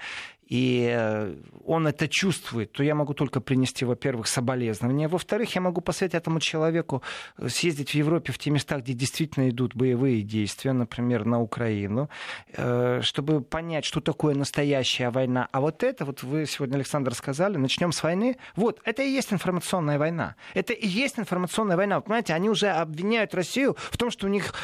и 0.49 0.89
э, 0.91 1.35
он 1.67 1.87
это 1.87 2.09
чувствует, 2.09 2.73
то 2.73 2.83
я 2.83 2.95
могу 2.95 3.13
только 3.13 3.41
принести, 3.41 3.85
во-первых, 3.85 4.27
соболезнования. 4.27 5.07
Во-вторых, 5.07 5.55
я 5.55 5.61
могу 5.61 5.83
посоветовать 5.83 6.23
этому 6.23 6.41
человеку 6.41 7.03
э, 7.37 7.49
съездить 7.49 7.91
в 7.91 7.95
Европе 7.95 8.33
в 8.33 8.39
те 8.39 8.51
места, 8.51 8.79
где 8.79 8.95
действительно 8.95 9.51
идут 9.51 9.75
боевые 9.75 10.23
действия, 10.23 10.73
например, 10.73 11.27
на 11.27 11.43
Украину, 11.43 12.09
э, 12.57 13.01
чтобы 13.03 13.43
понять, 13.43 13.85
что 13.85 14.01
такое 14.01 14.35
настоящая 14.35 15.11
война. 15.11 15.49
А 15.53 15.61
вот 15.61 15.83
это, 15.83 16.07
вот 16.07 16.23
вы 16.23 16.47
сегодня, 16.47 16.77
Александр, 16.77 17.15
сказали, 17.15 17.59
начнем 17.59 17.93
с 17.93 18.03
войны. 18.03 18.39
Вот, 18.57 18.81
это 18.85 19.03
и 19.03 19.11
есть 19.11 19.33
информационная 19.33 19.99
война. 19.99 20.35
Это 20.55 20.73
и 20.73 20.87
есть 20.87 21.19
информационная 21.19 21.77
война. 21.77 21.97
Вы 21.97 22.03
понимаете, 22.05 22.33
они 22.33 22.49
уже 22.49 22.69
обвиняют 22.69 23.35
Россию 23.35 23.77
в 23.79 23.99
том, 23.99 24.11
что 24.11 24.27
у 24.27 24.31
них 24.31 24.55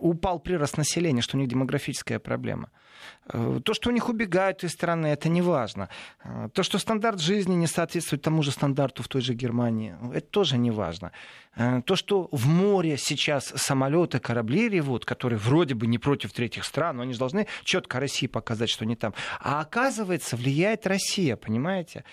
упал 0.00 0.38
прирост 0.40 0.78
населения, 0.78 1.20
что 1.20 1.36
у 1.36 1.40
них 1.40 1.48
демографическая 1.48 2.18
проблема. 2.18 2.70
Э, 3.32 3.60
то, 3.64 3.74
что 3.74 3.90
у 3.90 3.92
них 3.92 4.08
убегают 4.08 4.64
из 4.64 4.72
страны, 4.72 5.06
это 5.08 5.28
не 5.28 5.42
важно. 5.42 5.88
Э, 6.24 6.48
то, 6.52 6.62
что 6.62 6.78
стандарт 6.78 7.20
жизни 7.20 7.54
не 7.54 7.66
соответствует 7.66 8.22
тому 8.22 8.42
же 8.42 8.50
стандарту 8.50 9.02
в 9.02 9.08
той 9.08 9.20
же 9.20 9.34
Германии, 9.34 9.94
это 10.12 10.26
тоже 10.26 10.58
не 10.58 10.70
важно. 10.70 11.12
Э, 11.56 11.82
то, 11.84 11.96
что 11.96 12.28
в 12.32 12.46
море 12.46 12.96
сейчас 12.96 13.52
самолеты, 13.56 14.18
корабли 14.18 14.68
ревут, 14.68 15.04
которые 15.04 15.38
вроде 15.38 15.74
бы 15.74 15.86
не 15.86 15.98
против 15.98 16.32
третьих 16.32 16.64
стран, 16.64 16.96
но 16.96 17.02
они 17.02 17.12
же 17.12 17.18
должны 17.18 17.46
четко 17.64 18.00
России 18.00 18.26
показать, 18.26 18.70
что 18.70 18.84
они 18.84 18.96
там. 18.96 19.14
А 19.40 19.60
оказывается, 19.60 20.36
влияет 20.36 20.86
Россия, 20.86 21.36
понимаете? 21.36 22.04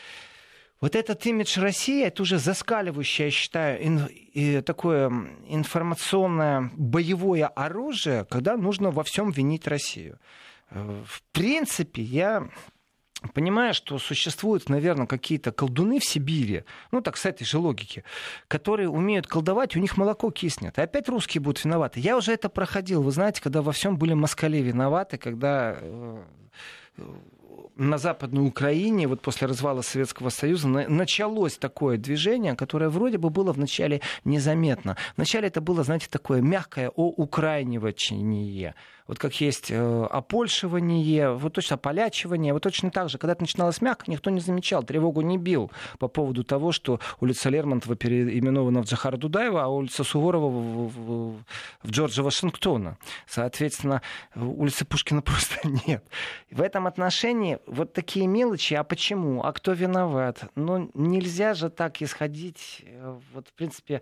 Вот 0.79 0.95
этот 0.95 1.25
имидж 1.25 1.59
России, 1.59 2.05
это 2.05 2.21
уже 2.21 2.37
заскаливающее, 2.37 3.27
я 3.27 3.31
считаю, 3.31 3.83
ин, 3.83 4.05
и 4.05 4.61
такое 4.61 5.09
информационное 5.47 6.69
боевое 6.75 7.47
оружие, 7.47 8.25
когда 8.29 8.57
нужно 8.57 8.91
во 8.91 9.03
всем 9.03 9.31
винить 9.31 9.67
Россию. 9.67 10.19
Э, 10.69 11.03
в 11.05 11.23
принципе, 11.31 12.01
я 12.01 12.49
понимаю, 13.33 13.73
что 13.73 13.97
существуют, 13.99 14.69
наверное, 14.69 15.07
какие-то 15.07 15.51
колдуны 15.51 15.99
в 15.99 16.05
Сибири, 16.05 16.63
ну 16.91 17.01
так 17.01 17.17
с 17.17 17.25
этой 17.25 17.45
же 17.45 17.57
логики, 17.57 18.03
которые 18.47 18.89
умеют 18.89 19.27
колдовать, 19.27 19.75
у 19.75 19.79
них 19.79 19.97
молоко 19.97 20.31
киснет. 20.31 20.77
И 20.77 20.81
опять 20.81 21.09
русские 21.09 21.41
будут 21.41 21.63
виноваты. 21.63 21.99
Я 21.99 22.17
уже 22.17 22.31
это 22.31 22.49
проходил, 22.49 23.01
вы 23.01 23.11
знаете, 23.11 23.41
когда 23.41 23.61
во 23.61 23.71
всем 23.71 23.97
были 23.97 24.13
москали 24.13 24.57
виноваты, 24.57 25.17
когда 25.17 25.77
э, 25.79 26.23
на 27.75 27.97
Западной 27.97 28.47
Украине, 28.47 29.07
вот 29.07 29.21
после 29.21 29.47
развала 29.47 29.81
Советского 29.81 30.29
Союза, 30.29 30.67
началось 30.67 31.57
такое 31.57 31.97
движение, 31.97 32.55
которое 32.55 32.89
вроде 32.89 33.17
бы 33.17 33.29
было 33.29 33.51
вначале 33.51 34.01
незаметно. 34.25 34.97
Вначале 35.15 35.47
это 35.47 35.61
было, 35.61 35.83
знаете, 35.83 36.07
такое 36.09 36.41
мягкое 36.41 36.89
украинивание 36.89 38.73
вот 39.07 39.19
как 39.19 39.39
есть 39.39 39.71
э, 39.71 40.07
опольшивание, 40.11 41.31
вот 41.31 41.53
точно 41.53 41.75
ополячивание, 41.75 42.53
вот 42.53 42.63
точно 42.63 42.91
так 42.91 43.09
же, 43.09 43.17
когда 43.17 43.33
это 43.33 43.41
начиналось 43.41 43.81
мягко, 43.81 44.05
никто 44.07 44.29
не 44.29 44.39
замечал, 44.39 44.83
тревогу 44.83 45.21
не 45.21 45.37
бил 45.37 45.71
по 45.99 46.07
поводу 46.07 46.43
того, 46.43 46.71
что 46.71 46.99
улица 47.19 47.49
Лермонтова 47.49 47.95
переименована 47.95 48.81
в 48.81 48.85
Джахара 48.85 49.17
Дудаева, 49.17 49.63
а 49.63 49.67
улица 49.67 50.03
Суворова 50.03 50.49
в, 50.49 50.87
в, 50.87 51.43
в 51.83 51.91
Джорджа 51.91 52.23
Вашингтона. 52.23 52.97
Соответственно, 53.27 54.01
улицы 54.35 54.85
Пушкина 54.85 55.21
просто 55.23 55.55
нет. 55.87 56.05
В 56.51 56.61
этом 56.61 56.87
отношении 56.87 57.59
вот 57.65 57.93
такие 57.93 58.27
мелочи, 58.27 58.73
а 58.73 58.83
почему, 58.83 59.43
а 59.43 59.53
кто 59.53 59.73
виноват? 59.73 60.45
Ну, 60.55 60.91
нельзя 60.93 61.53
же 61.53 61.69
так 61.69 62.01
исходить, 62.01 62.83
э, 62.83 63.19
вот, 63.33 63.47
в 63.47 63.53
принципе, 63.53 64.01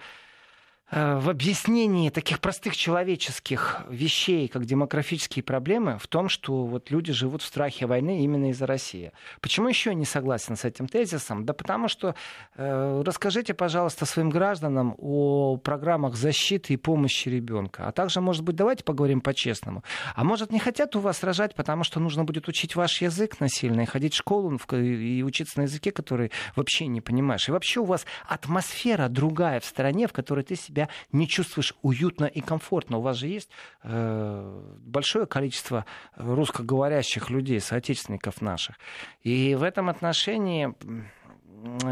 в 0.91 1.29
объяснении 1.31 2.11
таких 2.11 2.39
простых 2.39 2.77
человеческих 2.77 3.81
вещей, 3.89 4.47
как 4.47 4.65
демографические 4.65 5.41
проблемы, 5.41 5.97
в 5.97 6.07
том, 6.07 6.29
что 6.29 6.65
вот 6.65 6.91
люди 6.91 7.11
живут 7.11 7.41
в 7.41 7.45
страхе 7.45 7.87
войны 7.87 8.23
именно 8.23 8.51
из-за 8.51 8.67
России. 8.67 9.11
Почему 9.41 9.67
еще 9.67 9.95
не 9.95 10.05
согласен 10.05 10.55
с 10.55 10.63
этим 10.63 10.87
тезисом? 10.87 11.43
Да 11.43 11.53
потому 11.53 11.87
что 11.87 12.13
э, 12.55 13.01
расскажите, 13.03 13.55
пожалуйста, 13.55 14.05
своим 14.05 14.29
гражданам 14.29 14.93
о 14.99 15.57
программах 15.57 16.15
защиты 16.15 16.75
и 16.75 16.77
помощи 16.77 17.29
ребенка. 17.29 17.87
А 17.87 17.91
также, 17.91 18.21
может 18.21 18.43
быть, 18.43 18.55
давайте 18.55 18.83
поговорим 18.83 19.21
по-честному. 19.21 19.83
А 20.13 20.23
может, 20.23 20.51
не 20.51 20.59
хотят 20.59 20.95
у 20.95 20.99
вас 20.99 21.23
рожать, 21.23 21.55
потому 21.55 21.83
что 21.83 21.99
нужно 21.99 22.25
будет 22.25 22.47
учить 22.47 22.75
ваш 22.75 23.01
язык 23.01 23.39
насильно 23.39 23.81
и 23.81 23.85
ходить 23.85 24.13
в 24.13 24.17
школу 24.17 24.55
и 24.71 25.23
учиться 25.23 25.59
на 25.59 25.63
языке, 25.63 25.91
который 25.91 26.31
вообще 26.55 26.85
не 26.85 27.01
понимаешь. 27.01 27.49
И 27.49 27.51
вообще 27.51 27.79
у 27.79 27.85
вас 27.85 28.05
атмосфера 28.27 29.09
другая 29.09 29.59
в 29.59 29.65
стране, 29.65 30.07
в 30.07 30.13
которой 30.13 30.43
ты 30.43 30.55
себя 30.55 30.74
себя 30.75 30.89
не 31.11 31.27
чувствуешь 31.27 31.73
уютно 31.81 32.25
и 32.25 32.41
комфортно. 32.41 32.97
У 32.97 33.01
вас 33.01 33.17
же 33.17 33.27
есть 33.27 33.49
э, 33.83 34.75
большое 34.79 35.25
количество 35.25 35.85
русскоговорящих 36.15 37.29
людей, 37.29 37.59
соотечественников 37.59 38.41
наших. 38.41 38.75
И 39.21 39.55
в 39.55 39.63
этом 39.63 39.89
отношении, 39.89 40.73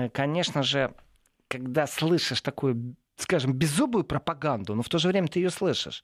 конечно 0.10 0.64
же, 0.64 0.94
когда 1.48 1.88
слышишь 1.88 2.42
такую 2.42 2.96
скажем, 3.16 3.54
беззубую 3.54 4.04
пропаганду, 4.04 4.74
но 4.74 4.82
в 4.82 4.90
то 4.90 4.98
же 4.98 5.08
время 5.08 5.28
ты 5.28 5.40
ее 5.40 5.52
слышишь, 5.52 6.04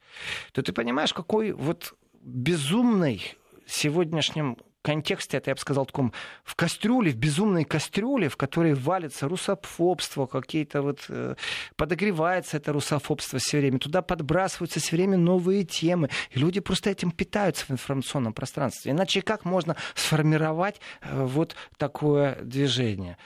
то 0.53 0.61
ты 0.61 0.71
понимаешь, 0.71 1.11
какой 1.11 1.53
вот 1.53 1.95
безумный 2.21 3.35
сегодняшнем 3.65 4.57
контексте, 4.81 5.37
это 5.37 5.51
я 5.51 5.55
бы 5.55 5.61
сказал, 5.61 5.85
таком 5.85 6.13
в 6.43 6.55
кастрюле, 6.55 7.11
в 7.11 7.17
безумной 7.17 7.65
кастрюле, 7.65 8.29
в 8.29 8.37
которой 8.37 8.73
валится 8.73 9.27
русофобство, 9.27 10.25
какие-то 10.25 10.81
вот 10.81 11.05
э, 11.09 11.35
подогревается 11.75 12.57
это 12.57 12.71
русофобство 12.71 13.39
все 13.39 13.59
время, 13.59 13.79
туда 13.79 14.01
подбрасываются 14.01 14.79
все 14.79 14.95
время 14.95 15.17
новые 15.17 15.63
темы, 15.63 16.09
и 16.31 16.39
люди 16.39 16.59
просто 16.59 16.89
этим 16.89 17.11
питаются 17.11 17.65
в 17.65 17.71
информационном 17.71 18.33
пространстве. 18.33 18.91
Иначе 18.91 19.21
как 19.21 19.45
можно 19.45 19.75
сформировать 19.95 20.79
э, 21.01 21.23
вот 21.23 21.55
такое 21.77 22.35
движение? 22.41 23.17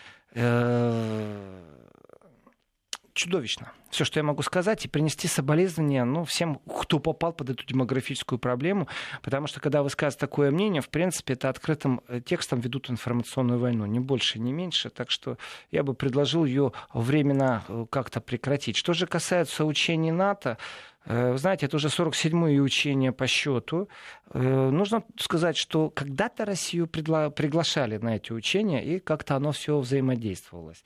Чудовищно. 3.14 3.72
Все, 3.91 4.05
что 4.05 4.20
я 4.20 4.24
могу 4.24 4.41
сказать, 4.41 4.86
и 4.86 4.88
принести 4.88 5.28
соболезнования 5.28 6.03
ну, 6.03 6.26
всем, 6.26 6.59
кто 6.68 6.97
попал 6.97 7.32
под 7.32 7.51
эту 7.51 7.64
демографическую 7.64 8.39
проблему, 8.39 8.88
потому 9.22 9.45
что, 9.45 9.59
когда 9.59 9.84
высказывают 9.84 10.20
такое 10.20 10.49
мнение, 10.49 10.82
в 10.82 10.89
принципе, 10.89 11.34
это 11.34 11.49
открытым 11.49 12.01
э, 12.07 12.22
текстом 12.22 12.59
ведут 12.59 12.89
информационную 12.89 13.59
войну, 13.59 13.86
ни 13.86 13.99
больше, 13.99 14.39
ни 14.39 14.51
меньше, 14.51 14.89
так 14.89 15.11
что 15.11 15.38
я 15.70 15.84
бы 15.84 15.93
предложил 15.93 16.43
ее 16.43 16.72
временно 16.91 17.64
э, 17.68 17.86
как-то 17.91 18.20
прекратить. 18.20 18.78
Что 18.78 18.93
же 18.93 19.05
касается 19.05 19.64
учений 19.64 20.11
НАТО, 20.11 20.57
вы 21.06 21.38
знаете, 21.38 21.66
это 21.66 21.76
уже 21.76 21.89
47-е 21.89 22.62
учение 22.62 23.12
по 23.12 23.28
счету. 23.28 23.89
Нужно 24.34 25.04
сказать, 25.18 25.58
что 25.58 25.89
когда-то 25.89 26.45
Россию 26.45 26.86
пригла- 26.86 27.30
приглашали 27.30 27.97
на 27.97 28.16
эти 28.16 28.32
учения, 28.32 28.84
и 28.84 28.99
как-то 28.99 29.36
оно 29.36 29.51
все 29.51 29.78
взаимодействовалось. 29.80 30.84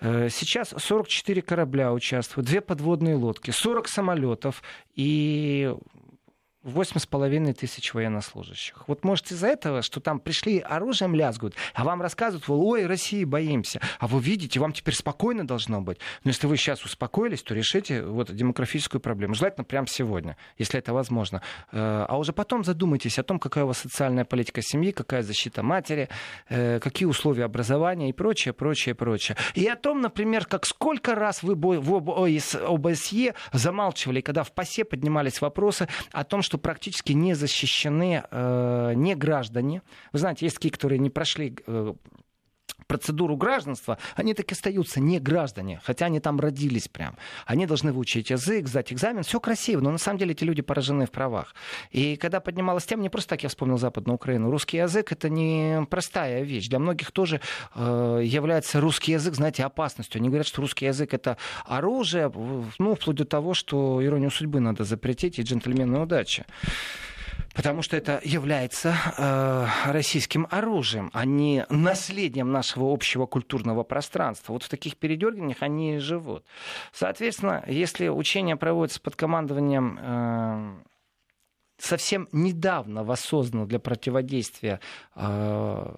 Э, 0.00 0.28
сейчас 0.30 0.74
44 0.76 1.42
корабля 1.42 1.92
участвуют, 1.92 2.48
две 2.48 2.60
подводные 2.60 3.14
лодки, 3.14 3.50
40 3.50 3.88
самолетов 3.88 4.62
и 4.94 5.74
Восемь 6.64 6.98
с 6.98 7.04
половиной 7.04 7.52
тысяч 7.52 7.92
военнослужащих. 7.92 8.88
Вот 8.88 9.04
может 9.04 9.30
из-за 9.30 9.48
этого, 9.48 9.82
что 9.82 10.00
там 10.00 10.18
пришли 10.18 10.60
оружием 10.60 11.14
лязгают, 11.14 11.54
а 11.74 11.84
вам 11.84 12.00
рассказывают, 12.00 12.48
ой, 12.48 12.86
России 12.86 13.24
боимся. 13.24 13.82
А 13.98 14.06
вы 14.06 14.18
видите, 14.22 14.58
вам 14.60 14.72
теперь 14.72 14.94
спокойно 14.94 15.46
должно 15.46 15.82
быть. 15.82 15.98
Но 16.24 16.30
если 16.30 16.46
вы 16.46 16.56
сейчас 16.56 16.82
успокоились, 16.82 17.42
то 17.42 17.54
решите 17.54 18.02
вот 18.02 18.34
демографическую 18.34 19.02
проблему. 19.02 19.34
Желательно 19.34 19.64
прямо 19.64 19.86
сегодня, 19.86 20.38
если 20.56 20.78
это 20.78 20.94
возможно. 20.94 21.42
Э, 21.70 22.06
а 22.08 22.16
уже 22.16 22.32
потом 22.32 22.64
задумайтесь 22.64 23.18
о 23.18 23.22
том, 23.24 23.38
какая 23.38 23.64
у 23.64 23.66
вас 23.66 23.78
социальная 23.80 24.24
политика 24.24 24.62
семьи, 24.62 24.90
какая 24.90 25.22
защита 25.22 25.62
матери, 25.62 26.08
э, 26.48 26.80
какие 26.80 27.06
условия 27.06 27.44
образования 27.44 28.08
и 28.08 28.14
прочее, 28.14 28.54
прочее, 28.54 28.94
прочее. 28.94 29.36
И 29.54 29.66
о 29.66 29.76
том, 29.76 30.00
например, 30.00 30.46
как 30.46 30.64
сколько 30.64 31.14
раз 31.14 31.42
вы 31.42 31.56
в 31.56 31.94
ОБСЕ 31.94 33.34
замалчивали, 33.52 34.22
когда 34.22 34.44
в 34.44 34.52
ПАСЕ 34.52 34.84
поднимались 34.84 35.42
вопросы 35.42 35.88
о 36.12 36.24
том, 36.24 36.40
что 36.40 36.53
что 36.54 36.58
практически 36.58 37.12
не 37.12 37.34
защищены 37.34 38.22
э, 38.30 38.92
не 38.94 39.16
граждане. 39.16 39.82
Вы 40.12 40.20
знаете, 40.20 40.46
есть 40.46 40.56
такие, 40.56 40.70
которые 40.70 41.00
не 41.00 41.10
прошли 41.10 41.56
э, 41.66 41.94
процедуру 42.86 43.36
гражданства, 43.36 43.98
они 44.16 44.34
так 44.34 44.50
и 44.50 44.54
остаются 44.54 45.00
не 45.00 45.18
граждане, 45.18 45.80
хотя 45.84 46.06
они 46.06 46.20
там 46.20 46.40
родились 46.40 46.88
прям. 46.88 47.16
Они 47.46 47.66
должны 47.66 47.92
выучить 47.92 48.30
язык, 48.30 48.68
сдать 48.68 48.92
экзамен, 48.92 49.22
все 49.22 49.40
красиво, 49.40 49.80
но 49.80 49.90
на 49.90 49.98
самом 49.98 50.18
деле 50.18 50.32
эти 50.32 50.44
люди 50.44 50.62
поражены 50.62 51.06
в 51.06 51.10
правах. 51.10 51.54
И 51.90 52.16
когда 52.16 52.40
поднималась 52.40 52.84
тема, 52.84 53.02
не 53.02 53.08
просто 53.08 53.30
так 53.30 53.42
я 53.42 53.48
вспомнил 53.48 53.78
Западную 53.78 54.16
Украину, 54.16 54.50
русский 54.50 54.78
язык 54.78 55.12
это 55.12 55.28
не 55.28 55.86
простая 55.90 56.42
вещь. 56.42 56.68
Для 56.68 56.78
многих 56.78 57.10
тоже 57.10 57.40
э, 57.74 58.20
является 58.24 58.80
русский 58.80 59.12
язык, 59.12 59.34
знаете, 59.34 59.64
опасностью. 59.64 60.18
Они 60.20 60.28
говорят, 60.28 60.46
что 60.46 60.60
русский 60.60 60.86
язык 60.86 61.14
это 61.14 61.36
оружие, 61.64 62.30
ну, 62.78 62.94
вплоть 62.94 63.16
до 63.16 63.24
того, 63.24 63.54
что 63.54 64.04
иронию 64.04 64.30
судьбы 64.30 64.60
надо 64.60 64.84
запретить 64.84 65.38
и 65.38 65.42
джентльменную 65.42 66.02
удачи 66.02 66.44
потому 67.54 67.82
что 67.82 67.96
это 67.96 68.20
является 68.24 68.94
э, 69.16 69.66
российским 69.90 70.46
оружием, 70.50 71.10
а 71.12 71.24
не 71.24 71.66
наследием 71.68 72.52
нашего 72.52 72.92
общего 72.92 73.26
культурного 73.26 73.84
пространства. 73.84 74.52
Вот 74.52 74.62
в 74.62 74.68
таких 74.68 74.96
передергиваниях 74.96 75.62
они 75.62 75.96
и 75.96 75.98
живут. 75.98 76.44
Соответственно, 76.92 77.64
если 77.66 78.08
учения 78.08 78.56
проводятся 78.56 79.00
под 79.00 79.16
командованием 79.16 79.98
э, 80.00 80.53
совсем 81.84 82.28
недавно 82.32 83.04
воссозданного 83.04 83.66
для 83.66 83.78
противодействия 83.78 84.80
э, 85.14 85.94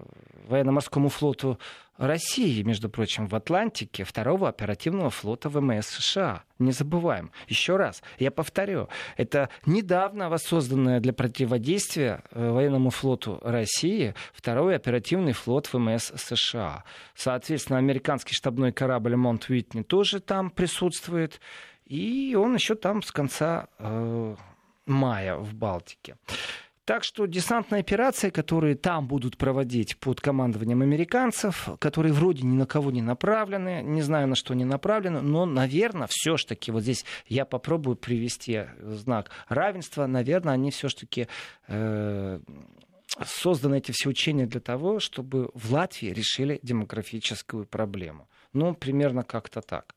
военно-морскому 0.48 1.08
флоту 1.08 1.58
России, 1.96 2.62
между 2.62 2.90
прочим, 2.90 3.26
в 3.26 3.34
Атлантике 3.34 4.04
второго 4.04 4.48
оперативного 4.48 5.10
флота 5.10 5.48
ВМС 5.48 5.86
США. 5.86 6.42
Не 6.58 6.72
забываем. 6.72 7.30
Еще 7.48 7.76
раз, 7.76 8.02
я 8.18 8.30
повторю, 8.30 8.88
это 9.16 9.48
недавно 9.64 10.28
воссозданное 10.28 11.00
для 11.00 11.12
противодействия 11.12 12.22
э, 12.30 12.50
военному 12.50 12.90
флоту 12.90 13.38
России 13.42 14.14
второй 14.34 14.76
оперативный 14.76 15.32
флот 15.32 15.72
ВМС 15.72 16.12
США. 16.16 16.84
Соответственно, 17.14 17.78
американский 17.78 18.34
штабной 18.34 18.72
корабль 18.72 19.16
Монт 19.16 19.48
Уитни 19.48 19.82
тоже 19.82 20.20
там 20.20 20.50
присутствует. 20.50 21.40
И 21.86 22.34
он 22.34 22.54
еще 22.54 22.74
там 22.74 23.02
с 23.02 23.12
конца 23.12 23.68
э, 23.78 24.34
мая 24.86 25.36
в 25.36 25.54
Балтике. 25.54 26.16
Так 26.86 27.02
что 27.02 27.26
десантные 27.26 27.80
операции, 27.80 28.30
которые 28.30 28.76
там 28.76 29.08
будут 29.08 29.36
проводить 29.36 29.98
под 29.98 30.20
командованием 30.20 30.82
американцев, 30.82 31.68
которые 31.80 32.12
вроде 32.12 32.44
ни 32.44 32.54
на 32.54 32.64
кого 32.64 32.92
не 32.92 33.02
направлены, 33.02 33.82
не 33.82 34.02
знаю, 34.02 34.28
на 34.28 34.36
что 34.36 34.52
они 34.52 34.64
направлены, 34.64 35.20
но, 35.20 35.46
наверное, 35.46 36.06
все-таки, 36.08 36.70
вот 36.70 36.82
здесь 36.82 37.04
я 37.26 37.44
попробую 37.44 37.96
привести 37.96 38.66
знак 38.78 39.30
равенства, 39.48 40.06
наверное, 40.06 40.54
они 40.54 40.70
все-таки 40.70 41.26
э, 41.66 42.38
созданы 43.24 43.78
эти 43.78 43.90
все 43.90 44.08
учения 44.08 44.46
для 44.46 44.60
того, 44.60 45.00
чтобы 45.00 45.50
в 45.54 45.72
Латвии 45.72 46.10
решили 46.10 46.60
демографическую 46.62 47.66
проблему. 47.66 48.28
Ну, 48.52 48.74
примерно 48.74 49.24
как-то 49.24 49.60
так. 49.60 49.96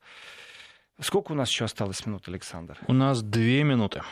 Сколько 0.98 1.32
у 1.32 1.34
нас 1.36 1.48
еще 1.50 1.66
осталось 1.66 2.04
минут, 2.04 2.26
Александр? 2.26 2.78
У 2.88 2.92
нас 2.92 3.22
две 3.22 3.62
минуты. 3.62 4.02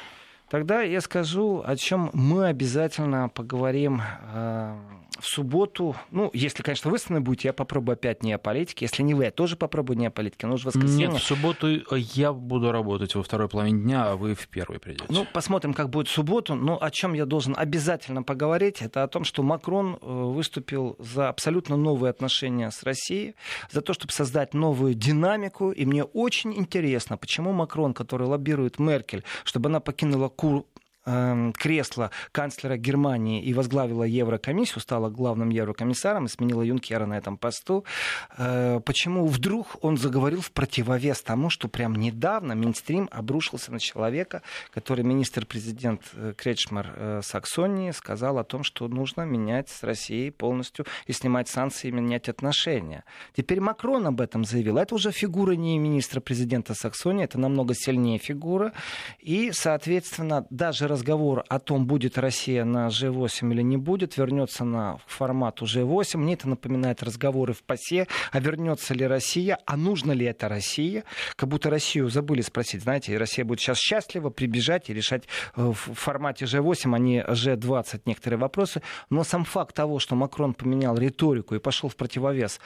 Тогда 0.51 0.83
я 0.83 1.01
скажу, 1.01 1.63
о 1.65 1.77
чем 1.77 2.11
мы 2.15 2.47
обязательно 2.47 3.29
поговорим 3.29 4.01
э, 4.33 4.77
в 5.19 5.27
субботу. 5.27 5.95
Ну, 6.11 6.31
если, 6.33 6.63
конечно, 6.63 6.91
вы 6.91 6.99
с 6.99 7.09
нами 7.09 7.23
будете, 7.23 7.49
я 7.49 7.53
попробую 7.53 7.95
опять 7.95 8.23
не 8.23 8.33
о 8.33 8.39
политике. 8.39 8.87
Если 8.87 9.03
не 9.03 9.15
вы, 9.15 9.25
я 9.25 9.31
тоже 9.31 9.57
попробую 9.57 9.99
не 9.99 10.07
о 10.07 10.11
политике. 10.11 10.47
Но 10.47 10.55
уже 10.55 10.67
воскресенье... 10.67 11.09
Нет, 11.09 11.21
в 11.21 11.23
субботу 11.23 11.69
я 11.97 12.33
буду 12.33 12.73
работать 12.73 13.15
во 13.15 13.23
второй 13.23 13.49
половине 13.49 13.83
дня, 13.83 14.11
а 14.11 14.17
вы 14.17 14.35
в 14.35 14.49
первой 14.49 14.79
придете. 14.79 15.05
Ну, 15.09 15.27
посмотрим, 15.33 15.75
как 15.75 15.91
будет 15.91 16.09
в 16.09 16.13
субботу. 16.13 16.55
Но 16.55 16.83
о 16.83 16.91
чем 16.91 17.13
я 17.13 17.27
должен 17.27 17.55
обязательно 17.57 18.23
поговорить, 18.23 18.81
это 18.81 19.03
о 19.03 19.09
том, 19.09 19.25
что 19.25 19.43
Макрон 19.43 19.99
э, 20.01 20.07
выступил 20.07 20.97
за 20.99 21.29
абсолютно 21.29 21.77
новые 21.77 22.11
отношения 22.11 22.71
с 22.71 22.83
Россией, 22.85 23.35
за 23.71 23.83
то, 23.83 23.93
чтобы 23.93 24.13
создать 24.13 24.55
новую 24.55 24.95
динамику. 24.95 25.73
И 25.73 25.85
мне 25.85 26.05
очень 26.05 26.57
интересно, 26.57 27.17
почему 27.17 27.53
Макрон, 27.53 27.93
который 27.93 28.27
лоббирует 28.27 28.79
Меркель, 28.79 29.25
чтобы 29.45 29.69
она 29.69 29.81
покинула 29.81 30.29
ku 30.39 30.49
кресло 31.57 32.11
канцлера 32.33 32.77
Германии 32.77 33.43
и 33.43 33.55
возглавила 33.55 34.05
Еврокомиссию, 34.05 34.81
стала 34.81 35.11
главным 35.11 35.51
еврокомиссаром 35.51 36.27
и 36.27 36.29
сменила 36.29 36.63
Юнкера 36.63 37.07
на 37.07 37.17
этом 37.17 37.37
посту, 37.37 37.85
э, 38.37 38.81
почему 38.85 39.27
вдруг 39.27 39.77
он 39.83 39.97
заговорил 39.97 40.41
в 40.41 40.51
противовес 40.53 41.23
тому, 41.23 41.51
что 41.51 41.69
прям 41.69 41.95
недавно 41.95 42.53
Минстрим 42.53 43.09
обрушился 43.13 43.73
на 43.73 43.81
человека, 43.81 44.43
который 44.73 45.05
министр-президент 45.05 46.03
э, 46.15 46.35
Кречмар 46.37 46.93
э, 46.95 47.21
Саксонии 47.23 47.91
сказал 47.93 48.39
о 48.39 48.45
том, 48.45 48.65
что 48.65 48.89
нужно 48.89 49.23
менять 49.23 49.69
с 49.69 49.83
Россией 49.83 50.31
полностью 50.31 50.87
и 51.07 51.13
снимать 51.13 51.49
санкции 51.49 51.89
и 51.89 51.93
менять 51.93 52.29
отношения. 52.29 53.05
Теперь 53.37 53.61
Макрон 53.61 54.07
об 54.07 54.21
этом 54.21 54.45
заявил. 54.45 54.79
Это 54.79 54.95
уже 54.95 55.13
фигура 55.13 55.53
не 55.53 55.79
министра-президента 55.79 56.75
Саксонии, 56.75 57.25
это 57.25 57.39
намного 57.39 57.75
сильнее 57.75 58.19
фигура. 58.19 58.73
И, 59.19 59.51
соответственно, 59.53 60.47
даже 60.51 60.89
разговор 60.99 61.45
о 61.49 61.61
том, 61.61 61.87
будет 61.87 62.19
Россия 62.19 62.65
на 62.65 62.89
G8 62.89 63.53
или 63.53 63.63
не 63.63 63.77
будет, 63.77 64.17
вернется 64.17 64.65
на 64.65 64.99
формат 65.07 65.63
уже 65.63 65.85
8 65.85 66.21
Мне 66.21 66.35
это 66.35 66.49
напоминает 66.49 67.03
разговоры 67.05 67.53
в 67.53 67.63
ПАСЕ, 67.63 68.09
а 68.33 68.41
вернется 68.41 68.95
ли 68.95 69.07
Россия, 69.07 69.59
а 69.65 69.77
нужно 69.77 70.11
ли 70.11 70.27
это 70.27 70.49
Россия. 70.49 71.05
Как 71.37 71.49
будто 71.49 71.71
Россию 71.71 72.09
забыли 72.09 72.41
спросить, 72.41 72.83
знаете, 72.83 73.17
Россия 73.17 73.45
будет 73.45 73.61
сейчас 73.61 73.79
счастлива 73.79 74.31
прибежать 74.31 74.91
и 74.91 74.95
решать 74.95 75.25
э, 75.55 75.63
в 75.63 75.95
формате 75.95 76.47
G8, 76.47 76.95
а 76.95 76.99
не 76.99 77.23
G20 77.23 78.03
некоторые 78.07 78.39
вопросы. 78.39 78.83
Но 79.09 79.23
сам 79.23 79.45
факт 79.45 79.77
того, 79.77 80.01
что 80.01 80.17
Макрон 80.17 80.53
поменял 80.53 80.97
риторику 80.97 81.55
и 81.55 81.61
пошел 81.61 81.89
в 81.89 81.95
противовес 81.95 82.61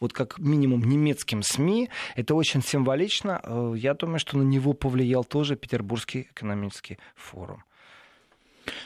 вот 0.00 0.12
как 0.12 0.38
минимум 0.38 0.82
немецким 0.82 1.42
СМИ, 1.42 1.88
это 2.14 2.34
очень 2.34 2.62
символично. 2.62 3.40
Э, 3.42 3.74
я 3.76 3.94
думаю, 3.94 4.18
что 4.18 4.36
на 4.36 4.42
него 4.42 4.72
повлиял 4.72 5.24
тоже 5.24 5.56
Петербургский 5.56 6.28
экономический 6.30 6.98
форум. 7.14 7.64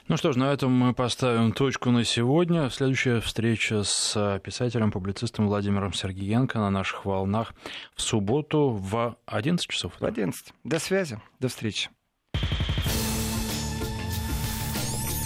Ну 0.09 0.17
что 0.17 0.33
ж, 0.33 0.37
на 0.37 0.53
этом 0.53 0.73
мы 0.73 0.95
поставим 0.95 1.53
точку 1.53 1.91
на 1.91 2.05
сегодня. 2.05 2.71
Следующая 2.71 3.21
встреча 3.21 3.83
с 3.83 4.41
писателем-публицистом 4.43 5.49
Владимиром 5.49 5.93
Сергеенко 5.93 6.59
на 6.59 6.71
наших 6.71 7.05
волнах 7.05 7.55
в 7.95 8.03
субботу 8.03 8.71
в 8.71 9.17
11 9.27 9.69
часов. 9.69 9.93
В 9.99 10.05
11. 10.05 10.53
До 10.65 10.79
связи. 10.79 11.21
До 11.41 11.49
встречи. 11.49 11.91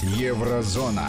Еврозона. 0.03 1.09